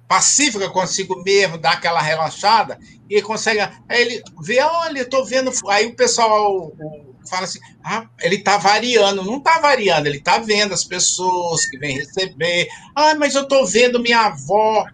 pacífica 0.08 0.68
consigo 0.68 1.22
mesmo, 1.22 1.56
dá 1.56 1.70
aquela 1.70 2.02
relaxada 2.02 2.78
e 3.16 3.22
consegue. 3.22 3.60
Aí 3.60 4.00
ele 4.00 4.22
vê, 4.40 4.60
olha, 4.60 5.00
eu 5.00 5.08
tô 5.08 5.24
vendo. 5.24 5.52
Aí 5.68 5.86
o 5.86 5.96
pessoal 5.96 6.72
fala 7.28 7.44
assim: 7.44 7.60
ah, 7.84 8.06
ele 8.20 8.38
tá 8.38 8.56
variando. 8.56 9.22
Não 9.22 9.40
tá 9.40 9.58
variando, 9.58 10.06
ele 10.06 10.20
tá 10.20 10.38
vendo 10.38 10.72
as 10.72 10.84
pessoas 10.84 11.66
que 11.66 11.78
vêm 11.78 11.98
receber. 11.98 12.68
Ah, 12.96 13.14
mas 13.14 13.34
eu 13.34 13.46
tô 13.46 13.66
vendo 13.66 14.00
minha 14.00 14.26
avó. 14.26 14.84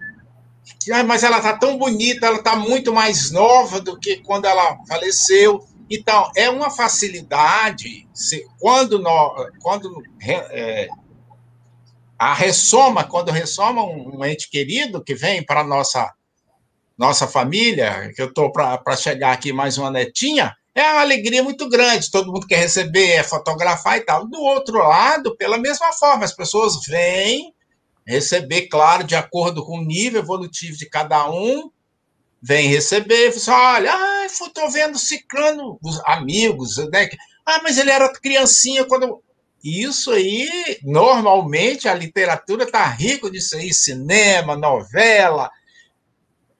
Ah, 0.92 1.04
mas 1.04 1.22
ela 1.22 1.40
tá 1.40 1.56
tão 1.56 1.78
bonita, 1.78 2.26
ela 2.26 2.42
tá 2.42 2.56
muito 2.56 2.92
mais 2.92 3.30
nova 3.30 3.80
do 3.80 3.98
que 3.98 4.16
quando 4.18 4.46
ela 4.46 4.78
faleceu. 4.88 5.64
Então, 5.90 6.30
é 6.36 6.50
uma 6.50 6.70
facilidade, 6.70 8.06
se, 8.12 8.46
quando, 8.58 8.98
nós, 8.98 9.50
quando 9.62 10.02
é, 10.20 10.88
a 12.18 12.34
ressoma, 12.34 13.04
quando 13.04 13.30
ressoma 13.30 13.82
um, 13.82 14.18
um 14.18 14.24
ente 14.24 14.50
querido 14.50 15.02
que 15.02 15.14
vem 15.14 15.42
para 15.42 15.60
a 15.60 15.64
nossa, 15.64 16.12
nossa 16.99 17.28
família, 17.28 18.12
que 18.14 18.20
eu 18.20 18.26
estou 18.26 18.51
para 18.51 18.96
chegar 18.96 19.32
aqui 19.32 19.53
mais 19.53 19.78
uma 19.78 19.90
netinha, 19.90 20.55
é 20.74 20.82
uma 20.82 21.01
alegria 21.01 21.42
muito 21.42 21.68
grande, 21.68 22.11
todo 22.11 22.32
mundo 22.32 22.46
quer 22.46 22.59
receber, 22.59 23.12
é 23.12 23.22
fotografar 23.22 23.99
e 23.99 24.01
tal. 24.01 24.26
Do 24.26 24.40
outro 24.40 24.78
lado, 24.78 25.36
pela 25.36 25.59
mesma 25.59 25.92
forma, 25.92 26.24
as 26.24 26.34
pessoas 26.34 26.84
vêm 26.86 27.55
receber, 28.07 28.68
claro, 28.68 29.05
de 29.05 29.14
acordo 29.14 29.64
com 29.64 29.78
o 29.78 29.84
nível 29.84 30.20
evolutivo 30.20 30.76
de 30.76 30.88
cada 30.88 31.30
um, 31.30 31.70
vem 32.40 32.68
receber, 32.68 33.32
você 33.32 33.51
olha, 33.51 33.92
ah, 33.92 34.26
estou 34.26 34.70
vendo 34.70 34.99
ciclano, 34.99 35.78
os 35.82 36.01
amigos, 36.05 36.76
né? 36.90 37.09
Ah, 37.44 37.61
mas 37.62 37.78
ele 37.78 37.90
era 37.90 38.12
criancinha 38.12 38.84
quando. 38.84 39.22
Isso 39.62 40.12
aí, 40.12 40.78
normalmente, 40.84 41.88
a 41.88 41.94
literatura 41.94 42.62
está 42.62 42.86
rico 42.86 43.28
disso 43.28 43.57
aí, 43.57 43.74
cinema, 43.74 44.57
novela, 44.57 45.51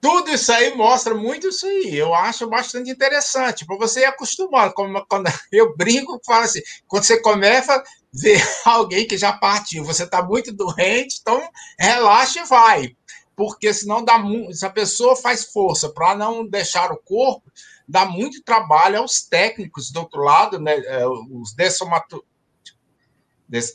tudo 0.01 0.31
isso 0.31 0.53
aí 0.53 0.75
mostra 0.75 1.15
muito 1.15 1.49
isso 1.49 1.67
aí. 1.67 1.97
Eu 1.97 2.15
acho 2.15 2.49
bastante 2.49 2.91
interessante, 2.91 3.67
para 3.67 3.77
você 3.77 4.01
ir 4.01 4.05
acostumado. 4.05 4.73
Como, 4.75 5.05
quando 5.07 5.27
eu 5.53 5.77
brinco, 5.77 6.21
falo 6.25 6.45
assim: 6.45 6.63
quando 6.87 7.05
você 7.05 7.21
começa 7.21 7.75
a 7.75 7.83
ver 8.13 8.43
alguém 8.65 9.07
que 9.07 9.17
já 9.17 9.33
partiu, 9.33 9.85
você 9.85 10.05
está 10.05 10.23
muito 10.23 10.53
doente, 10.53 11.19
então 11.21 11.41
relaxa 11.79 12.41
e 12.41 12.45
vai 12.45 12.97
porque 13.39 13.73
senão 13.73 14.05
dá 14.05 14.19
muito. 14.19 14.53
Se 14.53 14.67
a 14.67 14.71
pessoa 14.71 15.15
faz 15.15 15.45
força 15.45 15.89
para 15.91 16.17
não 16.17 16.45
deixar 16.45 16.91
o 16.91 16.97
corpo, 16.97 17.49
dá 17.87 18.05
muito 18.05 18.43
trabalho 18.43 18.99
aos 18.99 19.23
técnicos 19.23 19.93
do 19.93 20.01
outro 20.01 20.21
lado, 20.21 20.59
né, 20.59 20.77
é, 20.77 21.07
os 21.07 21.55
dessomato, 21.55 22.25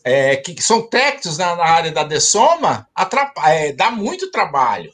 é, 0.03 0.35
que, 0.35 0.61
são 0.61 0.85
técnicos 0.87 1.37
na, 1.37 1.55
na, 1.55 1.63
área 1.63 1.91
da 1.93 2.03
dessoma, 2.03 2.87
é, 3.45 3.71
dá 3.71 3.89
muito 3.89 4.29
trabalho. 4.29 4.93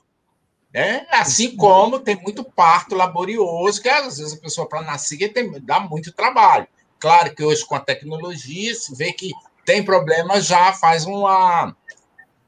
Né? 0.74 1.06
Assim 1.12 1.56
como 1.56 2.00
tem 2.00 2.16
muito 2.16 2.44
parto 2.44 2.96
laborioso, 2.96 3.82
que 3.82 3.90
às 3.90 4.18
vezes 4.18 4.34
a 4.34 4.42
pessoa 4.42 4.68
para 4.68 4.82
nascer 4.82 5.34
tem, 5.34 5.52
dá 5.62 5.80
muito 5.80 6.12
trabalho. 6.12 6.68
Claro 7.00 7.34
que 7.34 7.44
hoje 7.44 7.66
com 7.66 7.76
a 7.76 7.80
tecnologia 7.80 8.76
se 8.76 8.96
vê 8.96 9.12
que 9.12 9.32
tem 9.66 9.84
problema, 9.84 10.42
já 10.42 10.74
faz 10.74 11.06
uma 11.06 11.76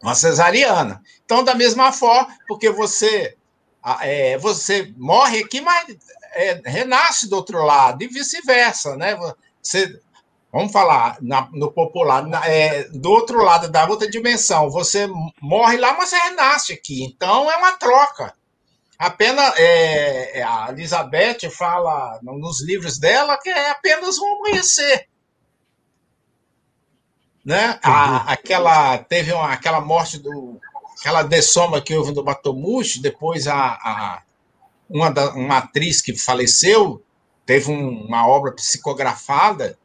uma 0.01 0.15
cesariana. 0.15 1.01
Então, 1.23 1.43
da 1.43 1.53
mesma 1.53 1.91
forma, 1.91 2.35
porque 2.47 2.69
você, 2.69 3.37
é, 4.01 4.37
você 4.37 4.91
morre 4.97 5.43
aqui, 5.43 5.61
mas 5.61 5.95
é, 6.33 6.61
renasce 6.65 7.29
do 7.29 7.35
outro 7.35 7.63
lado, 7.63 8.03
e 8.03 8.07
vice-versa, 8.07 8.95
né? 8.97 9.15
Você, 9.61 9.99
vamos 10.51 10.71
falar 10.71 11.17
na, 11.21 11.47
no 11.53 11.71
popular, 11.71 12.25
na, 12.25 12.45
é, 12.47 12.83
do 12.89 13.09
outro 13.09 13.43
lado 13.43 13.69
da 13.69 13.85
outra 13.87 14.09
dimensão, 14.09 14.69
você 14.69 15.07
morre 15.41 15.77
lá, 15.77 15.93
mas 15.93 16.09
você 16.09 16.17
renasce 16.17 16.73
aqui. 16.73 17.03
Então, 17.03 17.49
é 17.49 17.55
uma 17.57 17.73
troca. 17.73 18.33
Apenas 18.99 19.53
é, 19.57 20.39
é 20.39 20.43
a 20.43 20.67
Elizabeth 20.69 21.49
fala 21.49 22.19
nos 22.21 22.61
livros 22.61 22.99
dela 22.99 23.37
que 23.37 23.49
é 23.49 23.71
apenas 23.71 24.19
um 24.19 24.35
amanhecer 24.35 25.07
né? 27.43 27.79
A, 27.83 28.31
aquela 28.31 28.97
teve 28.99 29.33
uma, 29.33 29.51
aquela 29.51 29.81
morte 29.81 30.17
do 30.19 30.59
aquela 30.99 31.23
dessoma 31.23 31.81
que 31.81 31.95
houve 31.95 32.13
no 32.13 32.23
Batomushi, 32.23 33.01
depois 33.01 33.47
a, 33.47 33.55
a 33.55 34.21
uma, 34.87 35.09
da, 35.09 35.33
uma 35.33 35.57
atriz 35.57 36.01
que 36.01 36.15
faleceu 36.15 37.03
teve 37.45 37.71
um, 37.71 38.05
uma 38.05 38.27
obra 38.27 38.51
psicografada, 38.51 39.77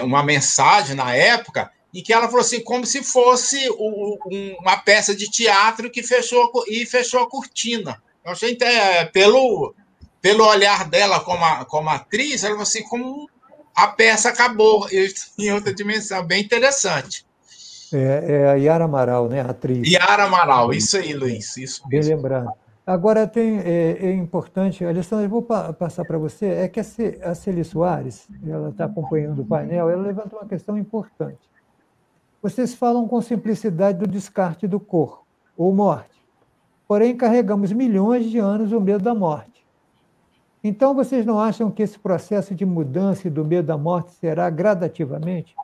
uma 0.00 0.22
mensagem 0.22 0.94
na 0.94 1.14
época, 1.14 1.70
e 1.92 2.00
que 2.00 2.12
ela 2.12 2.26
falou 2.26 2.40
assim, 2.40 2.62
como 2.62 2.86
se 2.86 3.02
fosse 3.02 3.68
um, 3.70 4.56
uma 4.60 4.78
peça 4.78 5.14
de 5.14 5.30
teatro 5.30 5.90
que 5.90 6.02
fechou 6.02 6.50
e 6.68 6.86
fechou 6.86 7.20
a 7.20 7.28
cortina. 7.28 8.02
Eu 8.24 8.32
achei 8.32 8.56
é, 8.62 9.04
pelo, 9.04 9.74
pelo 10.20 10.46
olhar 10.46 10.88
dela 10.88 11.20
como, 11.20 11.44
a, 11.44 11.64
como 11.64 11.90
atriz, 11.90 12.44
ela 12.44 12.52
falou 12.52 12.62
assim, 12.62 12.82
como 12.84 13.28
a 13.74 13.88
peça 13.88 14.30
acabou 14.30 14.88
em 15.38 15.52
outra 15.52 15.74
dimensão, 15.74 16.24
bem 16.24 16.42
interessante. 16.42 17.26
É, 17.92 18.24
é 18.26 18.48
a 18.48 18.54
Yara 18.54 18.84
Amaral, 18.84 19.28
né, 19.28 19.42
a 19.42 19.50
atriz. 19.50 19.86
Yara 19.86 20.24
Amaral, 20.24 20.72
isso 20.72 20.96
aí, 20.96 21.12
Luiz. 21.12 21.56
Isso 21.58 21.86
bem 21.88 22.00
lembrado. 22.00 22.50
Agora, 22.84 23.28
tem, 23.28 23.58
é, 23.60 24.06
é 24.06 24.14
importante, 24.14 24.84
Alessandra, 24.84 25.28
vou 25.28 25.40
pa 25.40 25.72
passar 25.72 26.04
para 26.04 26.18
você, 26.18 26.46
é 26.46 26.68
que 26.68 26.80
a, 26.80 27.34
Celi 27.34 27.62
Soares, 27.62 28.28
ela 28.44 28.70
está 28.70 28.86
acompanhando 28.86 29.42
o 29.42 29.44
painel, 29.44 29.88
ela 29.88 30.02
levanta 30.02 30.34
uma 30.34 30.46
questão 30.46 30.76
importante. 30.76 31.48
Vocês 32.42 32.74
falam 32.74 33.06
com 33.06 33.20
simplicidade 33.20 33.98
do 33.98 34.06
descarte 34.06 34.66
do 34.66 34.80
corpo, 34.80 35.24
ou 35.56 35.72
morte. 35.72 36.10
Porém, 36.88 37.16
carregamos 37.16 37.72
milhões 37.72 38.28
de 38.28 38.38
anos 38.38 38.72
o 38.72 38.80
medo 38.80 39.04
da 39.04 39.14
morte. 39.14 39.64
Então, 40.64 40.92
vocês 40.92 41.24
não 41.24 41.38
acham 41.38 41.70
que 41.70 41.84
esse 41.84 41.98
processo 41.98 42.52
de 42.52 42.66
mudança 42.66 43.28
e 43.28 43.30
do 43.30 43.44
medo 43.44 43.66
da 43.66 43.78
morte 43.78 44.10
será 44.10 44.50
gradativamente? 44.50 45.54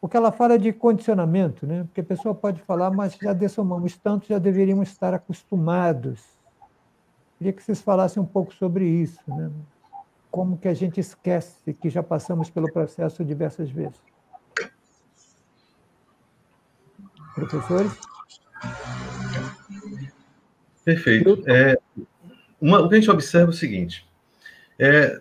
Porque 0.00 0.16
ela 0.16 0.32
fala 0.32 0.58
de 0.58 0.72
condicionamento, 0.72 1.66
né? 1.66 1.84
Porque 1.84 2.00
a 2.00 2.04
pessoa 2.04 2.34
pode 2.34 2.62
falar, 2.62 2.90
mas 2.90 3.16
já 3.20 3.32
dessomamos 3.32 3.96
tanto, 3.96 4.26
já 4.26 4.38
deveríamos 4.38 4.88
estar 4.88 5.12
acostumados. 5.12 6.22
Queria 7.36 7.52
que 7.52 7.62
vocês 7.62 7.82
falassem 7.82 8.22
um 8.22 8.26
pouco 8.26 8.54
sobre 8.54 8.86
isso, 8.86 9.20
né? 9.28 9.50
Como 10.30 10.56
que 10.56 10.68
a 10.68 10.74
gente 10.74 11.00
esquece 11.00 11.74
que 11.74 11.90
já 11.90 12.02
passamos 12.02 12.48
pelo 12.48 12.72
processo 12.72 13.24
diversas 13.24 13.70
vezes. 13.70 14.00
Professores? 17.34 17.92
Perfeito. 20.84 21.42
É, 21.46 21.78
uma, 22.60 22.80
o 22.80 22.88
que 22.88 22.94
a 22.94 22.98
gente 22.98 23.10
observa 23.10 23.50
é 23.50 23.54
o 23.54 23.56
seguinte: 23.56 24.08
é, 24.78 25.20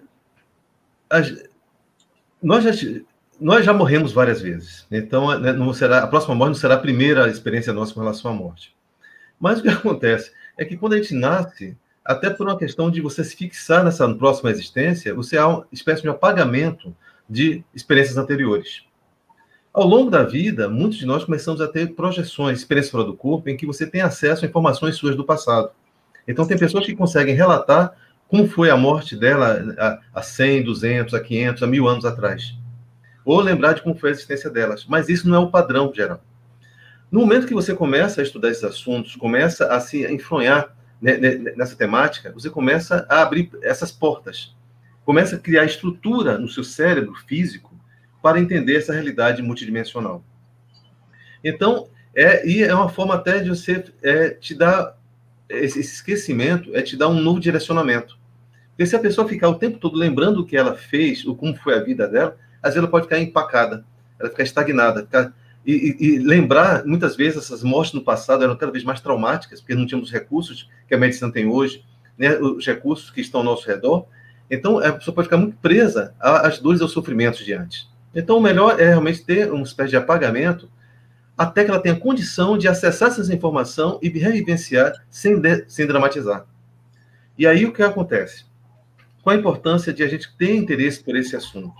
a, 1.09 1.19
nós, 2.41 2.63
já, 2.63 2.71
nós 3.39 3.65
já 3.65 3.73
morremos 3.73 4.11
várias 4.11 4.41
vezes, 4.41 4.85
então 4.91 5.39
né, 5.39 5.53
não 5.53 5.73
será, 5.73 6.03
a 6.03 6.07
próxima 6.07 6.35
morte 6.35 6.49
não 6.49 6.55
será 6.55 6.75
a 6.75 6.79
primeira 6.79 7.27
experiência 7.29 7.73
nossa 7.73 7.93
com 7.93 7.99
relação 7.99 8.31
à 8.31 8.33
morte. 8.33 8.75
Mas 9.39 9.59
o 9.59 9.63
que 9.63 9.69
acontece 9.69 10.31
é 10.57 10.65
que 10.65 10.75
quando 10.75 10.93
a 10.93 10.97
gente 10.97 11.13
nasce, 11.13 11.77
até 12.03 12.29
por 12.29 12.47
uma 12.47 12.57
questão 12.57 12.89
de 12.91 13.01
você 13.01 13.23
se 13.23 13.35
fixar 13.35 13.83
nessa 13.83 14.07
próxima 14.15 14.49
existência, 14.49 15.13
você 15.13 15.37
há 15.37 15.47
uma 15.47 15.67
espécie 15.71 16.01
de 16.01 16.09
apagamento 16.09 16.95
de 17.29 17.63
experiências 17.73 18.17
anteriores. 18.17 18.83
Ao 19.71 19.85
longo 19.85 20.09
da 20.09 20.23
vida, 20.23 20.67
muitos 20.67 20.97
de 20.97 21.05
nós 21.05 21.23
começamos 21.23 21.61
a 21.61 21.67
ter 21.67 21.93
projeções, 21.93 22.59
experiências 22.59 22.91
fora 22.91 23.03
do 23.03 23.15
corpo, 23.15 23.49
em 23.49 23.55
que 23.55 23.65
você 23.65 23.85
tem 23.85 24.01
acesso 24.01 24.43
a 24.43 24.47
informações 24.47 24.95
suas 24.95 25.15
do 25.15 25.23
passado. 25.23 25.69
Então, 26.27 26.45
tem 26.47 26.57
pessoas 26.57 26.85
que 26.85 26.95
conseguem 26.95 27.35
relatar 27.35 27.93
como 28.27 28.47
foi 28.47 28.69
a 28.69 28.77
morte 28.77 29.15
dela 29.15 29.99
há 30.13 30.21
100, 30.21 30.63
200, 30.63 31.13
a 31.13 31.19
500, 31.19 31.63
a 31.63 31.67
1000 31.67 31.87
anos 31.87 32.05
atrás. 32.05 32.55
Ou 33.25 33.39
lembrar 33.41 33.73
de 33.73 33.81
como 33.81 33.95
foi 33.95 34.09
a 34.09 34.13
existência 34.13 34.49
delas. 34.49 34.85
Mas 34.87 35.09
isso 35.09 35.27
não 35.27 35.35
é 35.35 35.39
o 35.39 35.51
padrão 35.51 35.91
geral. 35.93 36.23
No 37.11 37.21
momento 37.21 37.47
que 37.47 37.53
você 37.53 37.73
começa 37.73 38.21
a 38.21 38.23
estudar 38.23 38.49
esses 38.49 38.63
assuntos, 38.63 39.15
começa 39.15 39.73
a 39.73 39.79
se 39.79 40.05
enfronhar 40.11 40.75
nessa 41.01 41.75
temática, 41.75 42.31
você 42.31 42.49
começa 42.49 43.05
a 43.09 43.21
abrir 43.21 43.49
essas 43.61 43.91
portas. 43.91 44.55
Começa 45.05 45.37
a 45.37 45.39
criar 45.39 45.65
estrutura 45.65 46.37
no 46.37 46.47
seu 46.47 46.63
cérebro 46.63 47.15
físico 47.15 47.73
para 48.21 48.39
entender 48.39 48.75
essa 48.75 48.93
realidade 48.93 49.41
multidimensional. 49.41 50.23
Então, 51.43 51.87
é, 52.13 52.47
e 52.47 52.61
é 52.63 52.73
uma 52.75 52.89
forma 52.89 53.15
até 53.15 53.39
de 53.39 53.49
você 53.49 53.83
é, 54.03 54.29
te 54.29 54.53
dar 54.53 54.97
esse 55.47 55.79
esquecimento, 55.79 56.75
é 56.75 56.81
te 56.81 56.95
dar 56.95 57.07
um 57.07 57.19
novo 57.19 57.39
direcionamento. 57.39 58.19
Porque 58.69 58.85
se 58.85 58.95
a 58.95 58.99
pessoa 58.99 59.27
ficar 59.27 59.49
o 59.49 59.55
tempo 59.55 59.79
todo 59.79 59.97
lembrando 59.97 60.41
o 60.41 60.45
que 60.45 60.55
ela 60.55 60.75
fez, 60.75 61.25
ou 61.25 61.35
como 61.35 61.55
foi 61.55 61.75
a 61.75 61.83
vida 61.83 62.07
dela, 62.07 62.37
às 62.61 62.73
vezes 62.73 62.77
ela 62.77 62.87
pode 62.87 63.05
ficar 63.05 63.19
empacada, 63.19 63.85
ela 64.19 64.29
ficar 64.29 64.43
estagnada, 64.43 65.07
e, 65.65 65.73
e, 65.73 66.05
e, 66.05 66.19
lembrar, 66.19 66.85
muitas 66.85 67.15
vezes, 67.15 67.43
essas 67.43 67.63
mortes 67.63 67.93
no 67.93 68.01
passado 68.01 68.43
eram 68.43 68.55
cada 68.55 68.71
vez 68.71 68.83
mais 68.83 69.01
traumáticas, 69.01 69.59
porque 69.59 69.75
não 69.75 69.85
tínhamos 69.85 70.09
os 70.09 70.13
recursos 70.13 70.69
que 70.87 70.95
a 70.95 70.97
medicina 70.97 71.31
tem 71.31 71.47
hoje, 71.47 71.83
né, 72.17 72.37
os 72.37 72.65
recursos 72.65 73.11
que 73.11 73.21
estão 73.21 73.41
ao 73.41 73.45
nosso 73.45 73.67
redor. 73.67 74.05
Então, 74.49 74.79
a 74.79 74.93
pessoa 74.93 75.13
pode 75.13 75.27
ficar 75.27 75.37
muito 75.37 75.57
presa 75.57 76.13
às 76.19 76.59
dores 76.59 76.79
e 76.79 76.83
aos 76.83 76.91
sofrimentos 76.91 77.45
de 77.45 77.53
antes. 77.53 77.87
Então, 78.15 78.37
o 78.37 78.41
melhor 78.41 78.79
é 78.79 78.85
realmente 78.85 79.23
ter 79.23 79.51
uma 79.51 79.63
espécie 79.63 79.91
de 79.91 79.97
apagamento 79.97 80.69
até 81.37 81.63
que 81.63 81.69
ela 81.69 81.79
tenha 81.79 81.95
condição 81.95 82.57
de 82.57 82.67
acessar 82.67 83.09
essa 83.09 83.33
informação 83.33 83.99
e 84.01 84.09
revivenciar 84.09 84.93
sem, 85.09 85.39
de, 85.39 85.65
sem 85.69 85.85
dramatizar. 85.85 86.45
E 87.37 87.45
aí, 87.45 87.65
o 87.65 87.71
que 87.71 87.81
acontece? 87.81 88.43
Qual 89.21 89.35
a 89.35 89.39
importância 89.39 89.93
de 89.93 90.03
a 90.03 90.07
gente 90.07 90.35
ter 90.37 90.55
interesse 90.55 91.01
por 91.01 91.15
esse 91.15 91.35
assunto, 91.35 91.73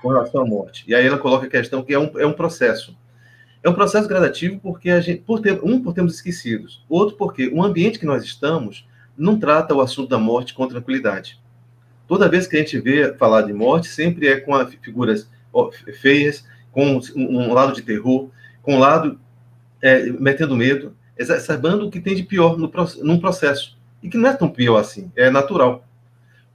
com 0.00 0.08
relação 0.08 0.42
à 0.42 0.46
morte? 0.46 0.84
E 0.86 0.94
aí 0.94 1.06
ela 1.06 1.18
coloca 1.18 1.46
a 1.46 1.50
questão 1.50 1.82
que 1.82 1.92
é 1.92 1.98
um, 1.98 2.10
é 2.18 2.26
um 2.26 2.32
processo. 2.32 2.96
É 3.62 3.68
um 3.68 3.74
processo 3.74 4.08
gradativo 4.08 4.60
porque 4.60 4.90
a 4.90 5.00
gente, 5.00 5.22
por 5.22 5.40
ter, 5.40 5.60
um, 5.62 5.82
por 5.82 5.92
termos 5.92 6.14
esquecidos, 6.14 6.84
outro 6.88 7.16
porque 7.16 7.48
o 7.48 7.62
ambiente 7.62 7.98
que 7.98 8.06
nós 8.06 8.22
estamos 8.24 8.86
não 9.16 9.38
trata 9.38 9.74
o 9.74 9.80
assunto 9.80 10.08
da 10.08 10.18
morte 10.18 10.54
com 10.54 10.66
tranquilidade. 10.68 11.40
Toda 12.06 12.28
vez 12.28 12.46
que 12.46 12.56
a 12.56 12.60
gente 12.60 12.78
vê 12.80 13.12
falar 13.14 13.42
de 13.42 13.52
morte, 13.52 13.88
sempre 13.88 14.28
é 14.28 14.40
com 14.40 14.54
figuras 14.66 15.28
feias, 16.00 16.44
com 16.70 17.00
um 17.16 17.52
lado 17.52 17.74
de 17.74 17.82
terror, 17.82 18.30
com 18.62 18.76
um 18.76 18.78
lado 18.78 19.20
é, 19.82 20.04
metendo 20.12 20.56
medo, 20.56 20.96
exacerbando 21.16 21.86
o 21.86 21.90
que 21.90 22.00
tem 22.00 22.14
de 22.14 22.22
pior 22.22 22.56
no, 22.56 22.70
num 23.02 23.18
processo. 23.18 23.76
E 24.02 24.08
que 24.08 24.16
não 24.16 24.28
é 24.28 24.32
tão 24.32 24.48
pior 24.48 24.78
assim, 24.78 25.10
é 25.16 25.28
natural. 25.28 25.84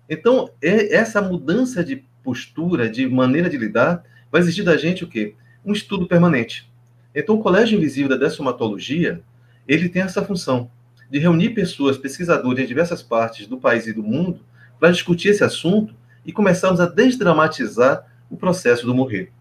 Então, 0.10 0.50
é, 0.62 0.96
essa 0.96 1.22
mudança 1.22 1.84
de 1.84 2.06
postura, 2.24 2.90
de 2.90 3.08
maneira 3.08 3.50
de 3.50 3.58
lidar, 3.58 4.04
vai 4.32 4.42
exigir 4.42 4.64
da 4.64 4.78
gente 4.78 5.04
o 5.04 5.08
quê? 5.08 5.36
Um 5.66 5.74
estudo 5.74 6.08
permanente. 6.08 6.70
Então, 7.14 7.36
o 7.36 7.42
Colégio 7.42 7.78
Invisível 7.78 8.10
da 8.10 8.16
Dessomatologia, 8.16 9.22
ele 9.68 9.90
tem 9.90 10.02
essa 10.02 10.24
função 10.24 10.70
de 11.10 11.20
reunir 11.20 11.52
pessoas, 11.52 11.98
pesquisadores 11.98 12.64
em 12.64 12.68
diversas 12.68 13.04
partes 13.04 13.46
do 13.46 13.58
país 13.58 13.86
e 13.86 13.94
do 13.94 14.02
mundo, 14.02 14.40
para 14.80 14.92
discutir 14.92 15.30
esse 15.30 15.44
assunto 15.44 15.94
e 16.26 16.32
começarmos 16.32 16.80
a 16.80 16.88
desdramatizar 16.88 18.06
o 18.30 18.36
processo 18.36 18.86
do 18.86 18.96
morrer. 18.96 19.32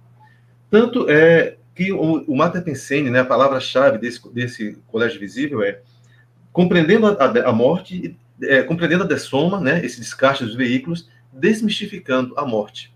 Tanto 0.71 1.09
é 1.09 1.57
que 1.75 1.93
o, 1.93 2.25
o 2.25 2.37
Mata 2.37 2.61
Pensene, 2.61 3.11
né, 3.11 3.21
a 3.21 3.25
palavra-chave 3.25 3.99
desse, 3.99 4.21
desse 4.33 4.79
Colégio 4.87 5.19
Visível 5.19 5.63
é 5.63 5.81
compreendendo 6.53 7.07
a, 7.07 7.49
a 7.49 7.53
morte, 7.53 8.17
é, 8.43 8.63
compreendendo 8.63 9.05
a 9.05 9.07
dessoma, 9.07 9.61
né, 9.61 9.85
esse 9.85 9.99
descarte 9.99 10.45
dos 10.45 10.55
veículos, 10.55 11.09
desmistificando 11.33 12.39
a 12.39 12.45
morte. 12.45 12.93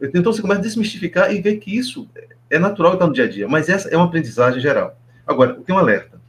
Então 0.00 0.32
você 0.32 0.42
começa 0.42 0.60
a 0.60 0.64
desmistificar 0.64 1.32
e 1.32 1.40
ver 1.40 1.56
que 1.56 1.76
isso 1.76 2.08
é 2.50 2.58
natural 2.58 2.94
estar 2.94 3.06
no 3.06 3.12
dia 3.12 3.24
a 3.24 3.28
dia, 3.28 3.48
mas 3.48 3.68
essa 3.68 3.88
é 3.88 3.96
uma 3.96 4.06
aprendizagem 4.06 4.60
geral. 4.60 4.98
Agora, 5.26 5.54
tem 5.54 5.74
um 5.74 5.78
alerta. 5.78 6.20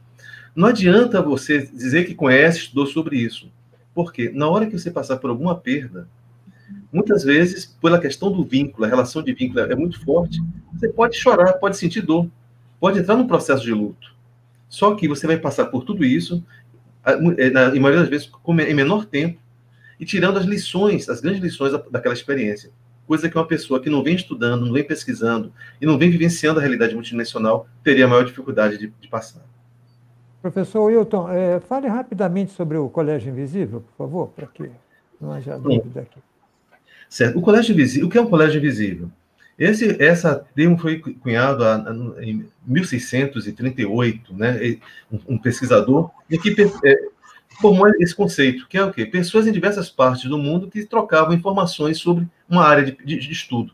Não 0.54 0.68
adianta 0.68 1.20
você 1.20 1.66
dizer 1.66 2.04
que 2.04 2.14
conhece, 2.14 2.58
estudou 2.58 2.86
sobre 2.86 3.16
isso. 3.16 3.50
Porque 3.94 4.30
na 4.30 4.48
hora 4.48 4.66
que 4.66 4.78
você 4.78 4.90
passar 4.90 5.16
por 5.16 5.30
alguma 5.30 5.56
perda, 5.56 6.08
muitas 6.92 7.24
vezes, 7.24 7.76
pela 7.80 8.00
questão 8.00 8.30
do 8.30 8.44
vínculo, 8.44 8.84
a 8.84 8.88
relação 8.88 9.22
de 9.22 9.32
vínculo 9.32 9.60
é 9.60 9.74
muito 9.74 10.02
forte, 10.04 10.40
você 10.72 10.88
pode 10.88 11.16
chorar, 11.16 11.54
pode 11.54 11.76
sentir 11.76 12.02
dor, 12.02 12.28
pode 12.80 12.98
entrar 12.98 13.16
num 13.16 13.26
processo 13.26 13.64
de 13.64 13.72
luto. 13.72 14.14
Só 14.68 14.94
que 14.94 15.06
você 15.06 15.26
vai 15.26 15.36
passar 15.36 15.66
por 15.66 15.84
tudo 15.84 16.04
isso, 16.04 16.44
é, 17.04 17.50
na 17.50 17.70
maioria 17.70 18.00
das 18.00 18.08
vezes, 18.08 18.30
em 18.48 18.74
menor 18.74 19.04
tempo, 19.04 19.38
e 19.98 20.04
tirando 20.04 20.38
as 20.38 20.44
lições, 20.44 21.08
as 21.08 21.20
grandes 21.20 21.42
lições 21.42 21.72
daquela 21.90 22.14
experiência 22.14 22.70
coisa 23.06 23.28
que 23.28 23.36
uma 23.36 23.46
pessoa 23.46 23.80
que 23.80 23.90
não 23.90 24.02
vem 24.02 24.16
estudando, 24.16 24.64
não 24.64 24.72
vem 24.72 24.84
pesquisando 24.84 25.52
e 25.80 25.86
não 25.86 25.98
vem 25.98 26.10
vivenciando 26.10 26.58
a 26.58 26.62
realidade 26.62 26.94
multidimensional 26.94 27.66
teria 27.82 28.08
maior 28.08 28.24
dificuldade 28.24 28.78
de, 28.78 28.92
de 29.00 29.08
passar. 29.08 29.42
Professor 30.40 30.84
Wilton, 30.84 31.30
é, 31.30 31.60
fale 31.60 31.86
rapidamente 31.88 32.52
sobre 32.52 32.76
o 32.76 32.88
Colégio 32.88 33.30
Invisível, 33.30 33.80
por 33.80 33.96
favor, 33.96 34.28
para 34.28 34.46
que 34.46 34.70
não 35.20 35.32
haja 35.32 35.58
dúvida 35.58 36.00
aqui. 36.00 36.20
Certo. 37.08 37.38
O 37.38 37.42
Colégio 37.42 37.72
Invisível, 37.72 38.08
o 38.08 38.10
que 38.10 38.18
é 38.18 38.20
um 38.20 38.26
Colégio 38.26 38.58
Invisível? 38.58 39.10
Esse, 39.58 40.02
essa 40.02 40.44
termo 40.54 40.76
foi 40.76 40.98
cunhado 40.98 41.64
em 42.20 42.44
1638, 42.66 44.34
né? 44.34 44.78
Um, 45.10 45.34
um 45.34 45.38
pesquisador 45.38 46.10
e 46.28 46.36
que 46.36 46.56
é, 46.84 47.08
formou 47.60 47.88
esse 48.00 48.14
conceito, 48.14 48.66
que 48.68 48.76
é 48.76 48.84
o 48.84 48.92
quê? 48.92 49.06
Pessoas 49.06 49.46
em 49.46 49.52
diversas 49.52 49.88
partes 49.90 50.28
do 50.28 50.38
mundo 50.38 50.70
que 50.70 50.84
trocavam 50.84 51.34
informações 51.34 51.98
sobre 51.98 52.26
uma 52.48 52.64
área 52.64 52.84
de, 52.84 52.92
de, 53.04 53.18
de 53.18 53.32
estudo. 53.32 53.72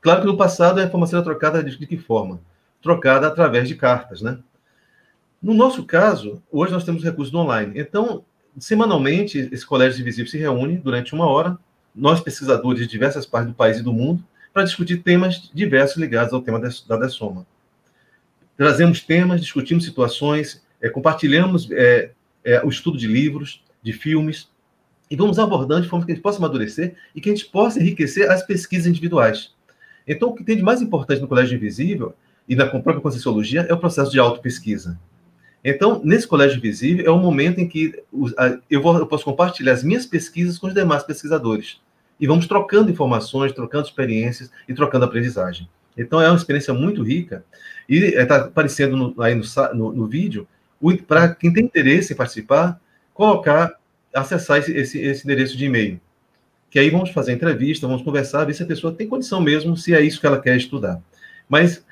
Claro 0.00 0.20
que 0.20 0.26
no 0.26 0.36
passado 0.36 0.80
a 0.80 0.84
informação 0.84 1.18
era 1.18 1.24
trocada 1.24 1.62
de, 1.62 1.78
de, 1.78 1.86
que 1.86 1.96
forma? 1.96 2.40
Trocada 2.80 3.26
através 3.26 3.68
de 3.68 3.76
cartas, 3.76 4.20
né? 4.20 4.38
No 5.40 5.54
nosso 5.54 5.84
caso, 5.84 6.42
hoje 6.50 6.72
nós 6.72 6.84
temos 6.84 7.02
recursos 7.02 7.34
online. 7.34 7.72
Então, 7.76 8.24
semanalmente, 8.58 9.48
esse 9.52 9.66
colégio 9.66 10.00
invisível 10.00 10.30
se 10.30 10.38
reúne 10.38 10.76
durante 10.78 11.14
uma 11.14 11.26
hora, 11.26 11.58
nós 11.94 12.20
pesquisadores 12.20 12.80
de 12.80 12.86
diversas 12.88 13.26
partes 13.26 13.50
do 13.50 13.56
país 13.56 13.78
e 13.78 13.82
do 13.82 13.92
mundo, 13.92 14.24
para 14.52 14.64
discutir 14.64 14.98
temas 14.98 15.50
diversos 15.52 15.96
ligados 15.96 16.32
ao 16.32 16.42
tema 16.42 16.60
da 16.60 16.96
Dessoma. 16.96 17.46
Trazemos 18.56 19.00
temas, 19.00 19.40
discutimos 19.40 19.84
situações, 19.84 20.62
é, 20.80 20.88
compartilhamos 20.88 21.70
é, 21.70 22.10
é, 22.44 22.64
o 22.64 22.68
estudo 22.68 22.98
de 22.98 23.06
livros, 23.06 23.62
de 23.82 23.92
filmes, 23.92 24.48
e 25.10 25.16
vamos 25.16 25.38
abordando 25.38 25.82
de 25.82 25.88
forma 25.88 26.06
que 26.06 26.12
a 26.12 26.14
gente 26.14 26.22
possa 26.22 26.38
amadurecer 26.38 26.94
e 27.14 27.20
que 27.20 27.28
a 27.28 27.34
gente 27.34 27.46
possa 27.46 27.78
enriquecer 27.78 28.30
as 28.30 28.42
pesquisas 28.42 28.86
individuais. 28.86 29.52
Então, 30.08 30.30
o 30.30 30.34
que 30.34 30.42
tem 30.42 30.56
de 30.56 30.62
mais 30.62 30.80
importante 30.80 31.20
no 31.20 31.28
Colégio 31.28 31.56
Invisível 31.56 32.14
e 32.48 32.56
na 32.56 32.66
própria 32.66 33.00
Conscienciologia 33.00 33.66
é 33.68 33.74
o 33.74 33.78
processo 33.78 34.10
de 34.10 34.18
autopesquisa. 34.18 34.98
Então, 35.64 36.00
nesse 36.02 36.26
Colégio 36.26 36.56
Invisível, 36.56 37.06
é 37.06 37.10
o 37.10 37.18
momento 37.18 37.60
em 37.60 37.68
que 37.68 38.02
eu, 38.70 38.82
vou, 38.82 38.98
eu 38.98 39.06
posso 39.06 39.24
compartilhar 39.24 39.72
as 39.72 39.84
minhas 39.84 40.06
pesquisas 40.06 40.58
com 40.58 40.66
os 40.66 40.74
demais 40.74 41.02
pesquisadores. 41.02 41.80
E 42.18 42.26
vamos 42.26 42.46
trocando 42.46 42.90
informações, 42.90 43.52
trocando 43.52 43.86
experiências 43.86 44.50
e 44.68 44.74
trocando 44.74 45.04
aprendizagem. 45.04 45.68
Então, 45.96 46.20
é 46.20 46.28
uma 46.28 46.36
experiência 46.36 46.72
muito 46.72 47.02
rica. 47.02 47.44
E 47.88 47.96
está 47.96 48.36
aparecendo 48.36 48.96
no, 48.96 49.22
aí 49.22 49.34
no, 49.34 49.44
no, 49.74 49.92
no 49.92 50.06
vídeo 50.06 50.48
para 51.06 51.34
quem 51.34 51.52
tem 51.52 51.64
interesse 51.64 52.12
em 52.12 52.16
participar, 52.16 52.80
colocar, 53.14 53.74
acessar 54.14 54.58
esse, 54.58 54.72
esse, 54.72 54.98
esse 55.00 55.24
endereço 55.24 55.56
de 55.56 55.66
e-mail. 55.66 56.00
Que 56.70 56.78
aí 56.78 56.90
vamos 56.90 57.10
fazer 57.10 57.32
entrevista, 57.32 57.86
vamos 57.86 58.02
conversar, 58.02 58.44
ver 58.44 58.54
se 58.54 58.62
a 58.62 58.66
pessoa 58.66 58.92
tem 58.92 59.06
condição 59.06 59.40
mesmo, 59.40 59.76
se 59.76 59.94
é 59.94 60.00
isso 60.00 60.20
que 60.20 60.26
ela 60.26 60.40
quer 60.40 60.56
estudar. 60.56 61.00
Mas 61.48 61.84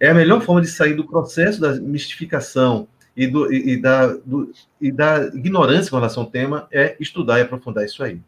é 0.00 0.08
a 0.08 0.14
melhor 0.14 0.40
forma 0.40 0.60
de 0.60 0.68
sair 0.68 0.94
do 0.94 1.06
processo 1.06 1.60
da 1.60 1.74
mistificação 1.74 2.86
e, 3.16 3.26
do, 3.26 3.52
e, 3.52 3.72
e 3.72 3.76
da, 3.76 4.06
do, 4.06 4.52
e 4.80 4.92
da 4.92 5.26
ignorância 5.34 5.90
com 5.90 5.96
relação 5.96 6.22
ao 6.22 6.30
tema, 6.30 6.68
é 6.70 6.96
estudar 7.00 7.40
e 7.40 7.42
aprofundar 7.42 7.84
isso 7.84 8.02
aí. 8.02 8.20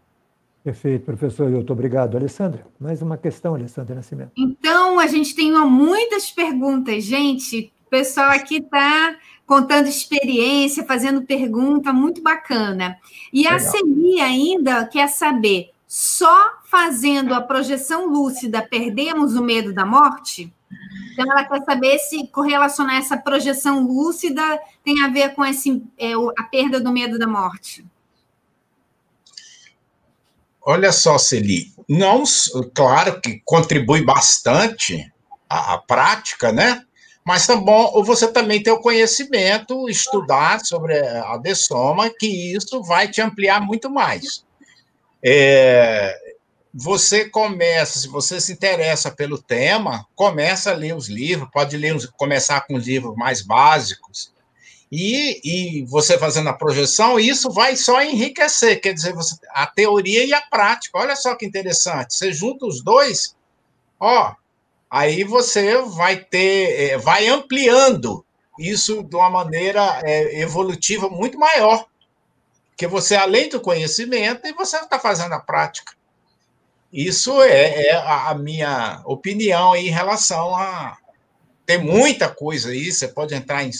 Perfeito, 0.62 1.06
professor 1.06 1.50
Hilton. 1.50 1.72
Obrigado. 1.72 2.16
Alessandra, 2.16 2.66
mais 2.78 3.00
uma 3.00 3.16
questão, 3.16 3.54
Alessandra 3.54 3.94
Nascimento. 3.94 4.32
Então, 4.36 4.98
a 4.98 5.06
gente 5.06 5.34
tem 5.34 5.52
muitas 5.52 6.30
perguntas. 6.30 7.04
Gente, 7.04 7.72
o 7.86 7.90
pessoal 7.90 8.30
aqui 8.30 8.56
está 8.56 9.16
contando 9.50 9.88
experiência, 9.88 10.86
fazendo 10.86 11.22
pergunta, 11.22 11.92
muito 11.92 12.22
bacana. 12.22 12.96
E 13.32 13.42
Legal. 13.42 13.56
a 13.56 13.58
Celi 13.58 14.20
ainda 14.20 14.86
quer 14.86 15.08
saber: 15.08 15.70
só 15.88 16.52
fazendo 16.66 17.34
a 17.34 17.40
projeção 17.40 18.06
lúcida 18.06 18.62
perdemos 18.62 19.34
o 19.34 19.42
medo 19.42 19.74
da 19.74 19.84
morte? 19.84 20.54
Então, 21.12 21.28
ela 21.28 21.42
quer 21.42 21.64
saber 21.64 21.98
se 21.98 22.28
correlacionar 22.28 22.94
essa 22.94 23.16
projeção 23.16 23.82
lúcida 23.82 24.40
tem 24.84 25.02
a 25.02 25.08
ver 25.08 25.34
com 25.34 25.44
esse, 25.44 25.82
é, 25.98 26.12
a 26.38 26.44
perda 26.44 26.80
do 26.80 26.92
medo 26.92 27.18
da 27.18 27.26
morte. 27.26 27.84
Olha 30.62 30.92
só, 30.92 31.18
Celi, 31.18 31.74
não, 31.88 32.22
claro 32.72 33.20
que 33.20 33.42
contribui 33.44 34.04
bastante, 34.04 35.12
a, 35.48 35.74
a 35.74 35.78
prática, 35.78 36.52
né? 36.52 36.84
Mas 37.24 37.46
tá 37.46 37.54
bom, 37.54 38.02
você 38.02 38.32
também 38.32 38.62
tem 38.62 38.72
o 38.72 38.80
conhecimento, 38.80 39.88
estudar 39.88 40.60
sobre 40.60 40.98
a 40.98 41.36
dessoma, 41.36 42.10
que 42.10 42.54
isso 42.54 42.82
vai 42.82 43.08
te 43.08 43.20
ampliar 43.20 43.60
muito 43.60 43.90
mais. 43.90 44.44
É, 45.22 46.18
você 46.72 47.28
começa, 47.28 47.98
se 47.98 48.08
você 48.08 48.40
se 48.40 48.52
interessa 48.52 49.10
pelo 49.10 49.40
tema, 49.40 50.06
começa 50.14 50.70
a 50.70 50.74
ler 50.74 50.96
os 50.96 51.08
livros, 51.08 51.48
pode 51.52 51.76
ler, 51.76 51.94
começar 52.16 52.62
com 52.62 52.74
os 52.74 52.86
livros 52.86 53.14
mais 53.16 53.42
básicos, 53.42 54.32
e, 54.90 55.40
e 55.44 55.84
você 55.84 56.18
fazendo 56.18 56.48
a 56.48 56.52
projeção, 56.52 57.18
isso 57.18 57.50
vai 57.50 57.76
só 57.76 58.02
enriquecer, 58.02 58.80
quer 58.80 58.92
dizer, 58.92 59.14
você, 59.14 59.36
a 59.50 59.64
teoria 59.64 60.24
e 60.24 60.34
a 60.34 60.40
prática. 60.40 60.98
Olha 60.98 61.14
só 61.14 61.36
que 61.36 61.46
interessante, 61.46 62.14
você 62.14 62.32
junta 62.32 62.66
os 62.66 62.82
dois, 62.82 63.36
ó, 64.00 64.34
aí 64.90 65.22
você 65.22 65.80
vai 65.82 66.16
ter, 66.16 66.90
é, 66.90 66.98
vai 66.98 67.28
ampliando 67.28 68.24
isso 68.58 69.02
de 69.02 69.16
uma 69.16 69.30
maneira 69.30 70.00
é, 70.02 70.40
evolutiva 70.40 71.08
muito 71.08 71.38
maior. 71.38 71.86
Porque 72.70 72.86
você, 72.86 73.14
além 73.14 73.48
do 73.48 73.60
conhecimento, 73.60 74.46
e 74.46 74.52
você 74.52 74.78
está 74.78 74.98
fazendo 74.98 75.32
a 75.32 75.40
prática. 75.40 75.92
Isso 76.92 77.40
é, 77.42 77.86
é 77.86 77.92
a, 77.94 78.34
minha 78.34 79.00
opinião 79.04 79.76
em 79.76 79.88
relação 79.88 80.56
a. 80.56 80.96
Tem 81.64 81.78
muita 81.78 82.28
coisa 82.28 82.70
aí, 82.70 82.90
você 82.90 83.06
pode 83.06 83.32
entrar 83.32 83.62
em 83.62 83.70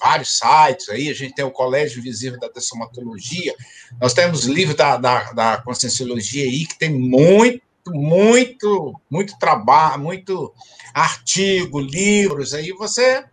vários 0.00 0.38
sites 0.38 0.88
aí, 0.88 1.10
a 1.10 1.14
gente 1.14 1.34
tem 1.34 1.44
o 1.44 1.50
Colégio 1.50 1.98
Invisível 1.98 2.40
da 2.40 2.48
Dessomatologia, 2.48 3.54
nós 4.00 4.14
temos 4.14 4.44
livros 4.44 4.76
da, 4.76 4.96
da, 4.96 5.32
da 5.32 5.56
Conscienciologia 5.58 6.44
aí, 6.44 6.66
que 6.66 6.78
tem 6.78 6.90
muito 6.90 7.63
muito, 7.90 8.98
muito 9.10 9.38
trabalho, 9.38 10.02
muito 10.02 10.52
artigo, 10.92 11.80
livros, 11.80 12.54
aí 12.54 12.70
você 12.72 13.24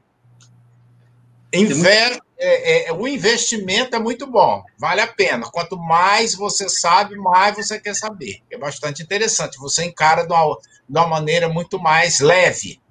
investe, 1.54 2.22
é, 2.38 2.90
é, 2.90 2.94
o 2.94 3.08
investimento 3.08 3.96
é 3.96 4.00
muito 4.00 4.26
bom, 4.26 4.64
vale 4.80 5.02
a 5.02 5.08
pena. 5.08 5.50
Quanto 5.52 5.78
mais 5.78 6.34
você 6.34 6.68
sabe, 6.68 7.16
mais 7.16 7.56
você 7.56 7.80
quer 7.80 7.94
saber. 7.94 8.40
É 8.50 8.58
bastante 8.58 9.04
interessante. 9.04 9.60
Você 9.60 9.86
encara 9.86 10.26
de 10.26 10.34
uma, 10.34 10.58
de 10.90 10.98
uma 10.98 11.08
maneira 11.08 11.48
muito 11.48 11.80
mais 11.80 12.20
leve. 12.20 12.82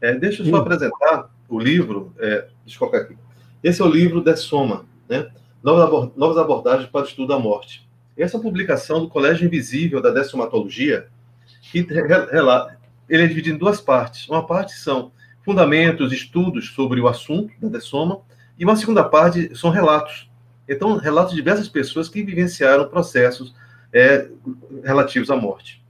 É, 0.00 0.14
deixa 0.14 0.42
eu 0.42 0.50
só 0.50 0.56
apresentar 0.56 1.30
o 1.48 1.58
livro. 1.58 2.14
É, 2.18 2.46
deixa 2.64 2.76
eu 2.76 2.78
colocar 2.78 2.98
aqui. 2.98 3.16
Esse 3.62 3.82
é 3.82 3.84
o 3.84 3.88
livro 3.88 4.22
de 4.22 4.36
Soma, 4.36 4.86
né? 5.08 5.28
Novas 5.62 6.38
abordagens 6.38 6.88
para 6.88 7.00
o 7.00 7.04
estudo 7.04 7.28
da 7.28 7.38
morte. 7.38 7.87
Essa 8.18 8.36
é 8.36 8.40
publicação 8.40 9.00
do 9.00 9.08
Colégio 9.08 9.46
Invisível 9.46 10.02
da 10.02 10.10
Dessomatologia, 10.10 11.06
que 11.70 11.86
ele 13.08 13.22
é 13.22 13.26
dividido 13.28 13.54
em 13.54 13.58
duas 13.58 13.80
partes. 13.80 14.28
Uma 14.28 14.44
parte 14.44 14.72
são 14.72 15.12
fundamentos, 15.44 16.12
estudos 16.12 16.70
sobre 16.70 17.00
o 17.00 17.06
assunto 17.06 17.52
da 17.60 17.68
dessoma, 17.68 18.20
e 18.58 18.64
uma 18.64 18.74
segunda 18.74 19.04
parte 19.04 19.56
são 19.56 19.70
relatos. 19.70 20.28
Então, 20.68 20.96
relatos 20.96 21.30
de 21.30 21.36
diversas 21.36 21.68
pessoas 21.68 22.08
que 22.08 22.22
vivenciaram 22.24 22.88
processos 22.88 23.54
é, 23.92 24.28
relativos 24.82 25.30
à 25.30 25.36
morte. 25.36 25.80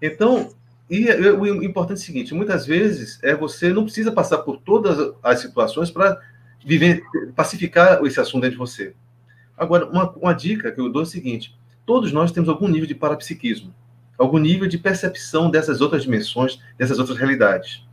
Então, 0.00 0.54
e 0.88 1.10
o 1.10 1.62
importante 1.62 1.98
é 1.98 2.02
o 2.02 2.06
seguinte: 2.06 2.34
muitas 2.34 2.64
vezes 2.64 3.18
é 3.22 3.34
você 3.34 3.68
não 3.72 3.84
precisa 3.84 4.10
passar 4.10 4.38
por 4.38 4.56
todas 4.58 5.14
as 5.22 5.40
situações 5.40 5.90
para 5.90 6.20
pacificar 7.34 8.02
esse 8.04 8.18
assunto 8.18 8.42
dentro 8.42 8.56
de 8.56 8.58
você. 8.58 8.94
Agora, 9.56 9.86
uma, 9.86 10.10
uma 10.12 10.32
dica 10.32 10.72
que 10.72 10.80
eu 10.80 10.90
dou 10.90 11.02
é 11.02 11.04
o 11.04 11.08
seguinte: 11.08 11.54
todos 11.86 12.12
nós 12.12 12.32
temos 12.32 12.48
algum 12.48 12.66
nível 12.66 12.86
de 12.86 12.94
parapsiquismo, 12.94 13.72
algum 14.18 14.38
nível 14.38 14.68
de 14.68 14.76
percepção 14.76 15.48
dessas 15.48 15.80
outras 15.80 16.02
dimensões, 16.02 16.60
dessas 16.76 16.98
outras 16.98 17.16
realidades. 17.16 17.86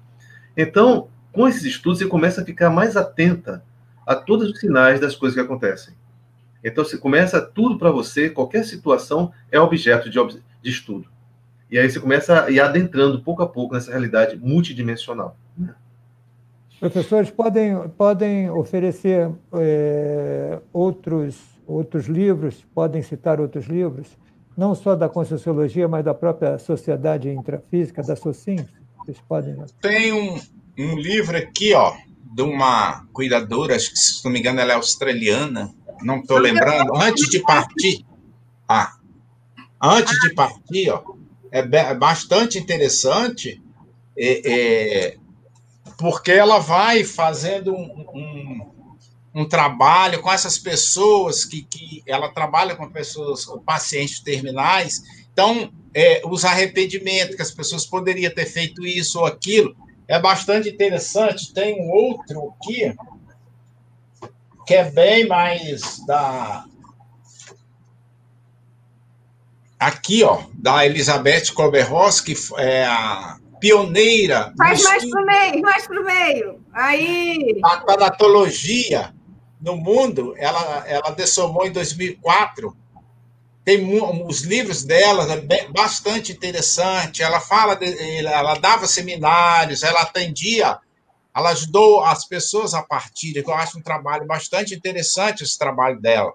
Então, 0.58 1.08
com 1.32 1.48
esses 1.48 1.64
estudos, 1.64 2.00
você 2.00 2.08
começa 2.08 2.42
a 2.42 2.46
ficar 2.46 2.70
mais 2.70 2.98
atenta 2.98 3.64
a 4.06 4.16
todos 4.16 4.50
os 4.50 4.60
sinais 4.60 5.00
das 5.00 5.16
coisas 5.16 5.36
que 5.36 5.42
acontecem. 5.42 5.94
Então, 6.64 6.84
você 6.84 6.98
começa 6.98 7.42
tudo 7.42 7.78
para 7.78 7.92
você, 7.92 8.30
qualquer 8.30 8.64
situação 8.66 9.32
é 9.52 9.60
objeto 9.60 10.10
de, 10.10 10.18
de, 10.62 10.70
estudo. 10.70 11.08
E 11.70 11.78
aí 11.78 11.90
você 11.90 12.00
começa 12.00 12.46
a 12.46 12.50
ir 12.50 12.60
adentrando 12.60 13.22
pouco 13.22 13.44
a 13.44 13.48
pouco 13.48 13.74
nessa 13.74 13.92
realidade 13.92 14.38
multidimensional. 14.38 15.36
Né? 15.58 15.74
Professores 16.80 17.30
podem, 17.30 17.90
podem 17.90 18.50
oferecer 18.50 19.30
é, 19.54 20.60
outros 20.72 21.53
outros 21.68 22.06
livros, 22.06 22.66
podem 22.74 23.02
citar 23.02 23.40
outros 23.40 23.66
livros, 23.66 24.08
não 24.56 24.76
só 24.76 24.96
da 24.96 25.10
Conscienciologia, 25.10 25.88
mas 25.88 26.06
da 26.06 26.14
própria 26.14 26.60
Sociedade 26.60 27.30
Intrafísica, 27.30 28.04
da 28.04 28.16
SOCIM? 28.16 28.66
Vocês 28.98 29.18
podem. 29.28 29.56
Tem 29.82 30.14
um, 30.14 30.40
um 30.78 30.96
livro 30.98 31.38
aqui, 31.38 31.74
ó, 31.74 31.94
de 32.34 32.42
uma 32.42 33.06
cuidadora, 33.14 33.76
acho 33.76 33.92
que, 33.92 33.98
se 33.98 34.24
não 34.24 34.32
me 34.32 34.40
engano, 34.40 34.60
ela 34.60 34.74
é 34.74 34.76
australiana, 34.76 35.74
não 36.04 36.20
estou 36.20 36.38
lembrando, 36.38 36.96
antes 36.96 37.30
de 37.30 37.40
partir. 37.40 38.06
Ah, 38.68 38.96
antes 39.82 40.18
de 40.22 40.34
partir, 40.34 40.90
ó, 40.90 41.04
é 41.52 41.94
bastante 41.94 42.58
interessante, 42.58 43.62
é, 44.18 44.52
é, 44.52 45.18
porque 45.98 46.32
ela 46.32 46.60
vai 46.60 47.04
fazendo 47.04 47.74
um, 47.74 48.06
um 48.14 48.73
um 49.34 49.46
trabalho 49.46 50.22
com 50.22 50.32
essas 50.32 50.58
pessoas 50.58 51.44
que, 51.44 51.64
que 51.64 52.04
ela 52.06 52.32
trabalha 52.32 52.76
com 52.76 52.90
pessoas, 52.90 53.46
com 53.46 53.60
pacientes 53.60 54.20
terminais. 54.20 55.02
Então, 55.32 55.72
é, 55.94 56.22
os 56.26 56.46
arrependimentos 56.46 57.36
que 57.36 57.42
as 57.42 57.52
pessoas 57.52 57.86
poderiam 57.86 58.34
ter 58.34 58.46
feito 58.46 58.86
isso 58.86 59.20
ou 59.20 59.26
aquilo 59.26 59.76
é 60.08 60.20
bastante 60.20 60.70
interessante. 60.70 61.54
Tem 61.54 61.82
um 61.82 61.90
outro 61.90 62.54
aqui 62.62 62.94
que 64.68 64.76
é 64.76 64.90
bem 64.90 65.28
mais 65.28 66.06
da 66.06 66.66
aqui, 69.80 70.24
ó, 70.24 70.44
da 70.54 70.86
Elizabeth 70.86 71.52
Kolber-Ross, 71.54 72.22
que 72.22 72.34
é 72.58 72.86
a 72.86 73.38
pioneira. 73.60 74.54
Faz 74.58 74.84
mais 74.84 75.10
para 75.10 75.22
o 75.22 75.26
meio, 75.26 75.62
mais 75.62 75.88
para 75.88 76.02
o 76.02 76.06
meio. 76.06 76.66
Aí. 76.72 77.60
A 77.64 77.78
tanatologia 77.78 79.14
no 79.64 79.78
mundo, 79.78 80.36
ela, 80.38 80.84
ela 80.86 81.12
dessomou 81.12 81.66
em 81.66 81.72
2004. 81.72 82.76
Tem 83.64 83.82
os 84.28 84.42
livros 84.42 84.84
dela 84.84 85.26
é 85.50 85.68
bastante 85.70 86.34
interessante. 86.34 87.24
Ela 87.24 87.40
fala, 87.40 87.76
de, 87.76 88.26
ela 88.26 88.56
dava 88.56 88.86
seminários, 88.86 89.82
ela 89.82 90.02
atendia, 90.02 90.78
ela 91.34 91.52
ajudou 91.52 92.04
as 92.04 92.26
pessoas 92.26 92.74
a 92.74 92.84
partir. 92.84 93.38
Eu 93.38 93.54
acho 93.54 93.80
um 93.80 93.82
trabalho 93.82 94.28
bastante 94.28 94.76
interessante 94.76 95.44
esse 95.44 95.58
trabalho 95.58 96.00
dela. 96.02 96.34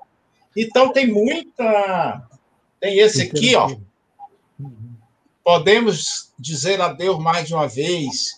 Então 0.56 0.90
tem 0.90 1.06
muita, 1.06 2.26
tem 2.80 2.98
esse 2.98 3.22
aqui, 3.22 3.54
ó. 3.54 3.76
Podemos 5.44 6.32
dizer 6.38 6.80
adeus 6.80 7.18
mais 7.18 7.46
de 7.46 7.52
uma 7.52 7.68
vez 7.68 8.37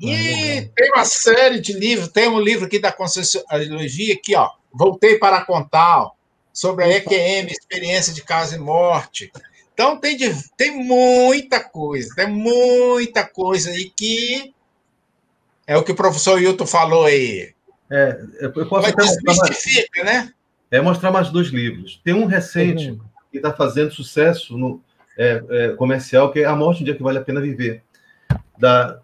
e 0.00 0.70
tem 0.74 0.90
uma 0.92 1.04
série 1.04 1.60
de 1.60 1.72
livros, 1.72 2.08
tem 2.08 2.28
um 2.28 2.40
livro 2.40 2.66
aqui 2.66 2.78
da 2.78 2.92
Conscienciologia, 2.92 4.14
aqui, 4.14 4.34
ó, 4.34 4.50
Voltei 4.72 5.18
para 5.18 5.44
contar, 5.44 6.04
ó, 6.04 6.10
sobre 6.52 6.84
a 6.84 6.88
EQM, 6.88 7.50
Experiência 7.50 8.14
de 8.14 8.22
Casa 8.22 8.56
e 8.56 8.58
Morte. 8.58 9.32
Então, 9.74 9.96
tem, 9.96 10.16
de, 10.16 10.30
tem 10.56 10.76
muita 10.84 11.60
coisa, 11.60 12.14
tem 12.14 12.28
muita 12.28 13.26
coisa 13.26 13.70
aí 13.70 13.90
que 13.96 14.54
é 15.66 15.76
o 15.76 15.82
que 15.82 15.92
o 15.92 15.96
professor 15.96 16.40
Hilton 16.40 16.66
falou 16.66 17.06
aí. 17.06 17.52
É, 17.90 18.20
eu 18.40 18.68
posso 18.68 18.88
até 18.88 19.02
mostrar 19.26 20.04
né? 20.04 20.32
É 20.70 20.80
mostrar 20.80 21.10
mais 21.10 21.30
dois 21.30 21.48
livros. 21.48 22.00
Tem 22.04 22.14
um 22.14 22.26
recente 22.26 22.90
uhum. 22.90 23.00
que 23.32 23.38
está 23.38 23.52
fazendo 23.52 23.92
sucesso 23.92 24.56
no 24.56 24.80
é, 25.18 25.42
é, 25.50 25.68
comercial, 25.70 26.30
que 26.30 26.40
é 26.40 26.44
A 26.44 26.54
Morte, 26.54 26.82
um 26.82 26.84
Dia 26.84 26.94
que 26.94 27.02
Vale 27.02 27.18
a 27.18 27.22
Pena 27.22 27.40
Viver, 27.40 27.82
da 28.56 29.00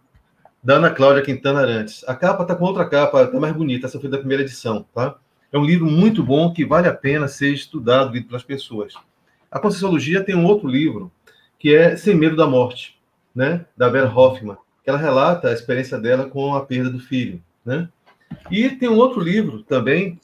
da 0.67 0.79
Ana 0.79 0.91
Cláudia 0.91 1.23
Quintana 1.23 1.61
Arantes. 1.61 2.03
A 2.09 2.15
capa 2.17 2.43
está 2.43 2.57
com 2.57 2.65
outra 2.65 2.85
capa, 2.85 3.23
está 3.23 3.39
mais 3.39 3.55
bonita, 3.55 3.87
essa 3.87 4.01
foi 4.01 4.11
da 4.11 4.19
primeira 4.19 4.43
edição, 4.43 4.85
tá? 4.93 5.15
É 5.53 5.57
um 5.57 5.65
livro 5.65 5.87
muito 5.87 6.25
bom 6.25 6.53
que 6.53 6.65
vale 6.65 6.89
a 6.89 6.93
pena 6.93 7.29
ser 7.29 7.53
estudado, 7.53 8.13
lido 8.13 8.27
pelas 8.27 8.43
pessoas. 8.43 8.93
A 9.49 9.61
Conscienciologia 9.61 10.25
tem 10.25 10.35
um 10.35 10.45
outro 10.45 10.67
livro, 10.67 11.09
que 11.57 11.73
é 11.73 11.95
Sem 11.95 12.17
Medo 12.17 12.35
da 12.35 12.49
Morte, 12.49 13.01
né? 13.33 13.65
Da 13.77 13.89
Vera 13.89 14.13
Hoffman, 14.13 14.57
que 14.83 14.91
ela 14.91 14.99
relata 14.99 15.51
a 15.51 15.53
experiência 15.53 16.01
dela 16.01 16.29
com 16.29 16.53
a 16.57 16.67
perda 16.67 16.91
do 16.91 16.99
filho, 16.99 17.41
né? 17.65 17.89
E 18.51 18.69
tem 18.69 18.89
um 18.89 18.97
outro 18.97 19.21
livro 19.21 19.63
também, 19.63 20.21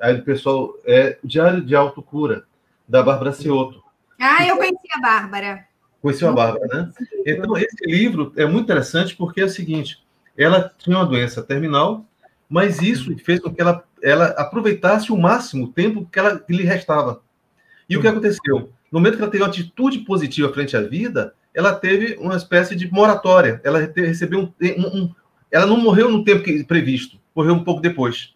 aí 0.00 0.22
pessoal, 0.22 0.72
é 0.84 1.18
Diário 1.24 1.62
de 1.62 1.74
Autocura, 1.74 2.44
da 2.88 3.02
Bárbara 3.02 3.32
Ciotto. 3.32 3.82
Ah, 4.20 4.46
eu 4.46 4.56
conheci 4.56 4.86
a 4.94 5.00
Bárbara. 5.00 5.66
Conheceu 6.00 6.28
a 6.28 6.32
Bárbara, 6.32 6.66
né? 6.66 6.92
Então, 7.26 7.56
esse 7.56 7.84
livro 7.84 8.32
é 8.36 8.46
muito 8.46 8.64
interessante 8.64 9.14
porque 9.14 9.42
é 9.42 9.44
o 9.44 9.50
seguinte: 9.50 10.02
ela 10.36 10.72
tinha 10.78 10.96
uma 10.96 11.06
doença 11.06 11.42
terminal, 11.42 12.06
mas 12.48 12.80
isso 12.80 13.14
fez 13.18 13.38
com 13.38 13.52
que 13.52 13.60
ela, 13.60 13.84
ela 14.02 14.26
aproveitasse 14.28 15.12
o 15.12 15.18
máximo 15.18 15.66
o 15.66 15.72
tempo 15.72 16.08
que, 16.10 16.18
ela, 16.18 16.38
que 16.38 16.52
lhe 16.52 16.62
restava. 16.62 17.22
E 17.88 17.96
o 17.96 18.00
que 18.00 18.08
aconteceu? 18.08 18.70
No 18.90 18.98
momento 18.98 19.16
que 19.16 19.22
ela 19.22 19.30
teve 19.30 19.42
uma 19.42 19.50
atitude 19.50 19.98
positiva 20.00 20.52
frente 20.52 20.76
à 20.76 20.80
vida, 20.80 21.34
ela 21.52 21.74
teve 21.74 22.16
uma 22.18 22.36
espécie 22.36 22.74
de 22.74 22.90
moratória. 22.90 23.60
Ela 23.62 23.92
recebeu 23.94 24.40
um, 24.40 24.52
um, 24.62 25.02
um 25.02 25.14
ela 25.50 25.66
não 25.66 25.76
morreu 25.76 26.08
no 26.08 26.24
tempo 26.24 26.44
que, 26.44 26.62
previsto, 26.64 27.18
morreu 27.34 27.54
um 27.54 27.64
pouco 27.64 27.80
depois. 27.82 28.34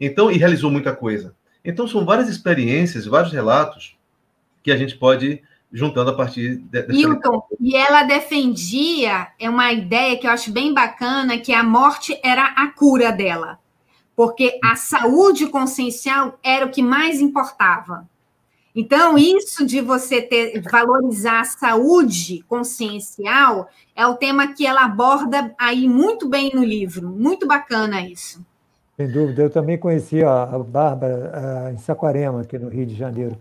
Então, 0.00 0.30
e 0.30 0.36
realizou 0.36 0.70
muita 0.70 0.94
coisa. 0.94 1.34
Então, 1.64 1.86
são 1.86 2.04
várias 2.04 2.28
experiências, 2.28 3.06
vários 3.06 3.32
relatos 3.32 3.96
que 4.62 4.72
a 4.72 4.76
gente 4.76 4.96
pode 4.96 5.42
juntando 5.72 6.10
a 6.10 6.14
partir 6.14 6.56
dessa. 6.56 6.88
Milton, 6.88 7.42
e 7.60 7.76
ela 7.76 8.02
defendia 8.02 9.28
é 9.38 9.48
uma 9.48 9.72
ideia 9.72 10.16
que 10.18 10.26
eu 10.26 10.30
acho 10.30 10.52
bem 10.52 10.72
bacana, 10.72 11.38
que 11.38 11.52
a 11.52 11.62
morte 11.62 12.18
era 12.22 12.44
a 12.44 12.68
cura 12.68 13.12
dela, 13.12 13.58
porque 14.16 14.58
a 14.64 14.76
saúde 14.76 15.46
consciencial 15.46 16.38
era 16.42 16.66
o 16.66 16.70
que 16.70 16.82
mais 16.82 17.20
importava. 17.20 18.08
Então, 18.74 19.18
isso 19.18 19.66
de 19.66 19.80
você 19.80 20.22
ter 20.22 20.62
valorizar 20.70 21.40
a 21.40 21.44
saúde 21.44 22.44
consciencial 22.46 23.68
é 23.96 24.06
o 24.06 24.14
tema 24.14 24.52
que 24.52 24.64
ela 24.64 24.84
aborda 24.84 25.52
aí 25.58 25.88
muito 25.88 26.28
bem 26.28 26.52
no 26.54 26.62
livro. 26.62 27.08
Muito 27.08 27.44
bacana 27.44 28.00
isso. 28.00 28.44
Sem 28.96 29.10
dúvida. 29.10 29.42
Eu 29.42 29.50
também 29.50 29.78
conheci 29.78 30.22
a 30.22 30.46
Bárbara 30.58 31.72
em 31.74 31.78
Saquarema, 31.78 32.42
aqui 32.42 32.56
no 32.56 32.68
Rio 32.68 32.86
de 32.86 32.94
Janeiro, 32.94 33.36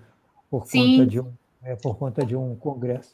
por 0.49 0.65
Sim. 0.65 0.97
conta 0.97 1.07
de 1.07 1.19
um, 1.19 1.32
é, 1.68 1.76
por 1.76 1.97
conta 1.97 2.26
de 2.26 2.36
um 2.36 2.55
congresso. 2.55 3.11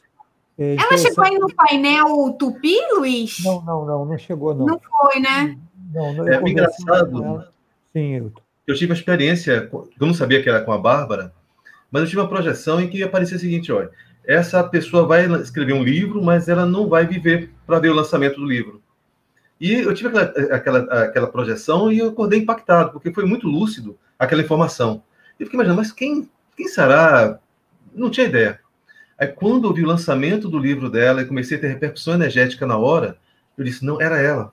É 0.56 0.76
ela 0.76 0.96
chegou 0.96 1.24
aí 1.24 1.36
no 1.36 1.52
painel 1.52 2.32
Tupi, 2.38 2.76
Luiz? 2.96 3.42
Não, 3.42 3.60
não, 3.62 3.84
não, 3.84 4.04
não 4.04 4.16
chegou, 4.16 4.54
não. 4.54 4.66
Não 4.66 4.80
foi, 4.80 5.20
né? 5.20 5.58
Não, 5.92 6.14
não, 6.14 6.28
é 6.28 6.40
engraçado. 6.48 7.44
Sim, 7.92 8.16
eu. 8.16 8.32
Eu 8.66 8.74
tive 8.74 8.92
a 8.92 8.96
experiência, 8.96 9.68
eu 9.72 10.06
não 10.06 10.14
sabia 10.14 10.42
que 10.42 10.48
era 10.48 10.62
com 10.62 10.72
a 10.72 10.78
Bárbara, 10.78 11.34
mas 11.90 12.02
eu 12.02 12.08
tive 12.08 12.20
uma 12.20 12.28
projeção 12.28 12.80
em 12.80 12.88
que 12.88 13.02
aparecia 13.02 13.36
o 13.36 13.40
seguinte: 13.40 13.72
olha, 13.72 13.90
essa 14.24 14.62
pessoa 14.62 15.06
vai 15.06 15.26
escrever 15.42 15.74
um 15.74 15.82
livro, 15.82 16.22
mas 16.22 16.48
ela 16.48 16.64
não 16.64 16.88
vai 16.88 17.04
viver 17.06 17.50
para 17.66 17.80
ver 17.80 17.90
o 17.90 17.94
lançamento 17.94 18.40
do 18.40 18.46
livro. 18.46 18.80
E 19.60 19.72
eu 19.72 19.92
tive 19.92 20.08
aquela, 20.08 20.56
aquela, 20.56 20.78
aquela 21.04 21.26
projeção 21.26 21.92
e 21.92 21.98
eu 21.98 22.08
acordei 22.08 22.38
impactado, 22.38 22.92
porque 22.92 23.12
foi 23.12 23.26
muito 23.26 23.48
lúcido 23.48 23.98
aquela 24.18 24.42
informação. 24.42 25.02
Eu 25.38 25.46
fiquei 25.46 25.56
imaginando, 25.56 25.80
mas 25.80 25.92
quem, 25.92 26.28
quem 26.56 26.68
será? 26.68 27.38
Não 27.94 28.10
tinha 28.10 28.26
ideia. 28.26 28.60
Aí, 29.18 29.28
quando 29.28 29.68
eu 29.68 29.72
vi 29.72 29.84
o 29.84 29.86
lançamento 29.86 30.48
do 30.48 30.58
livro 30.58 30.90
dela 30.90 31.22
e 31.22 31.26
comecei 31.26 31.56
a 31.56 31.60
ter 31.60 31.68
repercussão 31.68 32.14
energética 32.14 32.66
na 32.66 32.76
hora, 32.76 33.16
eu 33.56 33.64
disse: 33.64 33.84
não, 33.84 34.00
era 34.00 34.20
ela. 34.20 34.52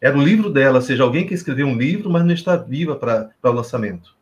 Era 0.00 0.16
o 0.16 0.22
livro 0.22 0.50
dela, 0.50 0.76
ou 0.76 0.82
seja, 0.82 1.02
alguém 1.02 1.26
que 1.26 1.34
escreveu 1.34 1.66
um 1.66 1.76
livro, 1.76 2.10
mas 2.10 2.24
não 2.24 2.32
está 2.32 2.56
viva 2.56 2.94
para 2.94 3.30
o 3.42 3.50
lançamento. 3.50 4.16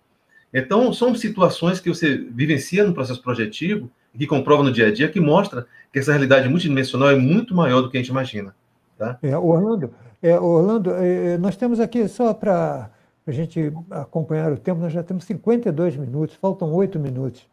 Então, 0.53 0.93
são 0.93 1.15
situações 1.15 1.81
que 1.81 1.89
você 1.89 2.17
vivencia 2.17 2.85
no 2.85 2.95
processo 2.95 3.23
projetivo, 3.23 3.91
que 4.17 4.27
comprova 4.27 4.63
no 4.63 4.73
dia 4.73 4.87
a 4.87 4.93
dia, 4.93 5.09
que 5.09 5.21
mostra 5.21 5.67
que 5.93 5.99
essa 5.99 6.13
realidade 6.13 6.49
multidimensional 6.49 7.11
é 7.11 7.17
muito 7.17 7.55
maior 7.55 7.83
do 7.83 7.91
que 7.91 7.99
a 7.99 8.01
gente 8.01 8.09
imagina. 8.09 8.55
Tá? 8.97 9.19
É, 9.23 9.37
Orlando, 9.37 9.93
é, 10.23 10.39
Orlando 10.41 10.93
é, 10.93 11.35
é 11.35 11.39
nós 11.39 11.57
temos 11.57 11.79
aqui, 11.79 12.09
só 12.09 12.33
para 12.33 12.91
a 13.27 13.31
gente 13.31 13.71
acompanhar 13.91 14.51
o 14.51 14.57
tempo, 14.57 14.81
nós 14.81 14.93
já 14.93 15.03
temos 15.03 15.25
52 15.25 15.97
minutos, 15.97 16.37
faltam 16.37 16.73
oito 16.73 16.99
minutos. 16.99 17.47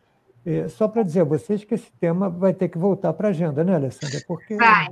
É, 0.45 0.67
só 0.67 0.87
para 0.87 1.03
dizer 1.03 1.21
a 1.21 1.25
vocês 1.25 1.63
que 1.63 1.73
esse 1.73 1.91
tema 1.99 2.29
vai 2.29 2.53
ter 2.53 2.67
que 2.67 2.77
voltar 2.77 3.13
para 3.13 3.29
a 3.29 3.31
agenda, 3.31 3.63
né, 3.63 3.75
Alessandra? 3.75 4.21
Porque 4.27 4.55
vai. 4.55 4.89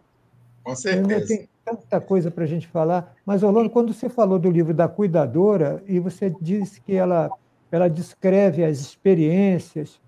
Com 0.64 0.76
certeza. 0.76 1.28
Tem 1.28 1.49
tanta 1.66 1.99
coisa 1.99 2.32
para 2.32 2.43
a 2.43 2.47
gente 2.47 2.68
falar. 2.68 3.14
Mas, 3.26 3.43
Orlando, 3.43 3.70
quando 3.70 3.93
você 3.93 4.08
falou 4.08 4.39
do 4.39 4.49
livro 4.49 4.74
da 4.74 4.88
cuidadora, 4.88 5.84
e 5.88 5.99
você 5.99 6.34
disse 6.41 6.80
que 6.82 6.95
ela 6.95 7.30
ela 7.72 7.89
descreve 7.89 8.66
as 8.66 8.80
experiências, 8.80 9.99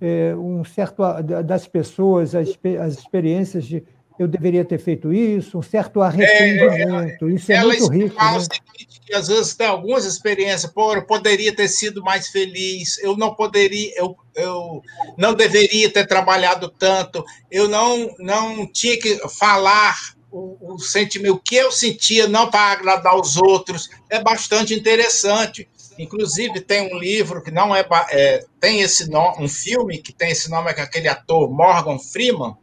é, 0.00 0.34
um 0.36 0.62
certo 0.62 1.02
das 1.44 1.66
pessoas, 1.66 2.34
as, 2.34 2.56
as 2.80 2.94
experiências 2.94 3.64
de 3.64 3.82
eu 4.18 4.26
deveria 4.26 4.64
ter 4.64 4.78
feito 4.78 5.12
isso, 5.12 5.58
um 5.58 5.62
certo 5.62 6.02
arrependimento. 6.02 7.28
É, 7.28 7.32
isso 7.32 7.52
é 7.52 7.62
muito 7.62 7.88
rico. 7.88 8.14
Fala 8.16 8.32
né? 8.32 8.38
o 8.38 8.40
seguinte, 8.40 9.00
que 9.06 9.14
às 9.14 9.28
vezes 9.28 9.54
tem 9.54 9.66
algumas 9.66 10.04
experiências, 10.04 10.70
pô, 10.70 10.94
eu 10.94 11.06
poderia 11.06 11.54
ter 11.54 11.68
sido 11.68 12.02
mais 12.02 12.28
feliz, 12.28 12.98
eu 12.98 13.16
não 13.16 13.34
poderia, 13.34 13.92
eu, 13.96 14.16
eu 14.34 14.82
não 15.16 15.34
deveria 15.34 15.88
ter 15.88 16.06
trabalhado 16.06 16.68
tanto, 16.68 17.24
eu 17.50 17.68
não, 17.68 18.14
não 18.18 18.66
tinha 18.66 18.98
que 18.98 19.16
falar 19.28 19.96
o, 20.30 20.74
o 20.74 20.78
sentimento, 20.78 21.34
o 21.34 21.40
que 21.40 21.56
eu 21.56 21.70
sentia, 21.70 22.26
não 22.26 22.50
para 22.50 22.72
agradar 22.72 23.14
os 23.14 23.36
outros. 23.36 23.88
É 24.10 24.22
bastante 24.22 24.74
interessante. 24.74 25.68
Inclusive, 25.98 26.60
tem 26.60 26.92
um 26.92 26.98
livro 26.98 27.42
que 27.42 27.50
não 27.50 27.74
é, 27.74 27.86
é 28.10 28.44
tem 28.60 28.80
esse 28.80 29.10
nome, 29.10 29.44
um 29.44 29.48
filme 29.48 29.98
que 29.98 30.12
tem 30.12 30.30
esse 30.30 30.48
nome, 30.50 30.70
é 30.70 30.80
aquele 30.80 31.08
ator 31.08 31.50
Morgan 31.50 31.98
Freeman, 31.98 32.56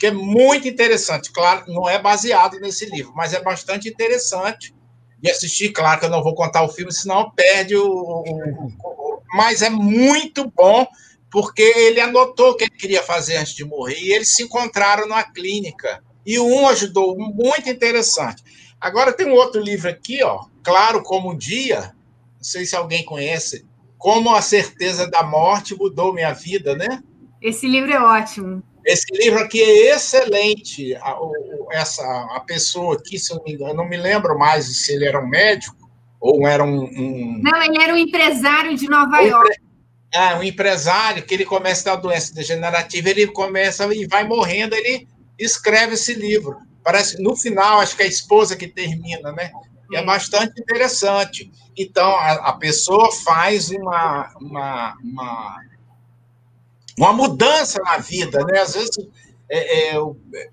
que 0.00 0.06
é 0.06 0.10
muito 0.10 0.66
interessante. 0.66 1.30
Claro, 1.30 1.70
não 1.70 1.86
é 1.86 1.98
baseado 2.00 2.58
nesse 2.58 2.86
livro, 2.86 3.12
mas 3.14 3.34
é 3.34 3.42
bastante 3.42 3.86
interessante 3.86 4.74
de 5.22 5.30
assistir. 5.30 5.72
Claro 5.72 6.00
que 6.00 6.06
eu 6.06 6.10
não 6.10 6.22
vou 6.22 6.34
contar 6.34 6.62
o 6.62 6.70
filme, 6.70 6.90
senão 6.90 7.30
perde 7.30 7.76
o. 7.76 7.84
o, 7.86 8.70
o 8.82 9.22
mas 9.34 9.60
é 9.60 9.68
muito 9.68 10.50
bom, 10.56 10.86
porque 11.30 11.62
ele 11.62 12.00
anotou 12.00 12.52
o 12.52 12.56
que 12.56 12.64
ele 12.64 12.70
queria 12.70 13.02
fazer 13.02 13.36
antes 13.36 13.52
de 13.52 13.62
morrer, 13.62 14.00
e 14.00 14.12
eles 14.12 14.34
se 14.34 14.42
encontraram 14.42 15.06
numa 15.06 15.22
clínica. 15.22 16.02
E 16.24 16.40
um 16.40 16.66
ajudou, 16.68 17.16
muito 17.16 17.68
interessante. 17.68 18.42
Agora 18.80 19.12
tem 19.12 19.26
um 19.26 19.34
outro 19.34 19.60
livro 19.60 19.90
aqui, 19.90 20.22
ó, 20.22 20.46
Claro 20.62 21.02
como 21.02 21.30
um 21.30 21.36
Dia, 21.36 21.94
não 22.36 22.42
sei 22.42 22.64
se 22.64 22.74
alguém 22.74 23.04
conhece, 23.04 23.66
Como 23.98 24.34
a 24.34 24.40
Certeza 24.40 25.06
da 25.06 25.22
Morte 25.22 25.76
Mudou 25.76 26.14
Minha 26.14 26.32
Vida, 26.32 26.74
né? 26.74 27.02
Esse 27.40 27.68
livro 27.68 27.92
é 27.92 28.00
ótimo. 28.00 28.62
Esse 28.84 29.06
livro 29.12 29.40
aqui 29.40 29.62
é 29.62 29.94
excelente. 29.94 30.94
A, 30.96 31.16
essa, 31.72 32.02
a 32.34 32.40
pessoa 32.40 32.96
aqui, 32.96 33.18
se 33.18 33.32
eu 33.32 33.36
não 33.36 33.44
me 33.44 33.52
engano, 33.52 33.74
não 33.74 33.88
me 33.88 33.96
lembro 33.96 34.38
mais 34.38 34.66
se 34.66 34.92
ele 34.92 35.06
era 35.06 35.20
um 35.20 35.28
médico 35.28 35.76
ou 36.20 36.46
era 36.46 36.62
um. 36.62 36.84
um... 36.84 37.40
Não, 37.42 37.62
ele 37.62 37.82
era 37.82 37.94
um 37.94 37.98
empresário 37.98 38.76
de 38.76 38.88
Nova 38.88 39.20
um 39.20 39.26
York. 39.26 39.60
Ah, 40.14 40.36
um 40.38 40.42
empresário 40.42 41.22
que 41.22 41.32
ele 41.32 41.44
começa 41.44 41.88
a 41.88 41.94
uma 41.94 42.00
doença 42.00 42.34
degenerativa, 42.34 43.10
ele 43.10 43.28
começa 43.28 43.86
e 43.94 44.06
vai 44.06 44.24
morrendo, 44.24 44.74
ele 44.74 45.06
escreve 45.38 45.94
esse 45.94 46.14
livro. 46.14 46.56
Parece 46.82 47.22
no 47.22 47.36
final, 47.36 47.80
acho 47.80 47.96
que 47.96 48.02
é 48.02 48.06
a 48.06 48.08
esposa 48.08 48.56
que 48.56 48.66
termina, 48.66 49.32
né? 49.32 49.52
E 49.90 49.96
é 49.96 50.04
bastante 50.04 50.60
interessante. 50.60 51.50
Então, 51.76 52.10
a, 52.10 52.32
a 52.48 52.52
pessoa 52.54 53.10
faz 53.12 53.70
uma, 53.70 54.32
uma, 54.40 54.96
uma, 55.02 55.56
uma, 57.00 57.12
mudança 57.12 57.80
na 57.82 57.98
vida, 57.98 58.44
né? 58.44 58.60
Às 58.60 58.74
vezes, 58.74 58.90
é, 59.48 59.94
é, 59.94 59.98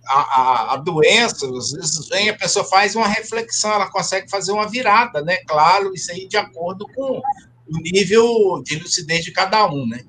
a, 0.07 0.73
a, 0.73 0.77
doença, 0.77 1.45
às 1.45 1.71
vezes 1.71 2.07
vem, 2.09 2.29
a 2.29 2.37
pessoa 2.37 2.65
faz 2.65 2.95
uma 2.95 3.07
reflexão, 3.07 3.71
ela 3.71 3.91
consegue 3.91 4.29
fazer 4.29 4.51
uma 4.51 4.67
virada, 4.67 5.21
né? 5.21 5.37
Claro, 5.47 5.93
isso 5.93 6.11
aí 6.11 6.27
de 6.27 6.37
acordo 6.37 6.87
com 6.95 7.21
o 7.69 7.77
nível 7.81 8.61
de 8.63 8.79
lucidez 8.79 9.23
de 9.23 9.31
cada 9.31 9.67
um, 9.67 9.85
né? 9.87 10.01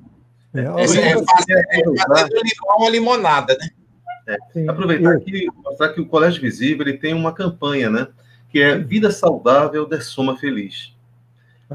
É, 0.54 0.60
é, 0.60 0.62
é 0.62 0.86
fazer, 0.86 1.68
é 1.70 2.06
fazer 2.06 2.28
do 2.28 2.40
limão 2.42 2.86
a 2.86 2.90
limonada, 2.90 3.56
né? 3.60 3.68
É. 4.54 4.68
Aproveitar 4.68 5.14
aqui 5.14 5.46
mostrar 5.64 5.88
que 5.90 6.00
o 6.00 6.06
Colégio 6.06 6.42
Visível 6.42 6.86
ele 6.86 6.98
tem 6.98 7.14
uma 7.14 7.32
campanha, 7.32 7.88
né? 7.88 8.08
que 8.50 8.60
é 8.60 8.78
Vida 8.78 9.10
Saudável 9.10 9.86
de 9.86 10.00
Soma 10.00 10.36
Feliz. 10.36 10.94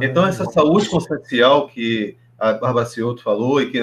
Então, 0.02 0.26
essa 0.26 0.46
saúde 0.46 0.90
consciencial 0.90 1.68
que 1.68 2.18
a 2.38 2.54
Bárbara 2.54 2.88
Cioto 2.88 3.22
falou 3.22 3.62
e 3.62 3.70
que 3.70 3.80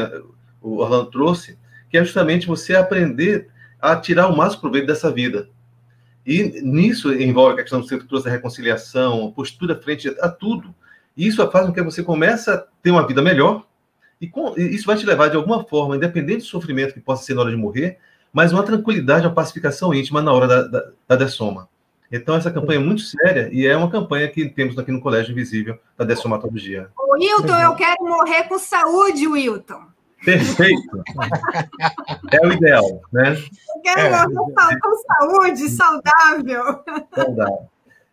o 0.60 0.78
Orlando 0.78 1.10
trouxe, 1.10 1.58
que 1.88 1.98
é 1.98 2.04
justamente 2.04 2.46
você 2.46 2.74
aprender 2.74 3.48
a 3.80 3.96
tirar 3.96 4.28
o 4.28 4.36
máximo 4.36 4.62
proveito 4.62 4.86
dessa 4.86 5.10
vida. 5.10 5.48
E 6.26 6.60
nisso 6.62 7.12
envolve 7.12 7.54
a 7.54 7.62
questão 7.62 7.80
do 7.80 7.88
centro 7.88 8.06
trouxe 8.06 8.28
a 8.28 8.30
reconciliação, 8.30 9.32
postura 9.32 9.80
frente 9.80 10.14
a 10.20 10.28
tudo. 10.28 10.74
E 11.16 11.26
isso 11.26 11.50
faz 11.50 11.66
com 11.66 11.72
que 11.72 11.82
você 11.82 12.02
comece 12.02 12.50
a 12.50 12.58
ter 12.82 12.90
uma 12.90 13.06
vida 13.06 13.22
melhor, 13.22 13.64
e, 14.20 14.28
com, 14.28 14.54
isso 14.56 14.86
vai 14.86 14.96
te 14.96 15.06
levar, 15.06 15.28
de 15.28 15.36
alguma 15.36 15.64
forma, 15.64 15.96
independente 15.96 16.40
do 16.40 16.44
sofrimento 16.44 16.92
que 16.92 17.00
possa 17.00 17.24
ser 17.24 17.34
na 17.34 17.40
hora 17.40 17.50
de 17.50 17.56
morrer, 17.56 17.98
mas 18.32 18.52
uma 18.52 18.62
tranquilidade, 18.62 19.26
uma 19.26 19.34
pacificação 19.34 19.94
íntima 19.94 20.20
na 20.20 20.32
hora 20.32 20.46
da, 20.46 20.62
da, 20.62 20.90
da 21.08 21.16
dessoma. 21.16 21.68
Então, 22.12 22.34
essa 22.34 22.50
campanha 22.50 22.80
é 22.80 22.82
muito 22.82 23.02
séria 23.02 23.48
e 23.52 23.66
é 23.66 23.74
uma 23.76 23.90
campanha 23.90 24.28
que 24.28 24.48
temos 24.48 24.76
aqui 24.76 24.92
no 24.92 25.00
Colégio 25.00 25.32
Invisível 25.32 25.78
da 25.96 26.04
Dessomatologia. 26.04 26.90
Wilton, 26.98 27.60
eu 27.60 27.74
quero 27.74 28.04
morrer 28.04 28.44
com 28.44 28.58
saúde, 28.58 29.26
Wilton. 29.26 29.82
Perfeito. 30.24 31.02
é 32.32 32.46
o 32.46 32.52
ideal, 32.52 33.00
né? 33.12 33.32
Eu 33.32 33.82
quero 33.82 34.14
é. 34.14 34.78
com 34.80 34.94
saúde, 35.06 35.68
saudável. 35.68 36.84
Saudável. 37.14 37.68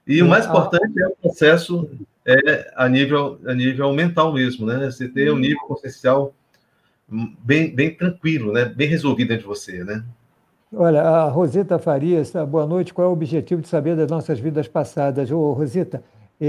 E 0.07 0.21
o 0.21 0.27
mais 0.27 0.45
importante 0.45 1.01
é 1.01 1.07
o 1.07 1.15
processo 1.21 1.89
é, 2.25 2.71
a, 2.75 2.87
nível, 2.87 3.39
a 3.45 3.53
nível 3.53 3.91
mental 3.93 4.33
mesmo, 4.33 4.65
né? 4.65 4.85
Você 4.85 5.07
ter 5.09 5.31
um 5.31 5.37
nível 5.37 5.59
consciencial 5.67 6.33
bem, 7.09 7.73
bem 7.75 7.93
tranquilo, 7.93 8.53
né? 8.53 8.65
Bem 8.65 8.87
resolvido 8.87 9.29
dentro 9.29 9.43
de 9.43 9.47
você, 9.49 9.83
né? 9.83 10.03
Olha, 10.73 11.01
a 11.01 11.29
Rosita 11.29 11.77
Farias, 11.77 12.31
boa 12.49 12.65
noite. 12.65 12.93
Qual 12.93 13.05
é 13.05 13.09
o 13.09 13.13
objetivo 13.13 13.61
de 13.61 13.67
saber 13.67 13.95
das 13.95 14.09
nossas 14.09 14.39
vidas 14.39 14.67
passadas? 14.67 15.29
Ô, 15.31 15.51
Rosita, 15.51 16.03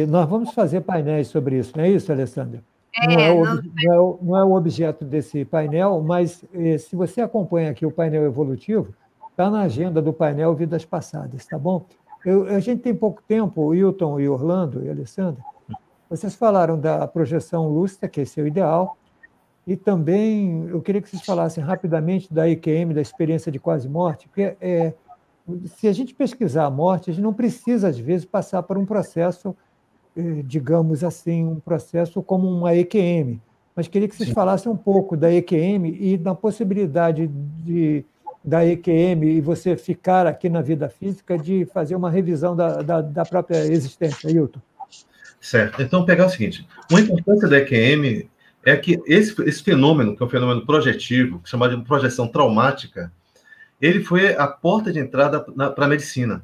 nós 0.08 0.28
vamos 0.28 0.52
fazer 0.52 0.80
painéis 0.82 1.28
sobre 1.28 1.58
isso, 1.58 1.72
não 1.76 1.84
é 1.84 1.90
isso, 1.90 2.10
Alessandra? 2.12 2.60
É, 2.96 3.06
não, 3.06 3.20
é 3.20 3.32
o, 3.32 3.44
não... 3.44 3.54
Não, 3.54 3.92
é 3.92 4.00
o, 4.00 4.18
não 4.22 4.36
é 4.36 4.44
o 4.44 4.52
objeto 4.54 5.04
desse 5.04 5.44
painel, 5.44 6.02
mas 6.02 6.44
se 6.80 6.96
você 6.96 7.20
acompanha 7.20 7.70
aqui 7.70 7.86
o 7.86 7.90
painel 7.90 8.24
evolutivo, 8.24 8.94
está 9.30 9.50
na 9.50 9.62
agenda 9.62 10.02
do 10.02 10.12
painel 10.12 10.54
Vidas 10.54 10.84
Passadas, 10.84 11.46
tá 11.46 11.58
bom? 11.58 11.86
Eu, 12.24 12.46
a 12.46 12.60
gente 12.60 12.82
tem 12.82 12.94
pouco 12.94 13.22
tempo, 13.22 13.62
o 13.62 13.74
Hilton 13.74 14.18
e 14.18 14.28
Orlando 14.28 14.84
e 14.84 14.90
Alessandra, 14.90 15.42
vocês 16.10 16.34
falaram 16.34 16.78
da 16.78 17.06
projeção 17.06 17.68
lúcida, 17.68 18.08
que 18.08 18.20
é 18.20 18.24
seu 18.24 18.46
ideal, 18.46 18.96
e 19.66 19.76
também 19.76 20.66
eu 20.68 20.80
queria 20.80 21.02
que 21.02 21.08
vocês 21.08 21.22
falassem 21.22 21.62
rapidamente 21.62 22.32
da 22.32 22.48
EQM, 22.48 22.94
da 22.94 23.02
experiência 23.02 23.52
de 23.52 23.58
quase 23.58 23.88
morte, 23.88 24.26
porque 24.26 24.56
é, 24.60 24.94
se 25.66 25.86
a 25.88 25.92
gente 25.92 26.14
pesquisar 26.14 26.64
a 26.64 26.70
morte, 26.70 27.10
a 27.10 27.12
gente 27.12 27.22
não 27.22 27.32
precisa, 27.32 27.88
às 27.88 27.98
vezes, 27.98 28.24
passar 28.24 28.62
por 28.62 28.76
um 28.76 28.84
processo, 28.84 29.50
eh, 29.50 29.54
digamos 30.44 31.04
assim, 31.04 31.44
um 31.44 31.60
processo 31.60 32.22
como 32.22 32.48
uma 32.48 32.74
EQM. 32.74 33.40
Mas 33.74 33.86
queria 33.86 34.08
que 34.08 34.16
vocês 34.16 34.30
Sim. 34.30 34.34
falassem 34.34 34.70
um 34.70 34.76
pouco 34.76 35.16
da 35.16 35.32
EQM 35.32 35.96
e 36.00 36.16
da 36.16 36.34
possibilidade 36.34 37.28
de, 37.64 38.04
da 38.44 38.66
EQM 38.66 39.24
e 39.24 39.40
você 39.40 39.76
ficar 39.76 40.26
aqui 40.26 40.48
na 40.48 40.60
vida 40.60 40.88
física 40.88 41.38
de 41.38 41.64
fazer 41.66 41.94
uma 41.94 42.10
revisão 42.10 42.56
da, 42.56 42.82
da, 42.82 43.00
da 43.00 43.24
própria 43.24 43.58
existência, 43.66 44.28
Hilton. 44.28 44.60
Certo. 45.40 45.80
Então, 45.80 46.04
pegar 46.04 46.26
o 46.26 46.30
seguinte: 46.30 46.66
uma 46.90 47.00
importância 47.00 47.48
da 47.48 47.58
EQM 47.58 48.28
é 48.64 48.76
que 48.76 49.00
esse, 49.06 49.40
esse 49.42 49.62
fenômeno, 49.62 50.16
que 50.16 50.22
é 50.22 50.26
um 50.26 50.28
fenômeno 50.28 50.66
projetivo, 50.66 51.40
é 51.44 51.48
chamado 51.48 51.76
de 51.76 51.84
projeção 51.84 52.26
traumática, 52.26 53.12
ele 53.80 54.02
foi 54.02 54.34
a 54.34 54.48
porta 54.48 54.92
de 54.92 54.98
entrada 54.98 55.40
para 55.40 55.84
a 55.84 55.88
medicina. 55.88 56.42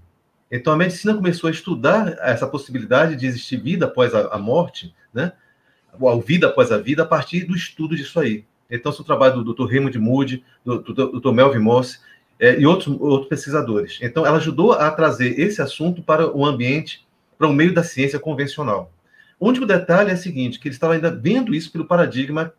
Então, 0.57 0.73
a 0.73 0.77
medicina 0.77 1.13
começou 1.13 1.49
a 1.49 1.51
estudar 1.51 2.17
essa 2.21 2.47
possibilidade 2.47 3.17
de 3.17 3.27
existir 3.27 3.57
vida 3.57 3.87
após 3.87 4.15
a, 4.15 4.29
a 4.29 4.39
morte, 4.39 4.95
né? 5.13 5.33
ou 5.99 6.21
vida 6.21 6.47
após 6.47 6.71
a 6.71 6.79
vida, 6.79 7.03
a 7.03 7.07
partir 7.07 7.43
do 7.43 7.57
estudo 7.57 7.97
disso 7.97 8.21
aí. 8.21 8.45
Então, 8.71 8.93
é 8.93 8.95
o 8.95 9.03
trabalho 9.05 9.43
do 9.43 9.53
Dr. 9.53 9.69
Raymond 9.69 9.99
Moody, 9.99 10.45
do, 10.65 10.79
do, 10.79 11.21
Dr. 11.21 11.33
Melvin 11.33 11.59
Moss 11.59 12.01
é, 12.39 12.57
e 12.57 12.65
outros, 12.65 12.97
outros 13.01 13.29
pesquisadores. 13.29 13.99
Então, 14.01 14.25
ela 14.25 14.37
ajudou 14.37 14.75
a 14.75 14.89
trazer 14.93 15.41
esse 15.41 15.61
assunto 15.61 16.05
para 16.05 16.33
o 16.33 16.47
ambiente, 16.47 17.05
para 17.37 17.49
o 17.49 17.53
meio 17.53 17.75
da 17.75 17.83
ciência 17.83 18.21
convencional. 18.21 18.93
O 19.41 19.49
único 19.49 19.67
detalhe 19.67 20.13
é 20.13 20.15
o 20.15 20.19
seguinte, 20.19 20.61
que 20.61 20.69
ele 20.69 20.77
estava 20.77 20.95
ainda 20.95 21.11
vendo 21.11 21.53
isso 21.53 21.73
pelo 21.73 21.85
paradigma 21.85 22.55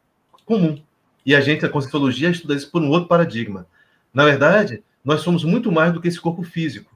comum. 0.45 0.83
E 1.25 1.33
a 1.33 1.39
gente, 1.39 1.65
a 1.65 1.69
Conscienciologia, 1.69 2.29
estuda 2.29 2.55
isso 2.55 2.69
por 2.69 2.81
um 2.81 2.89
outro 2.89 3.07
paradigma. 3.07 3.65
Na 4.13 4.25
verdade, 4.25 4.83
nós 5.01 5.21
somos 5.21 5.45
muito 5.45 5.71
mais 5.71 5.93
do 5.93 6.01
que 6.01 6.09
esse 6.09 6.19
corpo 6.19 6.43
físico. 6.43 6.93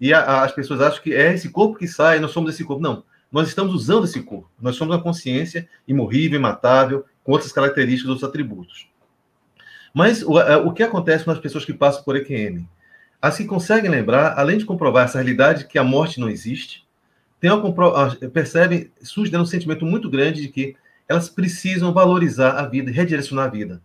E 0.00 0.14
a, 0.14 0.42
as 0.42 0.52
pessoas 0.52 0.80
acham 0.80 1.02
que 1.02 1.14
é 1.14 1.34
esse 1.34 1.50
corpo 1.50 1.78
que 1.78 1.86
sai, 1.86 2.18
nós 2.18 2.30
somos 2.30 2.54
esse 2.54 2.64
corpo. 2.64 2.82
Não, 2.82 3.04
nós 3.30 3.48
estamos 3.48 3.74
usando 3.74 4.04
esse 4.04 4.22
corpo. 4.22 4.50
Nós 4.60 4.76
somos 4.76 4.94
uma 4.94 5.02
consciência 5.02 5.68
imorrível, 5.86 6.38
imatável, 6.38 7.04
com 7.22 7.32
outras 7.32 7.52
características, 7.52 8.08
outros 8.08 8.28
atributos. 8.28 8.88
Mas 9.92 10.22
o, 10.22 10.34
o 10.66 10.72
que 10.72 10.82
acontece 10.82 11.24
com 11.24 11.30
as 11.30 11.38
pessoas 11.38 11.64
que 11.64 11.74
passam 11.74 12.02
por 12.02 12.16
EQM? 12.16 12.66
As 13.20 13.36
que 13.36 13.44
conseguem 13.44 13.90
lembrar, 13.90 14.38
além 14.38 14.56
de 14.56 14.64
comprovar 14.64 15.04
essa 15.04 15.18
realidade 15.18 15.66
que 15.66 15.78
a 15.78 15.84
morte 15.84 16.18
não 16.18 16.30
existe, 16.30 16.86
tem 17.38 17.50
uma, 17.50 17.72
percebem, 18.32 18.90
surge 19.02 19.36
um 19.36 19.46
sentimento 19.46 19.84
muito 19.84 20.08
grande 20.08 20.42
de 20.42 20.48
que 20.48 20.76
elas 21.08 21.28
precisam 21.28 21.92
valorizar 21.92 22.52
a 22.52 22.66
vida, 22.66 22.90
redirecionar 22.90 23.46
a 23.46 23.50
vida. 23.50 23.82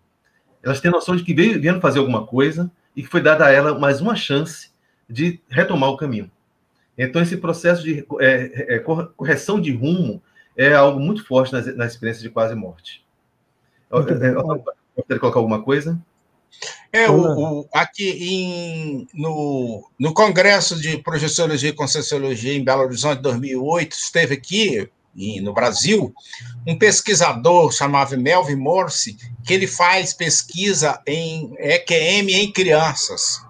Elas 0.62 0.80
têm 0.80 0.92
noção 0.92 1.16
de 1.16 1.24
que 1.24 1.34
vieram 1.34 1.82
fazer 1.82 2.00
alguma 2.00 2.26
coisa 2.26 2.72
e 2.96 3.02
que 3.02 3.10
foi 3.10 3.22
dada 3.22 3.46
a 3.46 3.52
ela 3.52 3.78
mais 3.78 4.00
uma 4.00 4.16
chance 4.16 4.70
de 5.10 5.40
retomar 5.50 5.90
o 5.90 5.98
caminho. 5.98 6.32
Então, 6.98 7.22
esse 7.22 7.38
processo 7.38 7.84
de 7.84 8.06
é, 8.20 8.76
é, 8.76 8.80
correção 8.80 9.60
de 9.60 9.74
rumo 9.74 10.22
é 10.56 10.74
algo 10.74 11.00
muito 11.00 11.26
forte 11.26 11.52
na, 11.52 11.62
na 11.74 11.86
experiência 11.86 12.22
de 12.22 12.30
quase 12.30 12.56
morte. 12.56 13.06
Gostaria 13.90 15.20
colocar 15.20 15.40
alguma 15.40 15.62
coisa? 15.62 16.00
É, 16.92 17.10
o, 17.10 17.62
o, 17.62 17.70
aqui 17.74 18.10
em, 18.10 19.08
no, 19.14 19.86
no 20.00 20.14
Congresso 20.14 20.80
de 20.80 20.98
Projeciologia 20.98 21.70
e 21.70 21.74
Conscienciologia 21.74 22.54
em 22.54 22.64
Belo 22.64 22.84
Horizonte, 22.84 23.22
2008, 23.22 23.92
esteve 23.92 24.36
aqui 24.36 24.90
em, 25.16 25.42
no 25.42 25.54
Brasil 25.54 26.14
um 26.66 26.78
pesquisador 26.78 27.72
chamado 27.74 28.18
Melvin 28.18 28.56
Morse, 28.56 29.18
que 29.44 29.54
ele 29.54 29.68
faz 29.68 30.14
pesquisa 30.14 31.02
em 31.06 31.54
EQM 31.60 32.30
em 32.30 32.52
crianças. 32.52 33.46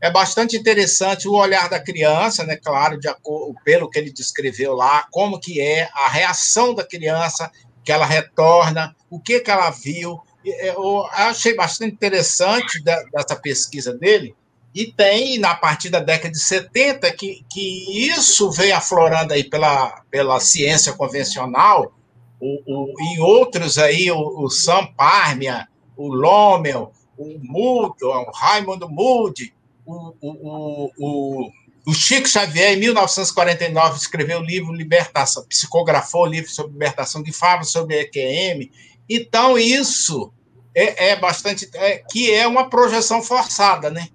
É 0.00 0.10
bastante 0.10 0.56
interessante 0.56 1.28
o 1.28 1.34
olhar 1.34 1.68
da 1.68 1.78
criança, 1.78 2.44
né? 2.44 2.56
Claro, 2.56 2.98
de 2.98 3.08
acordo, 3.08 3.54
pelo 3.64 3.88
que 3.88 3.98
ele 3.98 4.10
descreveu 4.10 4.74
lá, 4.74 5.06
como 5.10 5.38
que 5.38 5.60
é 5.60 5.90
a 5.92 6.08
reação 6.08 6.74
da 6.74 6.86
criança, 6.86 7.50
que 7.84 7.92
ela 7.92 8.06
retorna, 8.06 8.96
o 9.10 9.20
que 9.20 9.40
que 9.40 9.50
ela 9.50 9.70
viu, 9.70 10.18
eu 10.44 11.04
achei 11.12 11.54
bastante 11.54 11.92
interessante 11.92 12.82
dessa 12.82 13.36
pesquisa 13.36 13.92
dele, 13.92 14.34
e 14.74 14.86
tem, 14.92 15.38
na 15.38 15.54
partir 15.54 15.90
da 15.90 15.98
década 15.98 16.30
de 16.30 16.38
70, 16.38 17.10
que, 17.12 17.44
que 17.50 18.08
isso 18.08 18.50
vem 18.50 18.72
aflorando 18.72 19.34
aí 19.34 19.44
pela, 19.44 20.02
pela 20.10 20.38
ciência 20.38 20.92
convencional, 20.92 21.92
o, 22.40 22.62
o, 22.66 22.94
em 23.02 23.20
outros 23.20 23.78
aí, 23.78 24.10
o, 24.10 24.44
o 24.44 24.48
Sam 24.48 24.86
Parmia, 24.96 25.68
o 25.96 26.08
Lommel, 26.08 26.92
o 27.18 27.38
Moody, 27.42 28.04
o 28.04 28.30
Raimundo 28.30 28.88
Moody, 28.88 29.52
o, 29.90 30.16
o, 30.20 30.90
o, 30.98 31.50
o 31.86 31.94
Chico 31.94 32.28
Xavier, 32.28 32.72
em 32.72 32.80
1949, 32.80 33.96
escreveu 33.96 34.40
o 34.40 34.44
livro 34.44 34.72
Libertação, 34.72 35.44
psicografou 35.46 36.22
o 36.22 36.26
livro 36.26 36.50
sobre 36.50 36.72
libertação, 36.72 37.22
que 37.22 37.32
fala 37.32 37.64
sobre 37.64 38.00
EQM, 38.00 38.70
então, 39.10 39.58
isso 39.58 40.32
é, 40.72 41.08
é 41.08 41.16
bastante. 41.16 41.68
É, 41.74 41.98
que 41.98 42.32
é 42.32 42.46
uma 42.46 42.70
projeção 42.70 43.20
forçada, 43.20 43.90
né? 43.90 44.08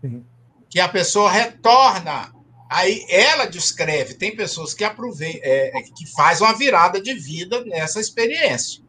Sim. 0.00 0.24
Que 0.70 0.78
a 0.78 0.88
pessoa 0.88 1.28
retorna. 1.28 2.32
Aí 2.70 3.04
ela 3.08 3.46
descreve, 3.46 4.14
tem 4.14 4.36
pessoas 4.36 4.72
que 4.72 4.84
aproveitam, 4.84 5.40
é, 5.42 5.76
é, 5.76 5.82
que 5.82 6.06
faz 6.14 6.40
uma 6.40 6.52
virada 6.52 7.02
de 7.02 7.12
vida 7.14 7.64
nessa 7.64 7.98
experiência. 7.98 8.80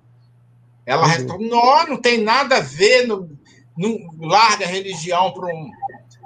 Ela 0.85 1.01
uhum. 1.01 1.09
retorna, 1.09 1.47
não, 1.47 1.87
não 1.87 1.97
tem 1.97 2.19
nada 2.19 2.57
a 2.57 2.59
ver, 2.59 3.07
não, 3.07 3.27
não 3.75 3.97
larga 4.19 4.65
a 4.65 4.67
religião 4.67 5.33
para 5.33 5.47
um. 5.47 5.71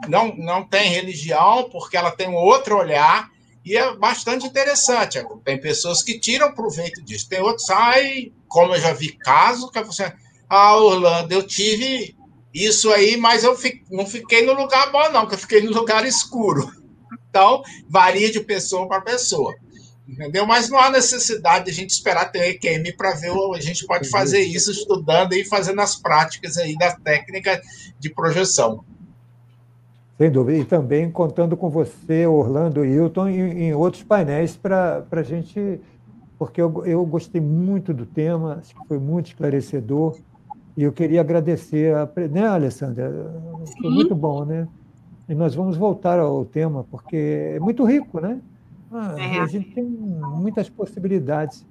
Não, 0.08 0.36
não 0.36 0.64
tem 0.64 0.90
religião, 0.90 1.70
porque 1.72 1.98
ela 1.98 2.12
tem 2.12 2.28
um 2.28 2.36
outro 2.36 2.78
olhar, 2.78 3.30
e 3.64 3.76
é 3.76 3.96
bastante 3.96 4.46
interessante. 4.46 5.24
Tem 5.44 5.60
pessoas 5.60 6.04
que 6.04 6.20
tiram 6.20 6.54
proveito 6.54 7.04
disso, 7.04 7.28
tem 7.28 7.42
outros, 7.42 7.70
ai, 7.70 8.32
como 8.48 8.76
eu 8.76 8.80
já 8.80 8.94
vi 8.94 9.12
casos, 9.14 9.72
que 9.72 9.82
você. 9.84 10.14
Ah, 10.48 10.78
Orlando, 10.78 11.34
eu 11.34 11.42
tive 11.42 12.16
isso 12.54 12.92
aí, 12.92 13.18
mas 13.18 13.44
eu 13.44 13.58
não 13.92 14.06
fiquei 14.06 14.46
no 14.46 14.54
lugar 14.54 14.92
bom, 14.92 15.12
não, 15.12 15.28
que 15.28 15.34
eu 15.34 15.40
fiquei 15.40 15.62
no 15.62 15.72
lugar 15.72 16.06
escuro. 16.06 16.72
Então, 17.28 17.64
varia 17.90 18.32
de 18.32 18.40
pessoa 18.40 18.88
para 18.88 19.02
pessoa. 19.02 19.54
Entendeu? 20.08 20.46
Mas 20.46 20.70
não 20.70 20.78
há 20.78 20.92
necessidade 20.92 21.66
de 21.66 21.72
a 21.72 21.74
gente 21.74 21.90
esperar 21.90 22.32
ter 22.32 22.50
EQM 22.52 22.96
para 22.96 23.16
ver, 23.16 23.32
a 23.32 23.60
gente 23.60 23.86
pode 23.86 24.08
fazer 24.10 24.42
isso 24.42 24.72
estudando 24.72 25.34
e 25.34 25.44
fazendo 25.44 25.82
as 25.82 25.96
práticas 25.96 26.58
aí 26.58 26.78
da 26.78 26.96
técnica 26.96 27.60
de 28.00 28.10
projeção. 28.14 28.86
Sem 30.18 30.32
dúvida. 30.32 30.58
E 30.58 30.66
também 30.66 31.12
contando 31.12 31.58
com 31.58 31.70
você, 31.70 32.26
Orlando 32.26 32.86
e 32.86 32.90
Hilton, 32.94 33.28
em, 33.28 33.64
em 33.64 33.74
outros 33.74 34.04
painéis 34.04 34.56
para 34.56 35.06
a 35.12 35.24
gente, 35.24 35.80
porque 36.40 36.62
eu, 36.62 36.86
eu 36.86 37.06
gostei 37.06 37.42
muito 37.42 37.94
do 37.94 38.06
tema, 38.06 38.60
acho 38.60 38.74
que 38.74 38.88
foi 38.88 38.98
muito 38.98 39.28
esclarecedor. 39.28 40.18
E 40.78 40.84
eu 40.84 40.92
queria 40.92 41.22
agradecer, 41.22 41.94
a, 41.96 42.10
né, 42.30 42.48
Alessandra? 42.48 43.34
Foi 43.82 43.90
muito 43.90 44.16
bom, 44.16 44.46
né? 44.46 44.68
E 45.28 45.34
nós 45.34 45.56
vamos 45.56 45.76
voltar 45.76 46.20
ao 46.20 46.46
tema, 46.46 46.86
porque 46.90 47.56
é 47.56 47.60
muito 47.60 47.84
rico, 47.84 48.20
né? 48.20 48.40
Ah, 48.92 49.16
é. 49.18 49.40
A 49.40 49.48
gente 49.48 49.72
tem 49.72 49.84
muitas 49.84 50.70
possibilidades. 50.70 51.66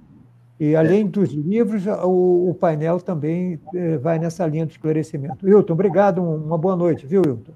E, 0.59 0.75
além 0.75 1.05
dos 1.05 1.31
livros, 1.31 1.85
o, 1.85 2.49
o 2.49 2.53
painel 2.53 2.99
também 3.01 3.59
eh, 3.73 3.97
vai 3.97 4.17
nessa 4.17 4.45
linha 4.47 4.65
de 4.65 4.73
esclarecimento. 4.73 5.47
Hilton, 5.47 5.73
obrigado, 5.73 6.21
uma 6.21 6.57
boa 6.57 6.75
noite, 6.77 7.05
viu, 7.05 7.21
Hilton? 7.25 7.51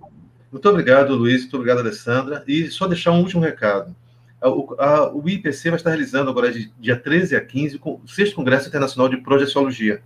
Muito 0.52 0.68
obrigado, 0.68 1.16
Luiz. 1.16 1.42
Muito 1.42 1.56
obrigado, 1.56 1.80
Alessandra. 1.80 2.44
E 2.48 2.70
só 2.70 2.88
deixar 2.88 3.12
um 3.12 3.20
último 3.20 3.42
recado. 3.42 3.96
O, 4.42 4.76
a, 4.80 5.14
o 5.14 5.28
IPC 5.28 5.70
vai 5.70 5.78
estar 5.78 5.90
realizando 5.90 6.30
agora, 6.30 6.52
de 6.52 6.72
dia 6.80 6.96
13 6.96 7.36
a 7.36 7.42
15, 7.42 7.80
o 7.84 8.00
sexto 8.08 8.36
Congresso 8.36 8.68
Internacional 8.68 9.10
de 9.10 9.18
Projeciologia. 9.18 10.02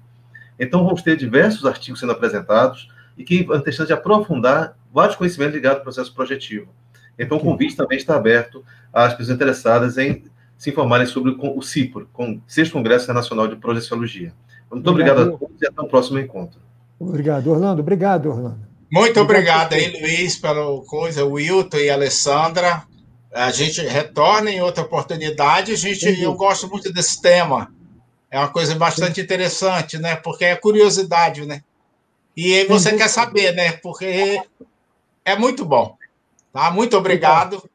Então, 0.59 0.83
vamos 0.83 1.01
ter 1.01 1.15
diversos 1.15 1.65
artigos 1.65 1.99
sendo 1.99 2.11
apresentados 2.11 2.89
e 3.17 3.23
que 3.23 3.43
vão 3.43 3.59
ter 3.61 3.71
de 3.71 3.93
aprofundar 3.93 4.77
vários 4.91 5.15
conhecimentos 5.15 5.55
ligados 5.55 5.77
ao 5.77 5.83
processo 5.83 6.13
projetivo. 6.13 6.67
Então, 7.17 7.37
o 7.37 7.41
convite 7.41 7.75
também 7.75 7.97
está 7.97 8.15
aberto 8.15 8.63
às 8.91 9.13
pessoas 9.13 9.35
interessadas 9.35 9.97
em 9.97 10.23
se 10.57 10.69
informarem 10.69 11.05
sobre 11.05 11.35
o 11.37 11.61
CIPRO, 11.61 12.07
com 12.13 12.33
o 12.33 12.41
Sexto 12.47 12.73
Congresso 12.73 13.05
Internacional 13.05 13.47
de 13.47 13.55
Projeciologia. 13.55 14.33
Muito 14.71 14.89
obrigado, 14.89 15.19
obrigado 15.19 15.35
a 15.35 15.37
todos 15.37 15.61
e 15.61 15.67
até 15.67 15.81
o 15.81 15.87
próximo 15.87 16.19
encontro. 16.19 16.59
Obrigado, 16.99 17.47
Orlando. 17.47 17.81
Obrigado, 17.81 18.29
Orlando. 18.29 18.72
Muito 18.93 19.19
obrigado 19.19 19.73
aí, 19.73 19.99
Luiz, 19.99 20.37
pela 20.37 20.79
coisa, 20.85 21.25
Wilton 21.25 21.77
e 21.77 21.89
Alessandra. 21.89 22.83
A 23.33 23.49
gente 23.49 23.81
retorna 23.81 24.51
em 24.51 24.61
outra 24.61 24.83
oportunidade. 24.83 25.71
A 25.71 25.75
gente, 25.75 26.21
eu 26.21 26.35
gosto 26.35 26.69
muito 26.69 26.93
desse 26.93 27.19
tema. 27.19 27.73
É 28.29 28.37
uma 28.37 28.49
coisa 28.49 28.75
bastante 28.75 29.19
interessante, 29.19 29.97
né? 29.97 30.15
Porque 30.15 30.45
é 30.45 30.55
curiosidade, 30.55 31.43
né? 31.43 31.63
E 32.37 32.53
aí 32.53 32.67
você 32.67 32.95
quer 32.95 33.07
saber, 33.07 33.55
né? 33.55 33.71
Porque 33.71 34.39
é 35.25 35.35
muito 35.35 35.65
bom. 35.65 35.97
Tá? 36.51 36.69
Muito 36.69 36.95
obrigado. 36.95 37.67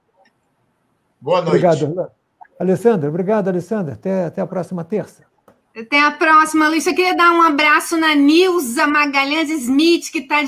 Boa 1.20 1.42
noite. 1.42 1.66
Obrigado, 1.66 2.12
Alessandra. 2.60 3.08
Obrigado, 3.08 3.48
Alessandra. 3.48 3.94
Até, 3.94 4.26
até 4.26 4.40
a 4.40 4.46
próxima 4.46 4.84
terça. 4.84 5.27
Até 5.76 6.00
a 6.00 6.10
próxima, 6.10 6.68
Luiz. 6.68 6.86
Eu 6.86 6.94
queria 6.94 7.14
dar 7.14 7.30
um 7.32 7.40
abraço 7.40 7.96
na 7.96 8.14
Nilza 8.14 8.86
Magalhães 8.86 9.48
Smith, 9.48 10.10
que 10.10 10.18
está 10.18 10.40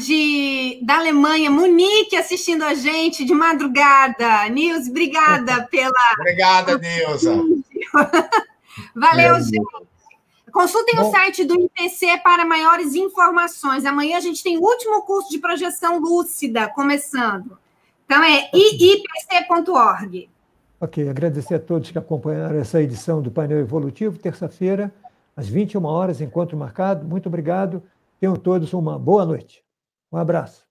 da 0.82 0.96
Alemanha, 0.96 1.50
Munique, 1.50 2.16
assistindo 2.16 2.64
a 2.64 2.74
gente 2.74 3.24
de 3.24 3.32
madrugada. 3.32 4.48
Nilza, 4.48 4.90
obrigada 4.90 5.62
pela. 5.70 5.92
Obrigada, 6.18 6.78
Nilza. 6.78 7.34
Valeu, 8.94 9.36
é, 9.36 9.42
gente. 9.42 9.90
Consultem 10.50 10.96
Bom, 10.96 11.08
o 11.08 11.10
site 11.12 11.44
do 11.44 11.54
IPC 11.54 12.18
para 12.24 12.44
maiores 12.44 12.94
informações. 12.94 13.84
Amanhã 13.84 14.18
a 14.18 14.20
gente 14.20 14.42
tem 14.42 14.58
o 14.58 14.62
último 14.62 15.02
curso 15.02 15.30
de 15.30 15.38
projeção 15.38 15.98
lúcida 15.98 16.68
começando. 16.68 17.56
Então 18.04 18.22
é 18.22 18.50
iipc.org. 18.52 20.28
Ok, 20.80 21.08
agradecer 21.08 21.54
a 21.54 21.58
todos 21.58 21.90
que 21.90 21.98
acompanharam 21.98 22.58
essa 22.58 22.82
edição 22.82 23.22
do 23.22 23.30
painel 23.30 23.60
evolutivo, 23.60 24.18
terça-feira, 24.18 24.92
às 25.40 25.48
21 25.48 25.84
horas, 25.86 26.20
encontro 26.20 26.56
marcado. 26.56 27.06
Muito 27.06 27.26
obrigado. 27.26 27.82
Tenham 28.20 28.36
todos 28.36 28.74
uma 28.74 28.98
boa 28.98 29.24
noite. 29.24 29.64
Um 30.12 30.18
abraço. 30.18 30.69